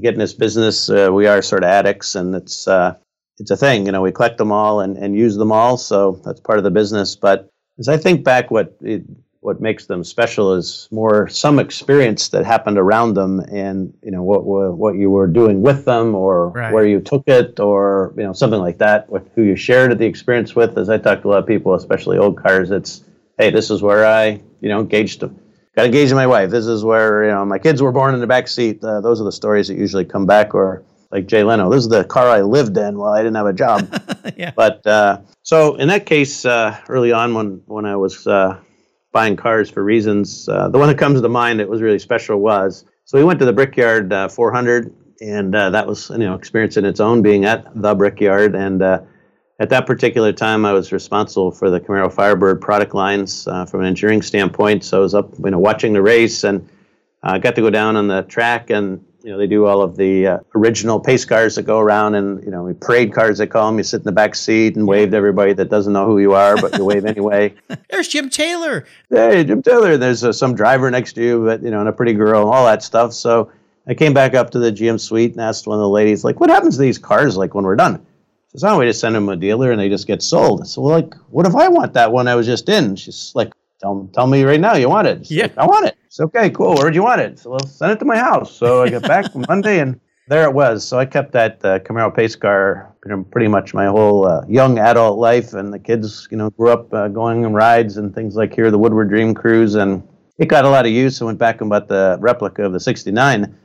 get 0.00 0.14
in 0.14 0.20
this 0.20 0.34
business, 0.34 0.88
uh, 0.88 1.10
we 1.12 1.26
are 1.26 1.42
sort 1.42 1.64
of 1.64 1.70
addicts, 1.70 2.14
and 2.14 2.34
it's 2.34 2.66
uh, 2.68 2.94
it's 3.38 3.50
a 3.50 3.56
thing. 3.56 3.86
You 3.86 3.92
know, 3.92 4.02
we 4.02 4.12
collect 4.12 4.38
them 4.38 4.52
all 4.52 4.80
and, 4.80 4.96
and 4.96 5.16
use 5.16 5.36
them 5.36 5.52
all, 5.52 5.76
so 5.76 6.20
that's 6.24 6.40
part 6.40 6.58
of 6.58 6.64
the 6.64 6.70
business. 6.70 7.16
But 7.16 7.48
as 7.78 7.88
I 7.88 7.96
think 7.96 8.24
back, 8.24 8.50
what 8.50 8.76
it, 8.80 9.02
what 9.40 9.60
makes 9.60 9.86
them 9.86 10.02
special 10.02 10.54
is 10.54 10.88
more 10.90 11.28
some 11.28 11.60
experience 11.60 12.30
that 12.30 12.44
happened 12.44 12.78
around 12.78 13.14
them, 13.14 13.40
and 13.40 13.92
you 14.02 14.10
know 14.10 14.22
what 14.22 14.44
what 14.44 14.76
what 14.76 14.96
you 14.96 15.10
were 15.10 15.26
doing 15.28 15.62
with 15.62 15.84
them, 15.84 16.14
or 16.14 16.48
Right. 16.48 16.72
where 16.72 16.86
you 16.86 17.00
took 17.00 17.24
it, 17.28 17.60
or 17.60 18.12
you 18.16 18.24
know 18.24 18.32
something 18.32 18.60
like 18.60 18.78
that. 18.78 19.08
With 19.08 19.30
who 19.34 19.42
you 19.42 19.54
shared 19.56 19.96
the 19.98 20.06
experience 20.06 20.56
with. 20.56 20.76
As 20.78 20.88
I 20.88 20.98
talk 20.98 21.22
to 21.22 21.28
a 21.28 21.30
lot 21.30 21.38
of 21.38 21.46
people, 21.46 21.74
especially 21.74 22.18
old 22.18 22.36
cars, 22.42 22.70
it's 22.70 23.04
hey, 23.38 23.50
this 23.50 23.70
is 23.70 23.82
where 23.82 24.04
I 24.06 24.40
you 24.60 24.68
know 24.68 24.80
engaged 24.80 25.20
them. 25.20 25.38
Got 25.76 25.86
engaged 25.86 26.08
to 26.08 26.14
my 26.14 26.26
wife. 26.26 26.50
This 26.50 26.66
is 26.66 26.84
where 26.84 27.24
you 27.24 27.30
know 27.30 27.44
my 27.44 27.58
kids 27.58 27.82
were 27.82 27.92
born 27.92 28.14
in 28.14 28.20
the 28.20 28.26
back 28.26 28.48
seat. 28.48 28.82
Uh, 28.82 29.00
those 29.00 29.20
are 29.20 29.24
the 29.24 29.32
stories 29.32 29.68
that 29.68 29.76
usually 29.76 30.06
come 30.06 30.24
back. 30.24 30.54
Or 30.54 30.82
like 31.10 31.26
Jay 31.26 31.42
Leno, 31.42 31.70
this 31.70 31.82
is 31.82 31.88
the 31.88 32.04
car 32.04 32.28
I 32.28 32.40
lived 32.40 32.78
in 32.78 32.96
while 32.96 33.12
I 33.12 33.18
didn't 33.18 33.36
have 33.36 33.46
a 33.46 33.52
job. 33.52 33.86
yeah. 34.38 34.52
But 34.56 34.86
uh, 34.86 35.20
so 35.42 35.76
in 35.76 35.88
that 35.88 36.06
case, 36.06 36.46
uh, 36.46 36.80
early 36.88 37.12
on 37.12 37.34
when 37.34 37.62
when 37.66 37.84
I 37.84 37.96
was 37.96 38.26
uh, 38.26 38.58
buying 39.12 39.36
cars 39.36 39.68
for 39.68 39.84
reasons, 39.84 40.48
uh, 40.48 40.68
the 40.70 40.78
one 40.78 40.88
that 40.88 40.98
comes 40.98 41.20
to 41.20 41.28
mind 41.28 41.60
that 41.60 41.68
was 41.68 41.82
really 41.82 41.98
special 41.98 42.40
was 42.40 42.86
so 43.06 43.18
we 43.18 43.24
went 43.24 43.38
to 43.38 43.44
the 43.44 43.52
Brickyard 43.52 44.12
uh, 44.12 44.28
400, 44.28 44.92
and 45.20 45.54
uh, 45.54 45.70
that 45.70 45.86
was 45.86 46.10
you 46.10 46.18
know 46.18 46.34
experience 46.34 46.76
in 46.76 46.84
its 46.84 46.98
own 46.98 47.22
being 47.22 47.44
at 47.44 47.64
the 47.80 47.94
Brickyard. 47.94 48.56
And 48.56 48.82
uh, 48.82 49.02
at 49.58 49.70
that 49.70 49.86
particular 49.86 50.32
time, 50.32 50.64
I 50.64 50.72
was 50.72 50.92
responsible 50.92 51.50
for 51.50 51.70
the 51.70 51.80
Camaro 51.80 52.12
Firebird 52.12 52.60
product 52.60 52.94
lines 52.94 53.46
uh, 53.46 53.64
from 53.64 53.80
an 53.80 53.86
engineering 53.86 54.22
standpoint. 54.22 54.84
So 54.84 54.98
I 54.98 55.00
was 55.00 55.14
up 55.14 55.32
you 55.42 55.50
know 55.50 55.58
watching 55.58 55.92
the 55.92 56.02
race 56.02 56.44
and 56.44 56.68
uh, 57.22 57.38
got 57.38 57.54
to 57.56 57.62
go 57.62 57.70
down 57.70 57.96
on 57.96 58.08
the 58.08 58.22
track 58.22 58.70
and 58.70 59.04
you 59.22 59.32
know 59.32 59.38
they 59.38 59.48
do 59.48 59.66
all 59.66 59.82
of 59.82 59.96
the 59.96 60.26
uh, 60.26 60.38
original 60.54 61.00
pace 61.00 61.24
cars 61.24 61.56
that 61.56 61.62
go 61.62 61.80
around 61.80 62.14
and 62.14 62.44
you 62.44 62.50
know 62.50 62.72
parade 62.80 63.12
cars 63.12 63.38
they 63.38 63.46
call 63.46 63.66
them 63.66 63.76
you 63.78 63.82
sit 63.82 63.96
in 63.96 64.04
the 64.04 64.12
back 64.12 64.36
seat 64.36 64.76
and 64.76 64.86
wave 64.86 65.10
to 65.10 65.16
everybody 65.16 65.52
that 65.52 65.68
doesn't 65.68 65.92
know 65.92 66.06
who 66.06 66.20
you 66.20 66.32
are 66.32 66.56
but 66.60 66.76
you 66.78 66.84
wave 66.84 67.04
anyway 67.04 67.52
There's 67.90 68.06
Jim 68.06 68.30
Taylor. 68.30 68.86
hey 69.10 69.42
jim 69.42 69.62
taylor 69.62 69.96
there's 69.96 70.22
uh, 70.22 70.32
some 70.32 70.54
driver 70.54 70.88
next 70.92 71.14
to 71.14 71.22
you 71.24 71.44
but 71.44 71.60
you 71.60 71.72
know 71.72 71.80
and 71.80 71.88
a 71.88 71.92
pretty 71.92 72.12
girl 72.12 72.48
all 72.48 72.64
that 72.66 72.84
stuff 72.84 73.12
so 73.12 73.50
i 73.88 73.94
came 73.94 74.14
back 74.14 74.34
up 74.34 74.50
to 74.50 74.60
the 74.60 74.70
gm 74.70 75.00
suite 75.00 75.32
and 75.32 75.40
asked 75.40 75.66
one 75.66 75.76
of 75.76 75.82
the 75.82 75.88
ladies 75.88 76.22
like 76.22 76.38
what 76.38 76.48
happens 76.48 76.76
to 76.76 76.82
these 76.82 76.98
cars 76.98 77.36
like 77.36 77.52
when 77.52 77.64
we're 77.64 77.74
done 77.74 78.06
says 78.48 78.64
oh 78.64 78.78
we 78.78 78.86
just 78.86 79.00
send 79.00 79.14
them 79.14 79.28
a 79.28 79.36
dealer 79.36 79.70
and 79.70 79.80
they 79.80 79.88
just 79.88 80.06
get 80.06 80.22
sold. 80.22 80.66
So 80.66 80.82
like 80.82 81.14
what 81.30 81.46
if 81.46 81.54
i 81.54 81.68
want 81.68 81.94
that 81.94 82.12
one 82.12 82.28
i 82.28 82.34
was 82.34 82.46
just 82.46 82.68
in? 82.68 82.96
She's 82.96 83.32
like 83.34 83.52
tell, 83.80 84.08
tell 84.12 84.26
me 84.26 84.42
right 84.44 84.60
now 84.60 84.74
you 84.74 84.88
want 84.88 85.08
it. 85.08 85.30
Yeah. 85.30 85.44
like, 85.44 85.58
i 85.58 85.66
want 85.66 85.86
it. 85.86 85.96
It's 86.06 86.20
okay 86.20 86.50
cool 86.50 86.74
where'd 86.74 86.94
you 86.94 87.02
want 87.02 87.20
it? 87.20 87.38
So 87.38 87.50
well 87.50 87.66
send 87.66 87.92
it 87.92 87.98
to 87.98 88.04
my 88.04 88.16
house. 88.18 88.54
So 88.54 88.82
i 88.82 88.90
got 88.90 89.02
back 89.02 89.34
monday 89.48 89.80
and 89.80 90.00
there 90.28 90.44
it 90.44 90.52
was. 90.52 90.86
So 90.86 90.98
I 90.98 91.06
kept 91.06 91.32
that 91.32 91.64
uh, 91.64 91.78
Camaro 91.78 92.14
pace 92.14 92.34
car 92.34 92.96
you 93.06 93.16
know, 93.16 93.24
pretty 93.24 93.46
much 93.46 93.72
my 93.72 93.86
whole 93.86 94.26
uh, 94.26 94.44
young 94.48 94.78
adult 94.78 95.18
life, 95.18 95.54
and 95.54 95.72
the 95.72 95.78
kids, 95.78 96.26
you 96.30 96.36
know, 96.36 96.50
grew 96.50 96.70
up 96.70 96.92
uh, 96.92 97.06
going 97.06 97.44
on 97.44 97.54
rides 97.54 97.96
and 97.98 98.12
things 98.12 98.34
like 98.34 98.52
here, 98.52 98.70
the 98.72 98.78
Woodward 98.78 99.08
Dream 99.08 99.32
Cruise, 99.32 99.76
and 99.76 100.02
it 100.38 100.46
got 100.46 100.64
a 100.64 100.68
lot 100.68 100.86
of 100.86 100.92
use. 100.92 101.22
I 101.22 101.24
went 101.24 101.38
back 101.38 101.60
and 101.60 101.70
bought 101.70 101.86
the 101.86 102.16
replica 102.20 102.64
of 102.64 102.72
the 102.72 102.80
'69 102.80 103.56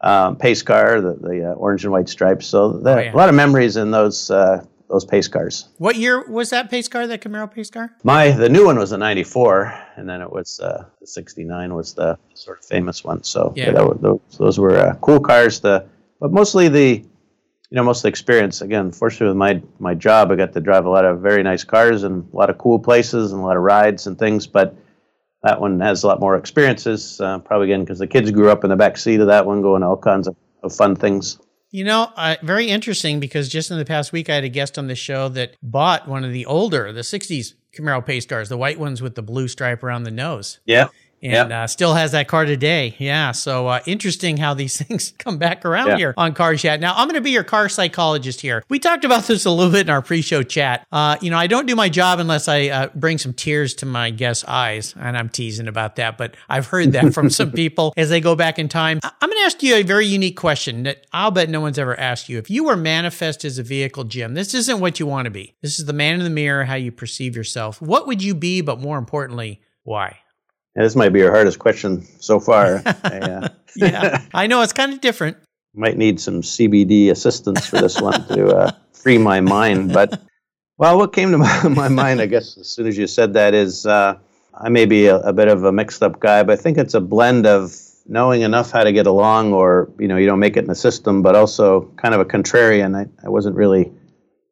um, 0.00 0.36
pace 0.36 0.62
car, 0.62 1.00
the, 1.00 1.14
the 1.14 1.50
uh, 1.50 1.54
orange 1.54 1.84
and 1.84 1.92
white 1.92 2.08
stripes. 2.08 2.46
So 2.46 2.80
Oh, 2.84 2.98
yeah. 2.98 3.12
a 3.12 3.16
lot 3.16 3.28
of 3.28 3.34
memories 3.34 3.76
in 3.76 3.90
those 3.90 4.30
uh, 4.30 4.64
those 4.88 5.04
pace 5.04 5.28
cars. 5.28 5.68
What 5.78 5.96
year 5.96 6.24
was 6.28 6.50
that 6.50 6.70
pace 6.70 6.88
car, 6.88 7.06
that 7.06 7.20
Camaro 7.20 7.52
pace 7.52 7.68
car? 7.70 7.90
My 8.04 8.30
the 8.30 8.48
new 8.48 8.64
one 8.64 8.78
was 8.78 8.92
a 8.92 8.98
'94, 8.98 9.74
and 9.96 10.08
then 10.08 10.20
it 10.22 10.30
was 10.30 10.60
uh, 10.60 10.84
the 11.00 11.06
'69 11.06 11.74
was 11.74 11.94
the 11.94 12.18
sort 12.34 12.58
of 12.60 12.64
famous 12.64 13.04
one. 13.04 13.22
So 13.22 13.52
Yeah. 13.56 13.66
yeah, 13.66 13.72
that 13.72 14.00
those, 14.02 14.20
those 14.38 14.58
were 14.58 14.76
uh, 14.76 14.94
cool 15.00 15.20
cars. 15.20 15.60
To, 15.60 15.84
but 16.20 16.32
mostly 16.32 16.68
the, 16.68 16.88
you 17.70 17.76
know, 17.76 17.82
most 17.82 17.98
of 17.98 18.02
the 18.04 18.08
experience. 18.08 18.62
Again, 18.62 18.92
fortunately 18.92 19.28
with 19.28 19.36
my 19.36 19.62
my 19.78 19.94
job, 19.94 20.30
I 20.30 20.36
got 20.36 20.52
to 20.54 20.60
drive 20.60 20.86
a 20.86 20.90
lot 20.90 21.04
of 21.04 21.20
very 21.20 21.42
nice 21.42 21.64
cars 21.64 22.04
and 22.04 22.26
a 22.32 22.36
lot 22.36 22.48
of 22.50 22.56
cool 22.58 22.78
places 22.78 23.32
and 23.32 23.42
a 23.42 23.44
lot 23.44 23.56
of 23.56 23.62
rides 23.64 24.06
and 24.06 24.16
things. 24.18 24.46
But 24.46 24.74
that 25.42 25.60
one 25.60 25.80
has 25.80 26.02
a 26.02 26.06
lot 26.06 26.20
more 26.20 26.36
experiences. 26.36 27.20
Uh, 27.20 27.38
probably 27.38 27.70
again 27.70 27.84
because 27.84 27.98
the 27.98 28.06
kids 28.06 28.30
grew 28.30 28.50
up 28.50 28.64
in 28.64 28.70
the 28.70 28.76
back 28.76 28.96
seat 28.96 29.20
of 29.20 29.26
that 29.28 29.46
one, 29.46 29.62
going 29.62 29.82
all 29.82 29.96
kinds 29.96 30.26
of, 30.26 30.36
of 30.62 30.74
fun 30.74 30.96
things. 30.96 31.38
You 31.70 31.84
know, 31.84 32.10
uh, 32.16 32.36
very 32.42 32.68
interesting 32.68 33.20
because 33.20 33.48
just 33.48 33.70
in 33.70 33.76
the 33.76 33.84
past 33.84 34.10
week, 34.10 34.30
I 34.30 34.36
had 34.36 34.44
a 34.44 34.48
guest 34.48 34.78
on 34.78 34.86
the 34.86 34.94
show 34.94 35.28
that 35.30 35.54
bought 35.62 36.08
one 36.08 36.24
of 36.24 36.32
the 36.32 36.46
older, 36.46 36.92
the 36.92 37.02
60s 37.02 37.54
Camaro 37.76 38.04
pace 38.04 38.24
cars, 38.24 38.48
the 38.48 38.56
white 38.56 38.78
ones 38.78 39.02
with 39.02 39.14
the 39.14 39.22
blue 39.22 39.48
stripe 39.48 39.82
around 39.82 40.04
the 40.04 40.10
nose. 40.10 40.60
Yeah. 40.64 40.88
And 41.22 41.52
uh, 41.52 41.66
still 41.66 41.94
has 41.94 42.12
that 42.12 42.28
car 42.28 42.44
today. 42.44 42.94
Yeah. 42.98 43.32
So 43.32 43.66
uh, 43.66 43.80
interesting 43.86 44.36
how 44.36 44.54
these 44.54 44.76
things 44.82 45.12
come 45.18 45.38
back 45.38 45.64
around 45.64 45.88
Yeah. 45.88 45.96
here 45.96 46.14
on 46.16 46.34
Cars 46.34 46.62
Chat. 46.62 46.80
Now, 46.80 46.94
I'm 46.94 47.06
going 47.06 47.14
to 47.16 47.20
be 47.20 47.30
your 47.30 47.44
car 47.44 47.68
psychologist 47.68 48.40
here. 48.40 48.62
We 48.68 48.78
talked 48.78 49.04
about 49.04 49.24
this 49.24 49.44
a 49.44 49.50
little 49.50 49.72
bit 49.72 49.82
in 49.82 49.90
our 49.90 50.02
pre 50.02 50.22
show 50.22 50.42
chat. 50.42 50.86
Uh, 50.92 51.16
you 51.20 51.30
know, 51.30 51.38
I 51.38 51.46
don't 51.46 51.66
do 51.66 51.74
my 51.76 51.88
job 51.88 52.18
unless 52.20 52.48
I 52.48 52.68
uh, 52.68 52.88
bring 52.94 53.18
some 53.18 53.32
tears 53.32 53.74
to 53.74 53.86
my 53.86 54.10
guests' 54.10 54.44
eyes. 54.46 54.94
And 54.98 55.16
I'm 55.16 55.28
teasing 55.28 55.68
about 55.68 55.96
that, 55.96 56.18
but 56.18 56.34
I've 56.48 56.66
heard 56.66 56.92
that 56.92 57.12
from 57.14 57.30
some 57.30 57.50
people 57.62 57.92
as 57.96 58.10
they 58.10 58.20
go 58.20 58.34
back 58.36 58.58
in 58.58 58.68
time. 58.68 59.00
I- 59.02 59.10
I'm 59.20 59.28
going 59.30 59.40
to 59.40 59.44
ask 59.46 59.62
you 59.62 59.74
a 59.74 59.82
very 59.82 60.06
unique 60.06 60.36
question 60.36 60.84
that 60.84 61.06
I'll 61.12 61.30
bet 61.30 61.48
no 61.50 61.60
one's 61.60 61.78
ever 61.78 61.98
asked 61.98 62.28
you. 62.28 62.38
If 62.38 62.50
you 62.50 62.64
were 62.64 62.76
manifest 62.76 63.44
as 63.44 63.58
a 63.58 63.62
vehicle, 63.62 64.04
Jim, 64.04 64.34
this 64.34 64.54
isn't 64.54 64.80
what 64.80 65.00
you 65.00 65.06
want 65.06 65.26
to 65.26 65.30
be. 65.30 65.54
This 65.62 65.78
is 65.78 65.86
the 65.86 65.92
man 65.92 66.14
in 66.14 66.24
the 66.24 66.30
mirror, 66.30 66.64
how 66.64 66.74
you 66.74 66.92
perceive 66.92 67.34
yourself. 67.36 67.80
What 67.82 68.06
would 68.06 68.22
you 68.22 68.34
be, 68.34 68.60
but 68.60 68.80
more 68.80 68.98
importantly, 68.98 69.60
why? 69.82 70.18
Yeah, 70.78 70.84
this 70.84 70.94
might 70.94 71.08
be 71.08 71.18
your 71.18 71.32
hardest 71.32 71.58
question 71.58 72.06
so 72.20 72.38
far. 72.38 72.82
I 72.86 73.18
uh, 73.18 73.48
Yeah, 73.76 74.22
I 74.32 74.46
know 74.46 74.62
it's 74.62 74.72
kind 74.72 74.92
of 74.92 75.00
different. 75.00 75.36
might 75.74 75.96
need 75.96 76.20
some 76.20 76.40
CBD 76.40 77.10
assistance 77.10 77.66
for 77.66 77.80
this 77.80 78.00
one 78.00 78.24
to 78.28 78.46
uh, 78.46 78.70
free 78.92 79.18
my 79.18 79.40
mind. 79.40 79.92
But 79.92 80.22
well, 80.76 80.96
what 80.96 81.12
came 81.12 81.32
to 81.32 81.38
my, 81.38 81.68
my 81.68 81.88
mind, 81.88 82.20
I 82.20 82.26
guess, 82.26 82.56
as 82.56 82.68
soon 82.68 82.86
as 82.86 82.96
you 82.96 83.08
said 83.08 83.32
that, 83.32 83.54
is 83.54 83.86
uh, 83.86 84.18
I 84.54 84.68
may 84.68 84.86
be 84.86 85.06
a, 85.06 85.16
a 85.16 85.32
bit 85.32 85.48
of 85.48 85.64
a 85.64 85.72
mixed-up 85.72 86.20
guy, 86.20 86.44
but 86.44 86.52
I 86.52 86.62
think 86.62 86.78
it's 86.78 86.94
a 86.94 87.00
blend 87.00 87.44
of 87.44 87.74
knowing 88.06 88.42
enough 88.42 88.70
how 88.70 88.84
to 88.84 88.92
get 88.92 89.08
along, 89.08 89.54
or 89.54 89.90
you 89.98 90.06
know, 90.06 90.16
you 90.16 90.26
don't 90.26 90.38
make 90.38 90.56
it 90.56 90.60
in 90.60 90.68
the 90.68 90.76
system, 90.76 91.22
but 91.22 91.34
also 91.34 91.92
kind 91.96 92.14
of 92.14 92.20
a 92.20 92.24
contrarian. 92.24 92.96
I, 92.96 93.06
I 93.26 93.30
wasn't 93.30 93.56
really 93.56 93.90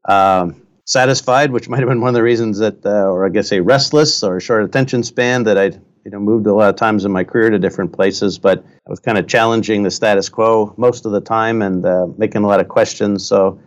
um, 0.06 0.60
satisfied, 0.86 1.52
which 1.52 1.68
might 1.68 1.78
have 1.78 1.88
been 1.88 2.00
one 2.00 2.08
of 2.08 2.14
the 2.14 2.24
reasons 2.24 2.58
that, 2.58 2.84
uh, 2.84 3.12
or 3.12 3.24
I 3.26 3.28
guess 3.28 3.52
a 3.52 3.60
restless 3.60 4.24
or 4.24 4.40
short 4.40 4.64
attention 4.64 5.04
span 5.04 5.44
that 5.44 5.56
I 5.56 5.70
you 6.06 6.12
know 6.12 6.20
moved 6.20 6.46
a 6.46 6.54
lot 6.54 6.68
of 6.70 6.76
times 6.76 7.04
in 7.04 7.10
my 7.10 7.24
career 7.24 7.50
to 7.50 7.58
different 7.58 7.92
places, 7.92 8.38
but 8.38 8.64
I 8.86 8.90
was 8.90 9.00
kind 9.00 9.18
of 9.18 9.26
challenging 9.26 9.82
the 9.82 9.90
status 9.90 10.28
quo 10.28 10.72
most 10.76 11.04
of 11.04 11.10
the 11.10 11.20
time 11.20 11.62
and 11.62 11.84
uh, 11.84 12.06
making 12.16 12.44
a 12.44 12.46
lot 12.46 12.60
of 12.60 12.68
questions. 12.68 13.26
So 13.26 13.60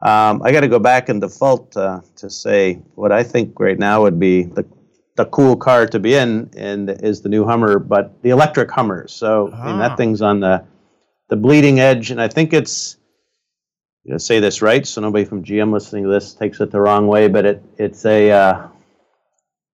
um, 0.00 0.42
I 0.42 0.50
got 0.50 0.62
to 0.62 0.68
go 0.68 0.78
back 0.78 1.10
and 1.10 1.20
default 1.20 1.76
uh, 1.76 2.00
to 2.16 2.30
say 2.30 2.80
what 2.94 3.12
I 3.12 3.22
think 3.22 3.60
right 3.60 3.78
now 3.78 4.02
would 4.02 4.18
be 4.18 4.44
the 4.44 4.64
the 5.16 5.26
cool 5.26 5.56
car 5.56 5.86
to 5.86 5.98
be 6.00 6.14
in, 6.14 6.50
and 6.56 6.88
is 6.90 7.20
the 7.20 7.28
new 7.28 7.44
Hummer, 7.44 7.78
but 7.78 8.20
the 8.22 8.30
electric 8.30 8.70
Hummer. 8.70 9.06
So 9.06 9.52
I 9.52 9.66
mean 9.66 9.76
Ah. 9.76 9.88
that 9.88 9.96
thing's 9.98 10.22
on 10.22 10.40
the 10.40 10.64
the 11.28 11.36
bleeding 11.36 11.80
edge, 11.80 12.10
and 12.10 12.20
I 12.20 12.28
think 12.28 12.54
it's 12.54 12.96
I'm 14.06 14.12
gonna 14.12 14.20
say 14.20 14.40
this 14.40 14.62
right, 14.62 14.86
so 14.86 15.02
nobody 15.02 15.26
from 15.26 15.44
GM 15.44 15.70
listening 15.70 16.04
to 16.04 16.10
this 16.10 16.32
takes 16.32 16.60
it 16.60 16.70
the 16.70 16.80
wrong 16.80 17.06
way, 17.08 17.28
but 17.28 17.44
it 17.44 17.62
it's 17.76 18.06
a 18.06 18.30
uh, 18.30 18.68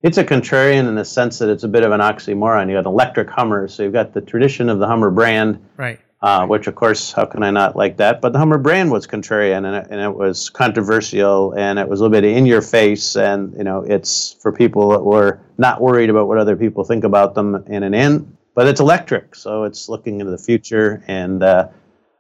it's 0.03 0.19
a 0.19 0.25
contrarian 0.25 0.89
in 0.89 0.95
the 0.95 1.05
sense 1.05 1.39
that 1.39 1.49
it's 1.49 1.65
a 1.65 1.69
bit 1.69 1.83
of 1.83 1.93
an 1.93 2.01
oxymoron. 2.01 2.69
You 2.69 2.77
got 2.77 2.87
electric 2.87 3.29
Hummer, 3.31 3.69
so 3.69 3.83
you've 3.83 3.93
got 3.93 4.13
the 4.15 4.21
tradition 4.21 4.69
of 4.69 4.79
the 4.79 4.87
Hummer 4.87 5.11
brand, 5.11 5.59
Right. 5.77 5.99
uh, 6.23 6.47
which 6.47 6.67
of 6.67 6.75
course, 6.75 7.13
how 7.13 7.27
can 7.27 7.43
I 7.43 7.51
not 7.51 7.77
like 7.77 7.99
that? 7.99 8.21
But 8.23 8.33
the 8.33 8.39
Hummer 8.39 8.59
brand 8.59 8.91
was 8.91 9.07
contrarian, 9.07 9.67
and 9.67 9.77
it, 9.77 9.87
and 9.91 10.01
it 10.01 10.15
was 10.15 10.49
controversial, 10.49 11.53
and 11.53 11.79
it 11.79 11.89
was 11.89 12.01
a 12.01 12.05
little 12.05 12.13
bit 12.19 12.25
in 12.25 12.47
your 12.47 12.63
face, 12.63 13.15
and 13.17 13.53
you 13.55 13.65
know, 13.65 13.83
it's 13.87 14.37
for 14.41 14.53
people 14.53 14.91
that 14.91 15.05
were 15.05 15.41
not 15.59 15.81
worried 15.83 16.09
about 16.09 16.29
what 16.29 16.39
other 16.39 16.57
people 16.57 16.85
think 16.85 17.05
about 17.05 17.35
them 17.35 17.63
in 17.67 17.83
and 17.83 17.95
in. 17.95 18.37
But 18.55 18.67
it's 18.67 18.81
electric, 18.81 19.35
so 19.35 19.65
it's 19.65 19.89
looking 19.89 20.21
into 20.21 20.31
the 20.33 20.39
future, 20.39 21.03
and 21.07 21.43
uh, 21.43 21.69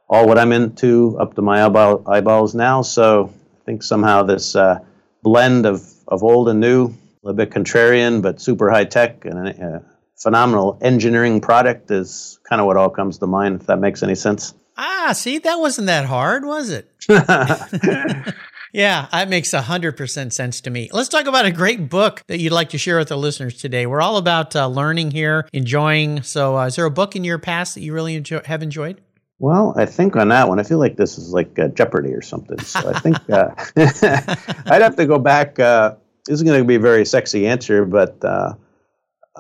all 0.09 0.27
what 0.27 0.39
I'm 0.39 0.53
into 0.53 1.17
up 1.19 1.35
to 1.37 1.43
my 1.43 1.65
eyeball, 1.65 2.03
eyeballs 2.07 2.55
now. 2.55 2.83
So 2.83 3.33
I 3.63 3.65
think 3.65 3.83
somehow 3.83 4.23
this 4.23 4.55
uh, 4.55 4.81
blend 5.23 5.67
of, 5.67 5.83
of 6.09 6.23
old 6.23 6.49
and 6.49 6.61
new, 6.61 6.95
little 7.23 7.37
bit 7.37 7.51
contrarian, 7.51 8.23
but 8.23 8.41
super 8.41 8.71
high 8.71 8.85
tech 8.85 9.25
and 9.25 9.49
a, 9.49 9.83
phenomenal 10.17 10.79
engineering 10.83 11.41
product 11.41 11.91
is 11.91 12.39
kind 12.47 12.61
of 12.61 12.67
what 12.67 12.77
all 12.77 12.91
comes 12.91 13.19
to 13.19 13.27
mind, 13.27 13.61
if 13.61 13.67
that 13.69 13.79
makes 13.79 14.03
any 14.03 14.15
sense. 14.15 14.53
Ah, 14.77 15.13
see, 15.15 15.39
that 15.39 15.59
wasn't 15.59 15.87
that 15.87 16.05
hard, 16.05 16.45
was 16.45 16.71
it? 16.71 16.91
Yeah, 18.73 19.09
that 19.11 19.29
makes 19.29 19.51
100% 19.51 20.33
sense 20.33 20.61
to 20.61 20.71
me. 20.71 20.91
Let's 20.93 21.09
talk 21.09 21.27
about 21.27 21.45
a 21.45 21.51
great 21.51 21.89
book 21.89 22.23
that 22.29 22.39
you'd 22.39 22.53
like 22.53 22.69
to 22.71 22.79
share 22.79 22.99
with 22.99 23.09
the 23.09 23.19
listeners 23.19 23.59
today. 23.59 23.87
We're 23.87 24.01
all 24.01 24.17
about 24.17 24.55
uh, 24.55 24.69
learning 24.69 25.11
here, 25.11 25.49
enjoying. 25.53 26.23
So, 26.23 26.57
uh, 26.57 26.67
is 26.67 26.77
there 26.77 26.85
a 26.85 26.91
book 26.91 27.17
in 27.17 27.25
your 27.25 27.39
past 27.39 27.75
that 27.75 27.81
you 27.81 27.93
really 27.93 28.15
enjoy, 28.15 28.41
have 28.45 28.63
enjoyed? 28.63 29.01
Well, 29.41 29.75
I 29.77 29.87
think 29.87 30.17
on 30.17 30.29
that 30.29 30.49
one, 30.49 30.61
I 30.61 30.63
feel 30.63 30.79
like 30.79 30.97
this 30.97 31.19
is 31.19 31.33
like 31.33 31.59
uh, 31.59 31.69
Jeopardy 31.69 32.13
or 32.13 32.23
something. 32.23 32.61
So 32.61 32.91
I 32.91 33.01
think 33.01 33.17
uh, 33.31 33.51
I'd 34.71 34.83
have 34.83 34.97
to 34.97 35.07
go 35.07 35.19
back. 35.19 35.59
Uh, 35.59 35.97
this 36.31 36.39
is 36.39 36.45
going 36.45 36.61
to 36.61 36.65
be 36.65 36.77
a 36.77 36.81
very 36.81 37.05
sexy 37.05 37.49
answer, 37.49 37.85
but 37.85 38.25
uh, 38.25 38.55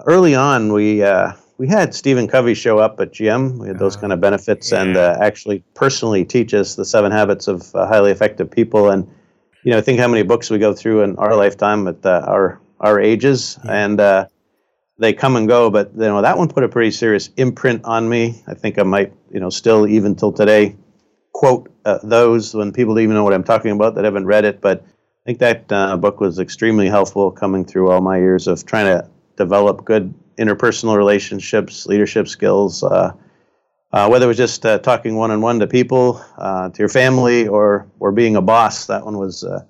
early 0.06 0.34
on, 0.34 0.72
we 0.72 1.04
uh, 1.04 1.32
we 1.56 1.68
had 1.68 1.94
Stephen 1.94 2.26
Covey 2.26 2.52
show 2.52 2.78
up 2.78 2.98
at 2.98 3.12
GM. 3.12 3.58
We 3.58 3.68
had 3.68 3.78
those 3.78 3.94
kind 3.94 4.12
of 4.12 4.20
benefits, 4.20 4.72
and 4.72 4.96
uh, 4.96 5.16
actually 5.20 5.62
personally 5.74 6.24
teach 6.24 6.52
us 6.52 6.74
the 6.74 6.84
seven 6.84 7.12
habits 7.12 7.46
of 7.46 7.72
uh, 7.76 7.86
highly 7.86 8.10
effective 8.10 8.50
people. 8.50 8.90
And 8.90 9.08
you 9.62 9.70
know, 9.70 9.80
think 9.80 10.00
how 10.00 10.08
many 10.08 10.24
books 10.24 10.50
we 10.50 10.58
go 10.58 10.74
through 10.74 11.02
in 11.02 11.14
our 11.14 11.36
lifetime 11.36 11.86
at 11.86 12.04
uh, 12.04 12.24
our 12.26 12.60
our 12.80 12.98
ages, 12.98 13.56
and 13.68 14.00
uh, 14.00 14.26
they 14.98 15.12
come 15.12 15.36
and 15.36 15.46
go. 15.46 15.70
But 15.70 15.92
you 15.94 16.00
know, 16.00 16.22
that 16.22 16.38
one 16.38 16.48
put 16.48 16.64
a 16.64 16.68
pretty 16.68 16.90
serious 16.90 17.30
imprint 17.36 17.84
on 17.84 18.08
me. 18.08 18.42
I 18.48 18.54
think 18.54 18.80
I 18.80 18.82
might, 18.82 19.12
you 19.32 19.38
know, 19.38 19.50
still 19.50 19.86
even 19.86 20.16
till 20.16 20.32
today, 20.32 20.74
quote 21.32 21.70
uh, 21.84 22.00
those 22.02 22.52
when 22.52 22.72
people 22.72 22.96
don't 22.96 23.04
even 23.04 23.14
know 23.14 23.22
what 23.22 23.32
I'm 23.32 23.44
talking 23.44 23.70
about 23.70 23.94
that 23.94 24.02
haven't 24.04 24.26
read 24.26 24.44
it. 24.44 24.60
But 24.60 24.84
think 25.26 25.38
that 25.40 25.70
uh, 25.70 25.96
book 25.96 26.20
was 26.20 26.38
extremely 26.38 26.88
helpful 26.88 27.30
coming 27.30 27.64
through 27.64 27.90
all 27.90 28.00
my 28.00 28.18
years 28.18 28.46
of 28.46 28.64
trying 28.64 28.86
to 28.86 29.08
develop 29.36 29.84
good 29.84 30.14
interpersonal 30.38 30.96
relationships, 30.96 31.86
leadership 31.86 32.28
skills. 32.28 32.82
Uh, 32.82 33.12
uh, 33.92 34.08
whether 34.08 34.24
it 34.24 34.28
was 34.28 34.36
just 34.36 34.64
uh, 34.64 34.78
talking 34.78 35.16
one 35.16 35.30
on 35.30 35.40
one 35.40 35.58
to 35.58 35.66
people, 35.66 36.24
uh, 36.38 36.68
to 36.70 36.78
your 36.78 36.88
family, 36.88 37.48
or 37.48 37.90
or 37.98 38.12
being 38.12 38.36
a 38.36 38.40
boss, 38.40 38.86
that 38.86 39.04
one 39.04 39.18
was 39.18 39.44
uh, 39.44 39.64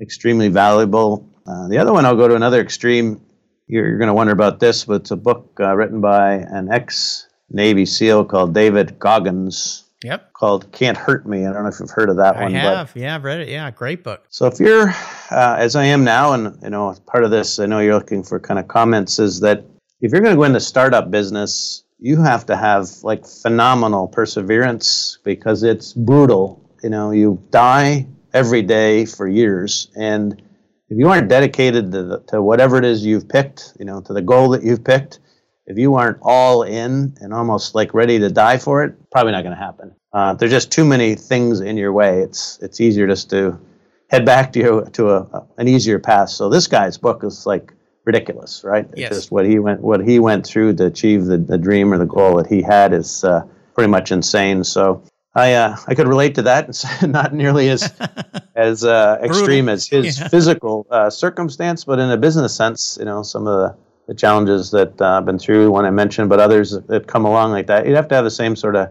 extremely 0.00 0.48
valuable. 0.48 1.28
The 1.68 1.76
other 1.76 1.92
one, 1.92 2.06
I'll 2.06 2.16
go 2.16 2.26
to 2.26 2.34
another 2.34 2.60
extreme. 2.60 3.20
You're, 3.66 3.86
you're 3.86 3.98
going 3.98 4.08
to 4.08 4.14
wonder 4.14 4.32
about 4.32 4.60
this, 4.60 4.84
but 4.86 5.02
it's 5.02 5.10
a 5.10 5.16
book 5.16 5.52
written 5.58 6.00
by 6.00 6.34
an 6.36 6.72
ex 6.72 7.28
Navy 7.50 7.84
SEAL 7.84 8.24
called 8.24 8.54
David 8.54 8.98
Goggins 8.98 9.83
Yep. 10.04 10.34
called 10.34 10.70
"Can't 10.70 10.96
Hurt 10.96 11.26
Me." 11.26 11.46
I 11.46 11.52
don't 11.52 11.62
know 11.62 11.70
if 11.70 11.80
you've 11.80 11.90
heard 11.90 12.10
of 12.10 12.16
that 12.16 12.36
I 12.36 12.42
one, 12.42 12.52
but 12.52 12.60
have. 12.60 12.92
Yeah, 12.94 13.16
I've 13.16 13.24
read 13.24 13.40
it. 13.40 13.48
Yeah, 13.48 13.70
great 13.70 14.04
book. 14.04 14.24
so 14.28 14.46
if 14.46 14.60
you're, 14.60 14.90
uh, 15.30 15.56
as 15.58 15.74
I 15.74 15.84
am 15.86 16.04
now, 16.04 16.34
and 16.34 16.56
you 16.62 16.70
know, 16.70 16.94
part 17.06 17.24
of 17.24 17.30
this, 17.30 17.58
I 17.58 17.66
know 17.66 17.80
you're 17.80 17.94
looking 17.94 18.22
for 18.22 18.38
kind 18.38 18.60
of 18.60 18.68
comments, 18.68 19.18
is 19.18 19.40
that 19.40 19.64
if 20.00 20.12
you're 20.12 20.20
going 20.20 20.34
to 20.34 20.38
go 20.38 20.44
into 20.44 20.60
startup 20.60 21.10
business, 21.10 21.84
you 21.98 22.20
have 22.20 22.44
to 22.46 22.56
have 22.56 22.90
like 23.02 23.26
phenomenal 23.26 24.06
perseverance 24.06 25.18
because 25.24 25.62
it's 25.62 25.94
brutal. 25.94 26.60
You 26.82 26.90
know, 26.90 27.10
you 27.10 27.42
die 27.50 28.06
every 28.34 28.60
day 28.60 29.06
for 29.06 29.26
years, 29.26 29.88
and 29.96 30.40
if 30.90 30.98
you 30.98 31.08
aren't 31.08 31.28
dedicated 31.28 31.90
to, 31.92 32.02
the, 32.02 32.20
to 32.28 32.42
whatever 32.42 32.76
it 32.76 32.84
is 32.84 33.04
you've 33.04 33.28
picked, 33.28 33.72
you 33.78 33.84
know, 33.84 34.00
to 34.02 34.12
the 34.12 34.22
goal 34.22 34.50
that 34.50 34.62
you've 34.62 34.84
picked, 34.84 35.18
if 35.66 35.78
you 35.78 35.94
aren't 35.94 36.18
all 36.22 36.62
in 36.62 37.16
and 37.20 37.32
almost 37.32 37.74
like 37.74 37.94
ready 37.94 38.18
to 38.18 38.28
die 38.30 38.58
for 38.58 38.84
it, 38.84 38.94
probably 39.10 39.32
not 39.32 39.42
going 39.42 39.56
to 39.56 39.62
happen. 39.62 39.94
Uh, 40.12 40.34
there's 40.34 40.50
just 40.52 40.70
too 40.70 40.84
many 40.84 41.14
things 41.14 41.60
in 41.60 41.76
your 41.76 41.92
way. 41.92 42.20
It's 42.20 42.58
it's 42.62 42.80
easier 42.80 43.06
just 43.06 43.30
to 43.30 43.58
head 44.10 44.24
back 44.24 44.52
to 44.52 44.58
your, 44.60 44.84
to 44.90 45.10
a, 45.10 45.16
a- 45.22 45.46
an 45.58 45.66
easier 45.68 45.98
path. 45.98 46.28
So 46.30 46.48
this 46.48 46.66
guy's 46.66 46.96
book 46.98 47.24
is 47.24 47.46
like 47.46 47.72
ridiculous, 48.04 48.62
right? 48.62 48.86
It's 48.92 49.00
Yes. 49.00 49.10
Just 49.14 49.32
what 49.32 49.46
he 49.46 49.58
went 49.58 49.80
what 49.80 50.04
he 50.06 50.18
went 50.20 50.46
through 50.46 50.74
to 50.76 50.86
achieve 50.86 51.24
the, 51.24 51.38
the 51.38 51.58
dream 51.58 51.92
or 51.92 51.98
the 51.98 52.06
goal 52.06 52.36
that 52.36 52.46
he 52.46 52.62
had 52.62 52.92
is 52.92 53.24
uh, 53.24 53.42
pretty 53.74 53.90
much 53.90 54.12
insane. 54.12 54.62
So 54.62 55.02
I 55.34 55.54
uh, 55.54 55.76
I 55.88 55.94
could 55.96 56.06
relate 56.06 56.34
to 56.36 56.42
that. 56.42 56.68
It's 56.68 56.84
not 57.02 57.34
nearly 57.34 57.68
as 57.70 57.92
as 58.54 58.84
uh, 58.84 59.18
extreme 59.22 59.68
as 59.68 59.88
his 59.88 60.20
Yeah. 60.20 60.28
physical 60.28 60.86
uh, 60.90 61.10
circumstance, 61.10 61.84
but 61.84 61.98
in 61.98 62.10
a 62.10 62.16
business 62.16 62.54
sense, 62.54 62.96
you 63.00 63.04
know, 63.06 63.22
some 63.24 63.46
of 63.48 63.58
the, 63.58 63.76
the 64.06 64.14
challenges 64.14 64.70
that 64.72 65.00
uh, 65.00 65.18
I've 65.18 65.24
been 65.24 65.38
through, 65.38 65.70
one 65.70 65.84
I 65.84 65.90
mentioned, 65.90 66.28
but 66.28 66.40
others 66.40 66.72
that 66.72 67.06
come 67.06 67.24
along 67.24 67.52
like 67.52 67.66
that, 67.68 67.86
you'd 67.86 67.96
have 67.96 68.08
to 68.08 68.14
have 68.14 68.24
the 68.24 68.30
same 68.30 68.56
sort 68.56 68.76
of 68.76 68.90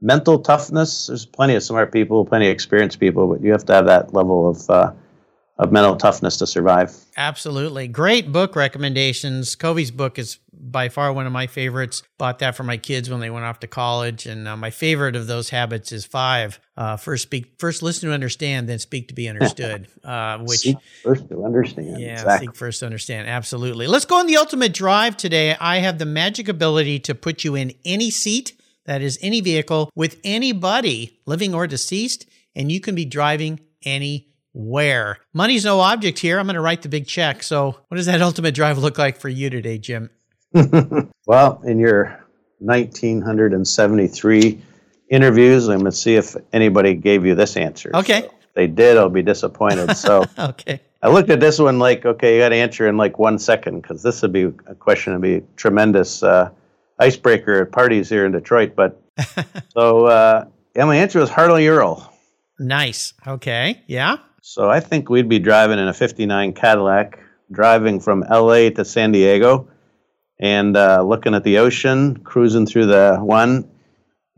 mental 0.00 0.38
toughness. 0.38 1.08
There's 1.08 1.26
plenty 1.26 1.54
of 1.54 1.62
smart 1.62 1.92
people, 1.92 2.24
plenty 2.24 2.46
of 2.46 2.52
experienced 2.52 3.00
people, 3.00 3.26
but 3.28 3.42
you 3.42 3.52
have 3.52 3.64
to 3.66 3.74
have 3.74 3.86
that 3.86 4.14
level 4.14 4.48
of 4.48 4.70
uh, 4.70 4.92
of 5.58 5.72
mental 5.72 5.96
toughness 5.96 6.36
to 6.36 6.46
survive. 6.46 6.94
Absolutely. 7.16 7.88
Great 7.88 8.30
book 8.30 8.54
recommendations. 8.54 9.56
Covey's 9.56 9.90
book 9.90 10.18
is 10.18 10.38
by 10.52 10.88
far 10.88 11.12
one 11.12 11.26
of 11.26 11.32
my 11.32 11.48
favorites. 11.48 12.02
Bought 12.16 12.38
that 12.38 12.54
for 12.54 12.62
my 12.62 12.76
kids 12.76 13.10
when 13.10 13.18
they 13.18 13.30
went 13.30 13.44
off 13.44 13.58
to 13.60 13.66
college. 13.66 14.26
And 14.26 14.46
uh, 14.46 14.56
my 14.56 14.70
favorite 14.70 15.16
of 15.16 15.26
those 15.26 15.50
habits 15.50 15.90
is 15.90 16.04
five. 16.04 16.60
Uh, 16.76 16.96
first 16.96 17.24
speak, 17.24 17.54
first 17.58 17.82
listen 17.82 18.08
to 18.08 18.14
understand, 18.14 18.68
then 18.68 18.78
speak 18.78 19.08
to 19.08 19.14
be 19.14 19.28
understood, 19.28 19.88
uh, 20.04 20.38
which 20.38 20.60
Seek 20.60 20.76
first 21.02 21.28
to 21.28 21.44
understand. 21.44 22.00
Yeah, 22.00 22.12
exactly. 22.12 22.46
seek 22.46 22.56
first 22.56 22.80
to 22.80 22.86
understand. 22.86 23.28
Absolutely. 23.28 23.88
Let's 23.88 24.04
go 24.04 24.16
on 24.16 24.28
the 24.28 24.36
ultimate 24.36 24.74
drive 24.74 25.16
today. 25.16 25.56
I 25.60 25.78
have 25.78 25.98
the 25.98 26.06
magic 26.06 26.46
ability 26.48 27.00
to 27.00 27.16
put 27.16 27.42
you 27.42 27.56
in 27.56 27.72
any 27.84 28.10
seat, 28.10 28.52
that 28.84 29.02
is, 29.02 29.18
any 29.22 29.40
vehicle, 29.40 29.90
with 29.96 30.20
anybody, 30.22 31.18
living 31.26 31.52
or 31.52 31.66
deceased, 31.66 32.26
and 32.54 32.70
you 32.70 32.80
can 32.80 32.94
be 32.94 33.04
driving 33.04 33.58
anywhere. 34.58 35.18
Money's 35.32 35.64
no 35.64 35.80
object 35.80 36.18
here. 36.18 36.38
I'm 36.38 36.46
going 36.46 36.54
to 36.54 36.60
write 36.60 36.82
the 36.82 36.88
big 36.88 37.06
check. 37.06 37.42
So, 37.42 37.76
what 37.88 37.96
does 37.96 38.06
that 38.06 38.20
ultimate 38.20 38.54
drive 38.54 38.78
look 38.78 38.98
like 38.98 39.18
for 39.18 39.28
you 39.28 39.50
today, 39.50 39.78
Jim? 39.78 40.10
well, 41.26 41.60
in 41.64 41.78
your 41.78 42.24
1973 42.60 44.62
interviews, 45.10 45.68
I'm 45.68 45.80
going 45.80 45.90
to 45.90 45.96
see 45.96 46.16
if 46.16 46.36
anybody 46.52 46.94
gave 46.94 47.24
you 47.24 47.34
this 47.34 47.56
answer. 47.56 47.90
Okay. 47.94 48.22
So 48.22 48.26
if 48.26 48.54
they 48.54 48.66
did, 48.66 48.96
I'll 48.96 49.08
be 49.08 49.22
disappointed. 49.22 49.96
So 49.96 50.24
okay. 50.38 50.80
I 51.02 51.08
looked 51.08 51.30
at 51.30 51.40
this 51.40 51.58
one 51.58 51.78
like, 51.78 52.04
okay, 52.04 52.36
you 52.36 52.42
got 52.42 52.48
to 52.48 52.56
answer 52.56 52.88
in 52.88 52.96
like 52.96 53.18
one 53.18 53.38
second 53.38 53.82
because 53.82 54.02
this 54.02 54.22
would 54.22 54.32
be 54.32 54.44
a 54.66 54.74
question 54.74 55.12
would 55.12 55.22
be 55.22 55.42
tremendous 55.56 56.22
uh, 56.22 56.50
icebreaker 56.98 57.62
at 57.62 57.72
parties 57.72 58.08
here 58.08 58.26
in 58.26 58.32
Detroit. 58.32 58.74
But 58.74 59.00
so 59.68 60.06
uh, 60.06 60.46
yeah, 60.74 60.84
my 60.86 60.96
answer 60.96 61.20
was 61.20 61.30
Harley 61.30 61.68
Earl. 61.68 62.12
Nice. 62.58 63.14
Okay. 63.24 63.80
Yeah. 63.86 64.16
So 64.50 64.70
I 64.70 64.80
think 64.80 65.10
we'd 65.10 65.28
be 65.28 65.40
driving 65.40 65.78
in 65.78 65.88
a 65.88 65.92
'59 65.92 66.54
Cadillac, 66.54 67.18
driving 67.52 68.00
from 68.00 68.24
LA 68.30 68.70
to 68.70 68.82
San 68.82 69.12
Diego, 69.12 69.68
and 70.40 70.74
uh, 70.74 71.02
looking 71.02 71.34
at 71.34 71.44
the 71.44 71.58
ocean, 71.58 72.16
cruising 72.24 72.64
through 72.64 72.86
the 72.86 73.18
one. 73.20 73.70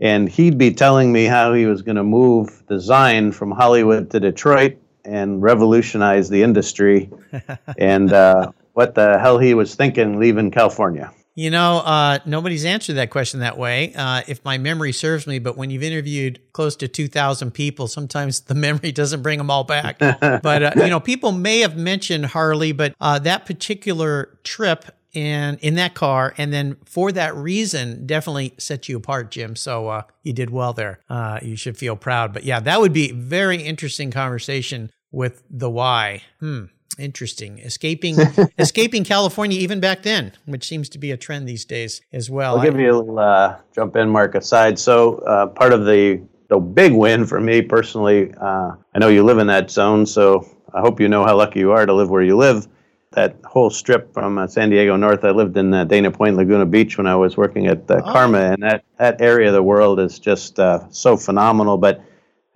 And 0.00 0.28
he'd 0.28 0.58
be 0.58 0.74
telling 0.74 1.12
me 1.12 1.26
how 1.26 1.54
he 1.54 1.66
was 1.66 1.82
going 1.82 1.94
to 1.94 2.02
move 2.02 2.64
design 2.66 3.30
from 3.30 3.52
Hollywood 3.52 4.10
to 4.10 4.18
Detroit 4.18 4.78
and 5.04 5.40
revolutionize 5.40 6.28
the 6.28 6.42
industry, 6.42 7.08
and 7.78 8.12
uh, 8.12 8.50
what 8.72 8.96
the 8.96 9.16
hell 9.16 9.38
he 9.38 9.54
was 9.54 9.76
thinking 9.76 10.18
leaving 10.18 10.50
California. 10.50 11.12
You 11.40 11.48
know, 11.48 11.78
uh, 11.78 12.18
nobody's 12.26 12.66
answered 12.66 12.96
that 12.96 13.08
question 13.08 13.40
that 13.40 13.56
way, 13.56 13.94
uh, 13.94 14.20
if 14.28 14.44
my 14.44 14.58
memory 14.58 14.92
serves 14.92 15.26
me. 15.26 15.38
But 15.38 15.56
when 15.56 15.70
you've 15.70 15.82
interviewed 15.82 16.38
close 16.52 16.76
to 16.76 16.86
2,000 16.86 17.50
people, 17.50 17.88
sometimes 17.88 18.40
the 18.40 18.54
memory 18.66 18.92
doesn't 18.92 19.22
bring 19.22 19.38
them 19.38 19.50
all 19.50 19.64
back. 19.64 19.98
but, 20.20 20.62
uh, 20.62 20.72
you 20.76 20.88
know, 20.88 21.00
people 21.00 21.32
may 21.32 21.60
have 21.60 21.78
mentioned 21.78 22.26
Harley, 22.26 22.72
but 22.72 22.94
uh, 23.00 23.18
that 23.20 23.46
particular 23.46 24.38
trip 24.44 24.84
and 25.14 25.58
in 25.60 25.76
that 25.76 25.94
car, 25.94 26.34
and 26.36 26.52
then 26.52 26.76
for 26.84 27.10
that 27.10 27.34
reason, 27.34 28.06
definitely 28.06 28.52
set 28.58 28.90
you 28.90 28.98
apart, 28.98 29.30
Jim. 29.30 29.56
So 29.56 29.88
uh, 29.88 30.02
you 30.22 30.34
did 30.34 30.50
well 30.50 30.74
there. 30.74 31.00
Uh, 31.08 31.38
you 31.40 31.56
should 31.56 31.78
feel 31.78 31.96
proud. 31.96 32.34
But 32.34 32.44
yeah, 32.44 32.60
that 32.60 32.82
would 32.82 32.92
be 32.92 33.12
very 33.12 33.62
interesting 33.62 34.10
conversation 34.10 34.90
with 35.10 35.42
the 35.48 35.70
why. 35.70 36.20
Hmm. 36.40 36.64
Interesting. 37.00 37.58
Escaping 37.60 38.16
escaping 38.58 39.04
California 39.04 39.58
even 39.58 39.80
back 39.80 40.02
then, 40.02 40.32
which 40.44 40.66
seems 40.68 40.88
to 40.90 40.98
be 40.98 41.10
a 41.10 41.16
trend 41.16 41.48
these 41.48 41.64
days 41.64 42.02
as 42.12 42.28
well. 42.30 42.58
I'll 42.58 42.62
give 42.62 42.78
you 42.78 42.92
a 42.92 42.96
little 42.98 43.18
uh, 43.18 43.56
jump 43.74 43.96
in, 43.96 44.10
Mark, 44.10 44.34
aside. 44.34 44.78
So 44.78 45.16
uh, 45.18 45.46
part 45.46 45.72
of 45.72 45.86
the 45.86 46.20
the 46.48 46.58
big 46.58 46.92
win 46.92 47.26
for 47.26 47.40
me 47.40 47.62
personally, 47.62 48.34
uh, 48.40 48.72
I 48.94 48.98
know 48.98 49.08
you 49.08 49.22
live 49.24 49.38
in 49.38 49.46
that 49.46 49.70
zone, 49.70 50.04
so 50.04 50.46
I 50.74 50.80
hope 50.80 51.00
you 51.00 51.08
know 51.08 51.24
how 51.24 51.36
lucky 51.36 51.60
you 51.60 51.70
are 51.72 51.86
to 51.86 51.94
live 51.94 52.10
where 52.10 52.22
you 52.22 52.36
live. 52.36 52.66
That 53.12 53.36
whole 53.44 53.70
strip 53.70 54.12
from 54.12 54.36
uh, 54.38 54.46
San 54.46 54.68
Diego 54.70 54.94
north, 54.96 55.24
I 55.24 55.30
lived 55.30 55.56
in 55.56 55.72
uh, 55.72 55.84
Dana 55.84 56.10
Point, 56.10 56.36
Laguna 56.36 56.66
Beach 56.66 56.98
when 56.98 57.06
I 57.06 57.16
was 57.16 57.36
working 57.36 57.66
at 57.66 57.90
uh, 57.90 58.02
Oh. 58.04 58.12
Karma, 58.12 58.38
and 58.52 58.62
that, 58.62 58.84
that 58.98 59.20
area 59.20 59.48
of 59.48 59.54
the 59.54 59.62
world 59.62 59.98
is 59.98 60.18
just 60.18 60.56
so 60.90 61.16
phenomenal. 61.16 61.76
But 61.78 62.04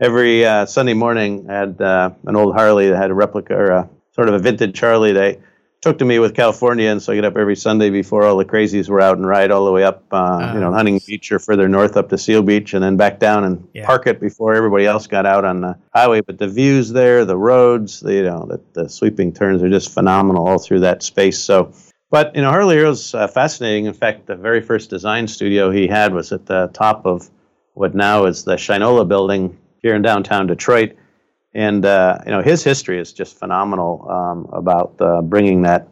every 0.00 0.44
Sunday 0.66 0.94
morning, 0.94 1.50
I 1.50 1.54
had 1.54 1.76
an 1.80 2.36
old 2.36 2.54
Harley 2.54 2.88
that 2.90 2.96
had 2.96 3.10
a 3.10 3.14
replica 3.14 3.54
or 3.54 3.70
a 3.70 3.88
sort 4.14 4.28
of 4.28 4.34
a 4.34 4.38
vintage 4.38 4.74
Charlie 4.74 5.12
they 5.12 5.40
took 5.82 5.98
to 5.98 6.04
me 6.06 6.18
with 6.18 6.34
California, 6.34 6.88
and 6.88 7.02
so 7.02 7.12
I 7.12 7.16
get 7.16 7.26
up 7.26 7.36
every 7.36 7.56
Sunday 7.56 7.90
before 7.90 8.24
all 8.24 8.38
the 8.38 8.44
crazies 8.46 8.88
were 8.88 9.02
out 9.02 9.18
and 9.18 9.26
ride 9.26 9.50
all 9.50 9.66
the 9.66 9.72
way 9.72 9.84
up, 9.84 10.02
uh, 10.12 10.52
you 10.54 10.60
know, 10.60 10.72
Hunting 10.72 10.98
Beach 11.06 11.30
or 11.30 11.38
further 11.38 11.68
north 11.68 11.98
up 11.98 12.08
to 12.08 12.16
Seal 12.16 12.42
Beach, 12.42 12.72
and 12.72 12.82
then 12.82 12.96
back 12.96 13.18
down 13.18 13.44
and 13.44 13.68
Yeah. 13.74 13.84
park 13.84 14.06
it 14.06 14.18
before 14.18 14.54
everybody 14.54 14.86
else 14.86 15.06
got 15.06 15.26
out 15.26 15.44
on 15.44 15.60
the 15.60 15.76
highway. 15.94 16.22
But 16.22 16.38
the 16.38 16.48
views 16.48 16.90
there, 16.90 17.26
the 17.26 17.36
roads, 17.36 18.00
the, 18.00 18.14
you 18.14 18.22
know, 18.22 18.46
the, 18.48 18.82
the 18.82 18.88
sweeping 18.88 19.30
turns 19.34 19.62
are 19.62 19.68
just 19.68 19.92
phenomenal 19.92 20.48
all 20.48 20.58
through 20.58 20.80
that 20.80 21.02
space. 21.02 21.38
So. 21.38 21.72
But 22.10 22.34
you 22.36 22.40
know, 22.42 22.50
Harley 22.50 22.78
Earl's 22.78 23.12
uh, 23.12 23.26
fascinating. 23.26 23.86
In 23.86 23.92
fact, 23.92 24.26
the 24.26 24.36
very 24.36 24.62
first 24.62 24.88
design 24.88 25.26
studio 25.28 25.70
he 25.70 25.86
had 25.88 26.14
was 26.14 26.32
at 26.32 26.46
the 26.46 26.70
top 26.72 27.04
of 27.04 27.28
what 27.74 27.94
now 27.94 28.24
is 28.24 28.44
the 28.44 28.54
Shinola 28.54 29.06
building 29.06 29.58
here 29.82 29.94
in 29.96 30.00
downtown 30.02 30.46
Detroit 30.46 30.96
and 31.54 31.84
uh, 31.84 32.18
you 32.24 32.32
know 32.32 32.42
his 32.42 32.62
history 32.64 32.98
is 32.98 33.12
just 33.12 33.38
phenomenal 33.38 34.06
um, 34.10 34.48
about 34.52 34.94
uh, 35.00 35.22
bringing 35.22 35.62
that 35.62 35.88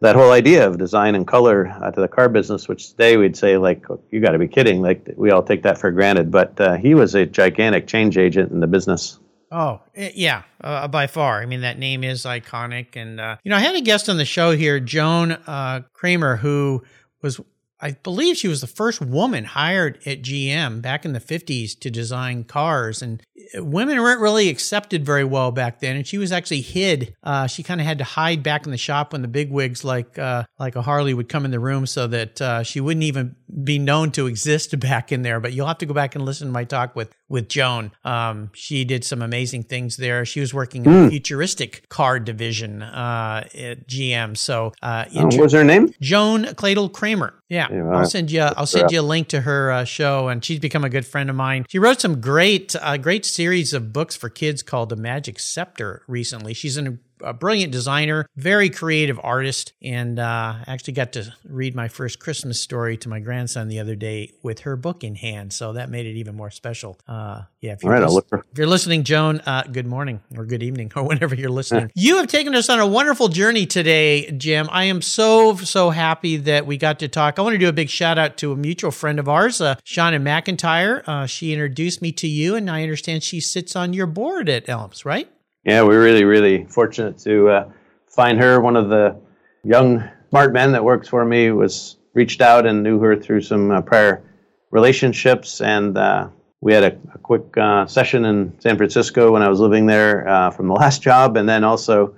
that 0.00 0.16
whole 0.16 0.32
idea 0.32 0.66
of 0.66 0.76
design 0.76 1.14
and 1.14 1.26
color 1.26 1.68
uh, 1.82 1.90
to 1.90 2.00
the 2.00 2.08
car 2.08 2.28
business, 2.28 2.68
which 2.68 2.90
today 2.90 3.16
we'd 3.16 3.36
say 3.36 3.56
like 3.56 3.84
you 4.10 4.20
got 4.20 4.32
to 4.32 4.38
be 4.38 4.48
kidding, 4.48 4.82
like 4.82 5.08
we 5.16 5.30
all 5.30 5.42
take 5.42 5.62
that 5.62 5.78
for 5.78 5.90
granted. 5.90 6.30
But 6.30 6.60
uh, 6.60 6.76
he 6.76 6.94
was 6.94 7.14
a 7.14 7.24
gigantic 7.24 7.86
change 7.86 8.18
agent 8.18 8.52
in 8.52 8.60
the 8.60 8.66
business. 8.66 9.18
Oh, 9.54 9.80
eh, 9.94 10.10
yeah, 10.16 10.42
uh, 10.62 10.88
by 10.88 11.06
far. 11.06 11.40
I 11.40 11.46
mean, 11.46 11.60
that 11.60 11.78
name 11.78 12.02
is 12.02 12.24
iconic. 12.24 12.96
And, 12.96 13.20
uh, 13.20 13.36
you 13.44 13.50
know, 13.50 13.56
I 13.56 13.60
had 13.60 13.76
a 13.76 13.80
guest 13.80 14.08
on 14.08 14.16
the 14.16 14.24
show 14.24 14.50
here, 14.50 14.80
Joan 14.80 15.32
uh, 15.32 15.82
Kramer, 15.92 16.36
who 16.36 16.82
was, 17.22 17.40
I 17.80 17.92
believe 17.92 18.36
she 18.36 18.48
was 18.48 18.60
the 18.60 18.66
first 18.66 19.00
woman 19.00 19.44
hired 19.44 19.98
at 20.04 20.22
GM 20.22 20.82
back 20.82 21.04
in 21.04 21.12
the 21.12 21.20
50s 21.20 21.78
to 21.78 21.88
design 21.88 22.42
cars. 22.42 23.00
And 23.00 23.22
women 23.56 24.00
weren't 24.00 24.20
really 24.20 24.48
accepted 24.48 25.04
very 25.04 25.24
well 25.24 25.50
back 25.50 25.80
then. 25.80 25.96
And 25.96 26.06
she 26.06 26.18
was 26.18 26.32
actually 26.32 26.60
hid. 26.60 27.14
Uh, 27.22 27.46
she 27.46 27.62
kind 27.62 27.80
of 27.80 27.86
had 27.86 27.98
to 27.98 28.04
hide 28.04 28.42
back 28.42 28.64
in 28.64 28.70
the 28.70 28.78
shop 28.78 29.12
when 29.12 29.22
the 29.22 29.28
bigwigs 29.28 29.84
like, 29.84 30.18
uh, 30.18 30.44
like 30.58 30.76
a 30.76 30.82
Harley 30.82 31.14
would 31.14 31.28
come 31.28 31.44
in 31.44 31.50
the 31.50 31.60
room 31.60 31.86
so 31.86 32.06
that 32.06 32.40
uh, 32.40 32.62
she 32.62 32.80
wouldn't 32.80 33.04
even 33.04 33.36
be 33.62 33.78
known 33.78 34.10
to 34.12 34.26
exist 34.26 34.78
back 34.80 35.12
in 35.12 35.22
there. 35.22 35.40
But 35.40 35.52
you'll 35.52 35.66
have 35.66 35.78
to 35.78 35.86
go 35.86 35.94
back 35.94 36.14
and 36.14 36.24
listen 36.24 36.48
to 36.48 36.52
my 36.52 36.64
talk 36.64 36.94
with 36.94 37.14
with 37.28 37.48
Joan. 37.48 37.90
Um, 38.04 38.50
she 38.54 38.84
did 38.84 39.02
some 39.02 39.22
amazing 39.22 39.64
things 39.64 39.96
there. 39.96 40.24
She 40.24 40.40
was 40.40 40.52
working 40.52 40.84
in 40.84 41.04
the 41.04 41.10
futuristic 41.10 41.88
car 41.88 42.20
division 42.20 42.82
uh, 42.82 43.48
at 43.54 43.88
GM. 43.88 44.36
So 44.36 44.72
uh, 44.82 45.06
Uh, 45.14 45.24
what 45.24 45.40
was 45.40 45.52
her 45.52 45.64
name? 45.64 45.92
Joan 46.00 46.54
Cladle 46.54 46.90
Kramer. 46.90 47.34
Yeah, 47.48 47.68
Yeah, 47.70 47.90
I'll 47.90 48.06
send 48.06 48.30
you. 48.30 48.40
I'll 48.40 48.66
send 48.66 48.90
you 48.90 49.00
a 49.00 49.02
link 49.02 49.28
to 49.28 49.40
her 49.42 49.70
uh, 49.70 49.84
show, 49.84 50.28
and 50.28 50.44
she's 50.44 50.58
become 50.58 50.84
a 50.84 50.88
good 50.88 51.06
friend 51.06 51.30
of 51.30 51.36
mine. 51.36 51.66
She 51.68 51.78
wrote 51.78 52.00
some 52.00 52.20
great, 52.20 52.74
uh, 52.76 52.96
series 53.24 53.72
of 53.72 53.92
books 53.92 54.16
for 54.16 54.28
kids 54.28 54.62
called 54.62 54.88
The 54.88 54.96
Magic 54.96 55.38
Scepter. 55.38 56.02
Recently, 56.06 56.54
she's 56.54 56.76
an, 56.76 57.00
a 57.24 57.32
brilliant 57.32 57.72
designer, 57.72 58.26
very 58.36 58.70
creative 58.70 59.18
artist, 59.22 59.72
and 59.82 60.18
uh, 60.18 60.54
actually 60.66 60.94
got 60.94 61.12
to 61.12 61.32
read 61.44 61.74
my 61.74 61.88
first 61.88 62.18
Christmas 62.18 62.60
story 62.60 62.96
to 62.98 63.08
my 63.08 63.20
grandson 63.20 63.68
the 63.68 63.80
other 63.80 63.94
day 63.94 64.32
with 64.42 64.60
her 64.60 64.76
book 64.76 65.02
in 65.02 65.14
hand. 65.14 65.52
So 65.52 65.72
that 65.72 65.90
made 65.90 66.06
it 66.06 66.16
even 66.16 66.34
more 66.34 66.50
special. 66.50 66.98
Uh, 67.08 67.42
yeah, 67.60 67.72
if 67.72 67.82
you're, 67.82 67.92
right, 67.92 68.02
I'll 68.02 68.08
lis- 68.08 68.14
look 68.14 68.28
for. 68.28 68.44
if 68.50 68.58
you're 68.58 68.66
listening, 68.66 69.04
Joan, 69.04 69.40
uh, 69.40 69.64
good 69.70 69.86
morning 69.86 70.20
or 70.36 70.44
good 70.44 70.62
evening 70.62 70.92
or 70.96 71.02
whenever 71.02 71.34
you're 71.34 71.50
listening. 71.50 71.90
you 71.94 72.16
have 72.18 72.26
taken 72.26 72.54
us 72.54 72.68
on 72.68 72.80
a 72.80 72.86
wonderful 72.86 73.28
journey 73.28 73.66
today, 73.66 74.30
Jim. 74.30 74.68
I 74.70 74.84
am 74.84 75.02
so, 75.02 75.56
so 75.56 75.90
happy 75.90 76.36
that 76.38 76.66
we 76.66 76.76
got 76.76 76.98
to 77.00 77.08
talk. 77.08 77.38
I 77.38 77.42
want 77.42 77.54
to 77.54 77.58
do 77.58 77.68
a 77.68 77.72
big 77.72 77.88
shout 77.88 78.18
out 78.18 78.36
to 78.38 78.52
a 78.52 78.56
mutual 78.56 78.90
friend 78.90 79.18
of 79.18 79.28
ours, 79.28 79.60
uh, 79.60 79.76
Shauna 79.84 80.20
McIntyre. 80.22 81.06
Uh, 81.06 81.26
she 81.26 81.52
introduced 81.52 82.02
me 82.02 82.12
to 82.12 82.28
you, 82.28 82.54
and 82.54 82.70
I 82.70 82.82
understand 82.82 83.22
she 83.22 83.40
sits 83.40 83.74
on 83.76 83.92
your 83.92 84.06
board 84.06 84.48
at 84.48 84.68
ELMS, 84.68 85.04
right? 85.04 85.28
Yeah, 85.64 85.82
we're 85.82 86.02
really, 86.02 86.24
really 86.24 86.64
fortunate 86.64 87.18
to 87.20 87.48
uh, 87.48 87.70
find 88.06 88.38
her. 88.38 88.60
One 88.60 88.76
of 88.76 88.88
the 88.88 89.16
young 89.62 90.04
smart 90.30 90.52
men 90.52 90.72
that 90.72 90.84
works 90.84 91.08
for 91.08 91.24
me 91.24 91.50
was 91.52 91.96
reached 92.12 92.40
out 92.40 92.66
and 92.66 92.82
knew 92.82 92.98
her 93.00 93.16
through 93.16 93.40
some 93.40 93.70
uh, 93.70 93.80
prior 93.80 94.22
relationships, 94.70 95.60
and 95.60 95.96
uh, 95.96 96.28
we 96.60 96.72
had 96.74 96.84
a, 96.84 96.98
a 97.14 97.18
quick 97.18 97.56
uh, 97.56 97.86
session 97.86 98.24
in 98.24 98.52
San 98.60 98.76
Francisco 98.76 99.32
when 99.32 99.42
I 99.42 99.48
was 99.48 99.60
living 99.60 99.86
there 99.86 100.28
uh, 100.28 100.50
from 100.50 100.68
the 100.68 100.74
last 100.74 101.00
job, 101.02 101.36
and 101.36 101.48
then 101.48 101.64
also 101.64 102.14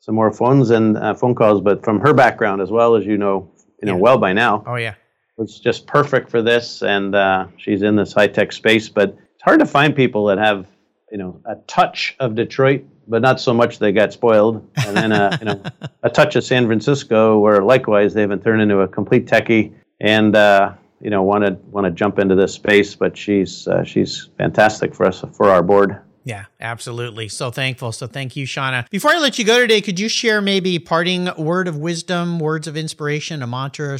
some 0.00 0.14
more 0.14 0.32
phones 0.32 0.70
and 0.70 0.96
uh, 0.96 1.14
phone 1.14 1.34
calls. 1.34 1.60
But 1.60 1.82
from 1.84 2.00
her 2.00 2.12
background 2.14 2.60
as 2.62 2.70
well, 2.70 2.94
as 2.94 3.04
you 3.04 3.16
know, 3.18 3.50
you 3.82 3.86
know 3.86 3.94
Yeah. 3.94 4.00
well 4.00 4.18
by 4.18 4.32
now, 4.32 4.62
Oh, 4.66 4.76
yeah. 4.76 4.94
was 5.36 5.58
just 5.58 5.86
perfect 5.86 6.30
for 6.30 6.42
this, 6.42 6.82
and 6.82 7.14
uh, 7.14 7.46
she's 7.56 7.82
in 7.82 7.96
this 7.96 8.12
high 8.12 8.28
tech 8.28 8.52
space. 8.52 8.88
But 8.88 9.10
it's 9.34 9.42
hard 9.42 9.58
to 9.60 9.66
find 9.66 9.96
people 9.96 10.26
that 10.26 10.38
have 10.38 10.66
you 11.14 11.18
know 11.18 11.40
a 11.44 11.54
touch 11.68 12.16
of 12.18 12.34
Detroit, 12.34 12.84
but 13.06 13.22
not 13.22 13.40
so 13.40 13.54
much 13.54 13.78
they 13.78 13.92
got 13.92 14.12
spoiled, 14.12 14.68
and 14.84 14.96
then 14.96 15.12
a 15.12 15.38
you 15.38 15.44
know 15.46 15.62
a 16.02 16.10
touch 16.10 16.34
of 16.34 16.42
San 16.42 16.66
Francisco, 16.66 17.38
where 17.38 17.62
likewise 17.62 18.14
they 18.14 18.20
haven't 18.20 18.42
turned 18.42 18.60
into 18.60 18.80
a 18.80 18.88
complete 18.88 19.26
techie, 19.26 19.72
and 20.00 20.34
uh, 20.34 20.74
you 21.00 21.10
know 21.10 21.22
want 21.22 21.44
to 21.44 21.52
want 21.70 21.84
to 21.84 21.92
jump 21.92 22.18
into 22.18 22.34
this 22.34 22.52
space. 22.52 22.96
But 22.96 23.16
she's 23.16 23.68
uh, 23.68 23.84
she's 23.84 24.28
fantastic 24.38 24.92
for 24.92 25.06
us 25.06 25.24
for 25.34 25.50
our 25.50 25.62
board. 25.62 26.00
Yeah, 26.24 26.46
absolutely. 26.60 27.28
So 27.28 27.52
thankful. 27.52 27.92
So 27.92 28.08
thank 28.08 28.34
you, 28.34 28.44
Shauna. 28.44 28.90
Before 28.90 29.12
I 29.12 29.18
let 29.18 29.38
you 29.38 29.44
go 29.44 29.60
today, 29.60 29.80
could 29.80 30.00
you 30.00 30.08
share 30.08 30.40
maybe 30.40 30.80
parting 30.80 31.28
word 31.38 31.68
of 31.68 31.76
wisdom, 31.76 32.40
words 32.40 32.66
of 32.66 32.76
inspiration, 32.76 33.40
a 33.40 33.46
mantra, 33.46 33.96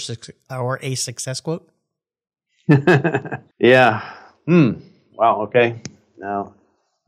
or 0.50 0.80
a 0.82 0.96
success 0.96 1.40
quote? 1.40 1.70
yeah. 3.60 4.00
Hmm. 4.46 4.72
Wow. 5.12 5.42
Okay. 5.42 5.80
Now, 6.16 6.54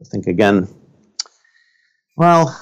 I 0.01 0.05
think 0.05 0.27
again. 0.27 0.69
Well, 2.17 2.59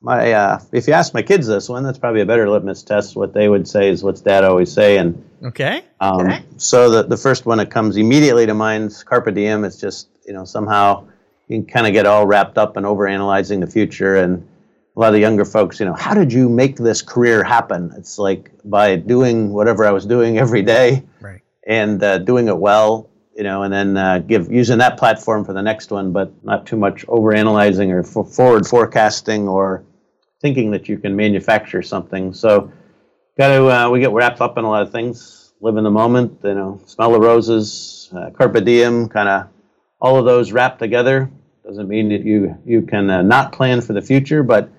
my 0.00 0.32
uh, 0.32 0.60
if 0.72 0.86
you 0.86 0.94
ask 0.94 1.12
my 1.14 1.22
kids 1.22 1.46
this 1.46 1.68
one, 1.68 1.82
that's 1.82 1.98
probably 1.98 2.20
a 2.20 2.26
better 2.26 2.48
litmus 2.48 2.82
test. 2.82 3.16
What 3.16 3.34
they 3.34 3.48
would 3.48 3.68
say 3.68 3.88
is 3.88 4.02
what's 4.02 4.20
Dad 4.20 4.44
always 4.44 4.72
say, 4.72 4.98
and 4.98 5.22
Okay. 5.44 5.84
um, 6.00 6.30
so 6.56 6.90
the 6.90 7.02
the 7.02 7.16
first 7.16 7.46
one 7.46 7.58
that 7.58 7.70
comes 7.70 7.96
immediately 7.96 8.46
to 8.46 8.54
mind 8.54 8.86
is 8.90 9.02
carpe 9.02 9.32
diem. 9.34 9.64
It's 9.64 9.76
just 9.78 10.08
you 10.26 10.32
know 10.32 10.44
somehow 10.44 11.06
you 11.48 11.58
can 11.58 11.66
kind 11.66 11.86
of 11.86 11.92
get 11.92 12.06
all 12.06 12.26
wrapped 12.26 12.56
up 12.58 12.76
in 12.76 12.84
overanalyzing 12.84 13.60
the 13.60 13.66
future 13.66 14.16
and 14.16 14.46
a 14.96 15.00
lot 15.00 15.08
of 15.08 15.14
the 15.14 15.20
younger 15.20 15.44
folks, 15.44 15.78
you 15.80 15.86
know, 15.86 15.94
how 15.94 16.14
did 16.14 16.32
you 16.32 16.48
make 16.48 16.76
this 16.76 17.00
career 17.00 17.42
happen? 17.44 17.92
It's 17.96 18.18
like 18.18 18.50
by 18.64 18.96
doing 18.96 19.50
whatever 19.50 19.84
I 19.84 19.92
was 19.92 20.04
doing 20.04 20.36
every 20.38 20.62
day, 20.62 21.04
right. 21.20 21.40
and 21.66 22.02
uh, 22.02 22.18
doing 22.18 22.48
it 22.48 22.56
well, 22.56 23.08
you 23.36 23.42
know, 23.42 23.62
and 23.62 23.72
then 23.72 23.96
uh, 23.96 24.18
give 24.18 24.50
using 24.50 24.78
that 24.78 24.98
platform 24.98 25.44
for 25.44 25.52
the 25.52 25.62
next 25.62 25.90
one, 25.90 26.12
but 26.12 26.32
not 26.44 26.66
too 26.66 26.76
much 26.76 27.04
over 27.08 27.32
analyzing 27.32 27.92
or 27.92 28.02
for 28.02 28.24
forward 28.24 28.66
forecasting 28.66 29.48
or 29.48 29.84
thinking 30.40 30.70
that 30.72 30.88
you 30.88 30.98
can 30.98 31.16
manufacture 31.16 31.82
something. 31.82 32.34
So, 32.34 32.72
got 33.38 33.48
to 33.48 33.66
uh, 33.66 33.90
we 33.90 34.00
get 34.00 34.12
wrapped 34.12 34.40
up 34.40 34.58
in 34.58 34.64
a 34.64 34.68
lot 34.68 34.82
of 34.82 34.92
things. 34.92 35.52
Live 35.60 35.76
in 35.76 35.84
the 35.84 35.90
moment, 35.90 36.40
you 36.42 36.54
know, 36.54 36.80
smell 36.86 37.12
the 37.12 37.20
roses, 37.20 38.10
uh, 38.16 38.30
carpe 38.30 38.64
diem, 38.64 39.08
kind 39.08 39.28
of 39.28 39.48
all 40.00 40.18
of 40.18 40.24
those 40.24 40.52
wrapped 40.52 40.78
together. 40.78 41.30
Doesn't 41.64 41.88
mean 41.88 42.08
that 42.08 42.24
you 42.24 42.56
you 42.64 42.82
can 42.82 43.10
uh, 43.10 43.22
not 43.22 43.52
plan 43.52 43.80
for 43.80 43.92
the 43.92 44.02
future, 44.02 44.42
but 44.42 44.70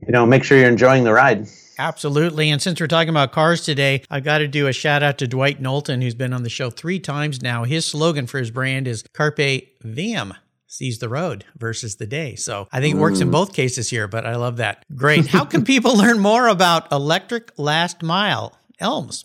you 0.00 0.12
know, 0.12 0.24
make 0.24 0.44
sure 0.44 0.58
you're 0.58 0.68
enjoying 0.68 1.04
the 1.04 1.12
ride. 1.12 1.46
Absolutely. 1.78 2.50
And 2.50 2.60
since 2.60 2.80
we're 2.80 2.88
talking 2.88 3.10
about 3.10 3.32
cars 3.32 3.64
today, 3.64 4.02
I've 4.10 4.24
got 4.24 4.38
to 4.38 4.48
do 4.48 4.66
a 4.66 4.72
shout 4.72 5.02
out 5.02 5.18
to 5.18 5.28
Dwight 5.28 5.60
Knowlton, 5.60 6.02
who's 6.02 6.14
been 6.14 6.32
on 6.32 6.42
the 6.42 6.50
show 6.50 6.70
three 6.70 6.98
times 6.98 7.40
now. 7.40 7.64
His 7.64 7.86
slogan 7.86 8.26
for 8.26 8.38
his 8.38 8.50
brand 8.50 8.88
is 8.88 9.04
Carpe 9.12 9.36
Diem 9.36 10.34
seize 10.68 10.98
the 10.98 11.08
road 11.08 11.44
versus 11.56 11.96
the 11.96 12.06
day. 12.06 12.34
So 12.34 12.68
I 12.70 12.80
think 12.80 12.96
it 12.96 12.98
works 12.98 13.20
in 13.20 13.30
both 13.30 13.54
cases 13.54 13.88
here, 13.88 14.06
but 14.06 14.26
I 14.26 14.36
love 14.36 14.58
that. 14.58 14.84
Great. 14.94 15.26
How 15.26 15.44
can 15.44 15.64
people 15.64 15.96
learn 15.96 16.18
more 16.18 16.46
about 16.48 16.92
Electric 16.92 17.52
Last 17.58 18.02
Mile? 18.02 18.56
ELMS. 18.78 19.24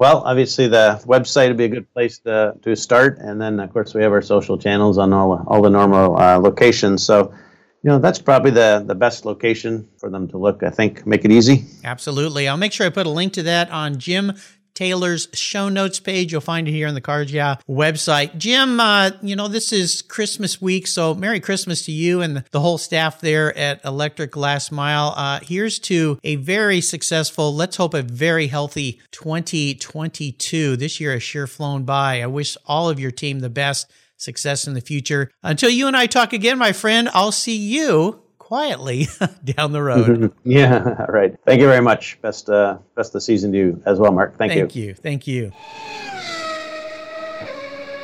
Well, 0.00 0.22
obviously 0.24 0.66
the 0.66 1.00
website 1.04 1.48
would 1.48 1.58
be 1.58 1.66
a 1.66 1.68
good 1.68 1.92
place 1.92 2.18
to, 2.20 2.54
to 2.62 2.74
start, 2.74 3.18
and 3.18 3.38
then 3.38 3.60
of 3.60 3.70
course 3.70 3.92
we 3.92 4.02
have 4.02 4.12
our 4.12 4.22
social 4.22 4.56
channels 4.56 4.96
on 4.96 5.12
all 5.12 5.44
all 5.46 5.60
the 5.60 5.68
normal 5.68 6.18
uh, 6.18 6.38
locations. 6.38 7.04
So, 7.04 7.34
you 7.82 7.90
know, 7.90 7.98
that's 7.98 8.18
probably 8.18 8.50
the 8.50 8.82
the 8.86 8.94
best 8.94 9.24
location 9.24 9.88
for 9.98 10.10
them 10.10 10.28
to 10.28 10.38
look. 10.38 10.62
I 10.62 10.70
think 10.70 11.06
make 11.06 11.24
it 11.24 11.32
easy. 11.32 11.64
Absolutely, 11.84 12.48
I'll 12.48 12.56
make 12.56 12.72
sure 12.72 12.86
I 12.86 12.90
put 12.90 13.06
a 13.06 13.10
link 13.10 13.32
to 13.34 13.42
that 13.44 13.70
on 13.70 13.98
Jim 13.98 14.32
Taylor's 14.74 15.28
show 15.34 15.68
notes 15.68 16.00
page. 16.00 16.32
You'll 16.32 16.40
find 16.40 16.68
it 16.68 16.72
here 16.72 16.88
on 16.88 16.94
the 16.94 17.00
Cars 17.00 17.32
Yeah 17.32 17.56
website. 17.68 18.36
Jim, 18.38 18.80
uh, 18.80 19.10
you 19.22 19.36
know, 19.36 19.48
this 19.48 19.72
is 19.72 20.02
Christmas 20.02 20.60
week, 20.60 20.86
so 20.86 21.14
Merry 21.14 21.40
Christmas 21.40 21.84
to 21.86 21.92
you 21.92 22.20
and 22.20 22.44
the 22.50 22.60
whole 22.60 22.78
staff 22.78 23.20
there 23.20 23.56
at 23.56 23.84
Electric 23.84 24.36
Last 24.36 24.72
Mile. 24.72 25.12
Uh, 25.16 25.40
here's 25.42 25.78
to 25.80 26.18
a 26.24 26.36
very 26.36 26.80
successful, 26.80 27.54
let's 27.54 27.76
hope 27.76 27.94
a 27.94 28.02
very 28.02 28.46
healthy 28.46 29.00
2022. 29.12 30.76
This 30.76 31.00
year 31.00 31.12
has 31.12 31.22
sure 31.22 31.46
flown 31.46 31.84
by. 31.84 32.22
I 32.22 32.26
wish 32.26 32.56
all 32.66 32.88
of 32.88 33.00
your 33.00 33.10
team 33.10 33.40
the 33.40 33.50
best 33.50 33.90
success 34.20 34.66
in 34.66 34.74
the 34.74 34.80
future. 34.80 35.30
Until 35.42 35.70
you 35.70 35.86
and 35.86 35.96
I 35.96 36.06
talk 36.06 36.32
again, 36.32 36.58
my 36.58 36.72
friend, 36.72 37.08
I'll 37.12 37.32
see 37.32 37.56
you 37.56 38.22
quietly 38.38 39.06
down 39.44 39.72
the 39.72 39.82
road. 39.82 40.32
yeah, 40.44 40.96
all 40.98 41.06
right. 41.08 41.36
Thank 41.46 41.60
you 41.60 41.66
very 41.66 41.82
much. 41.82 42.20
Best 42.20 42.50
uh, 42.50 42.78
best 42.96 43.14
of 43.14 43.22
season 43.22 43.52
to 43.52 43.58
you 43.58 43.82
as 43.86 43.98
well, 43.98 44.12
Mark. 44.12 44.36
Thank, 44.36 44.52
Thank 44.52 44.76
you. 44.76 44.86
you. 44.86 44.94
Thank 44.94 45.26
you. 45.26 45.52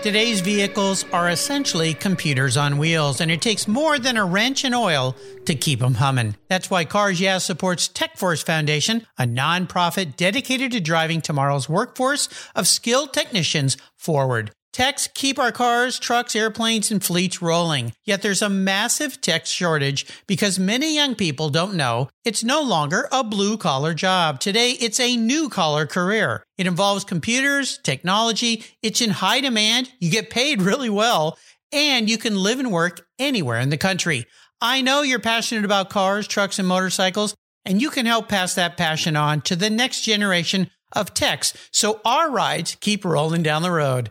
Today's 0.02 0.40
vehicles 0.40 1.04
are 1.12 1.28
essentially 1.28 1.92
computers 1.92 2.56
on 2.56 2.78
wheels, 2.78 3.20
and 3.20 3.28
it 3.28 3.42
takes 3.42 3.66
more 3.66 3.98
than 3.98 4.16
a 4.16 4.24
wrench 4.24 4.64
and 4.64 4.72
oil 4.72 5.16
to 5.46 5.54
keep 5.56 5.80
them 5.80 5.94
humming. 5.94 6.36
That's 6.48 6.70
why 6.70 6.84
Cars 6.84 7.20
Yeah 7.20 7.38
supports 7.38 7.88
TechForce 7.88 8.44
Foundation, 8.46 9.04
a 9.18 9.24
nonprofit 9.24 10.14
dedicated 10.14 10.70
to 10.72 10.80
driving 10.80 11.20
tomorrow's 11.20 11.68
workforce 11.68 12.28
of 12.54 12.68
skilled 12.68 13.12
technicians 13.12 13.76
forward. 13.96 14.52
Techs 14.76 15.06
keep 15.06 15.38
our 15.38 15.52
cars, 15.52 15.98
trucks, 15.98 16.36
airplanes, 16.36 16.90
and 16.90 17.02
fleets 17.02 17.40
rolling. 17.40 17.94
Yet 18.04 18.20
there's 18.20 18.42
a 18.42 18.50
massive 18.50 19.22
tech 19.22 19.46
shortage 19.46 20.04
because 20.26 20.58
many 20.58 20.94
young 20.94 21.14
people 21.14 21.48
don't 21.48 21.76
know 21.76 22.10
it's 22.26 22.44
no 22.44 22.60
longer 22.60 23.08
a 23.10 23.24
blue 23.24 23.56
collar 23.56 23.94
job. 23.94 24.38
Today, 24.38 24.72
it's 24.72 25.00
a 25.00 25.16
new 25.16 25.48
collar 25.48 25.86
career. 25.86 26.44
It 26.58 26.66
involves 26.66 27.04
computers, 27.04 27.78
technology, 27.78 28.64
it's 28.82 29.00
in 29.00 29.08
high 29.08 29.40
demand, 29.40 29.92
you 29.98 30.10
get 30.10 30.28
paid 30.28 30.60
really 30.60 30.90
well, 30.90 31.38
and 31.72 32.10
you 32.10 32.18
can 32.18 32.36
live 32.36 32.60
and 32.60 32.70
work 32.70 33.06
anywhere 33.18 33.60
in 33.60 33.70
the 33.70 33.78
country. 33.78 34.26
I 34.60 34.82
know 34.82 35.00
you're 35.00 35.20
passionate 35.20 35.64
about 35.64 35.88
cars, 35.88 36.28
trucks, 36.28 36.58
and 36.58 36.68
motorcycles, 36.68 37.34
and 37.64 37.80
you 37.80 37.88
can 37.88 38.04
help 38.04 38.28
pass 38.28 38.54
that 38.56 38.76
passion 38.76 39.16
on 39.16 39.40
to 39.40 39.56
the 39.56 39.70
next 39.70 40.02
generation 40.02 40.70
of 40.92 41.14
techs 41.14 41.54
so 41.70 42.02
our 42.04 42.30
rides 42.30 42.76
keep 42.78 43.06
rolling 43.06 43.42
down 43.42 43.62
the 43.62 43.70
road. 43.70 44.10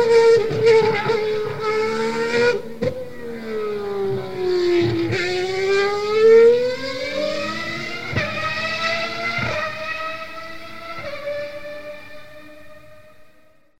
Thank 0.00 1.10
you. 1.10 1.19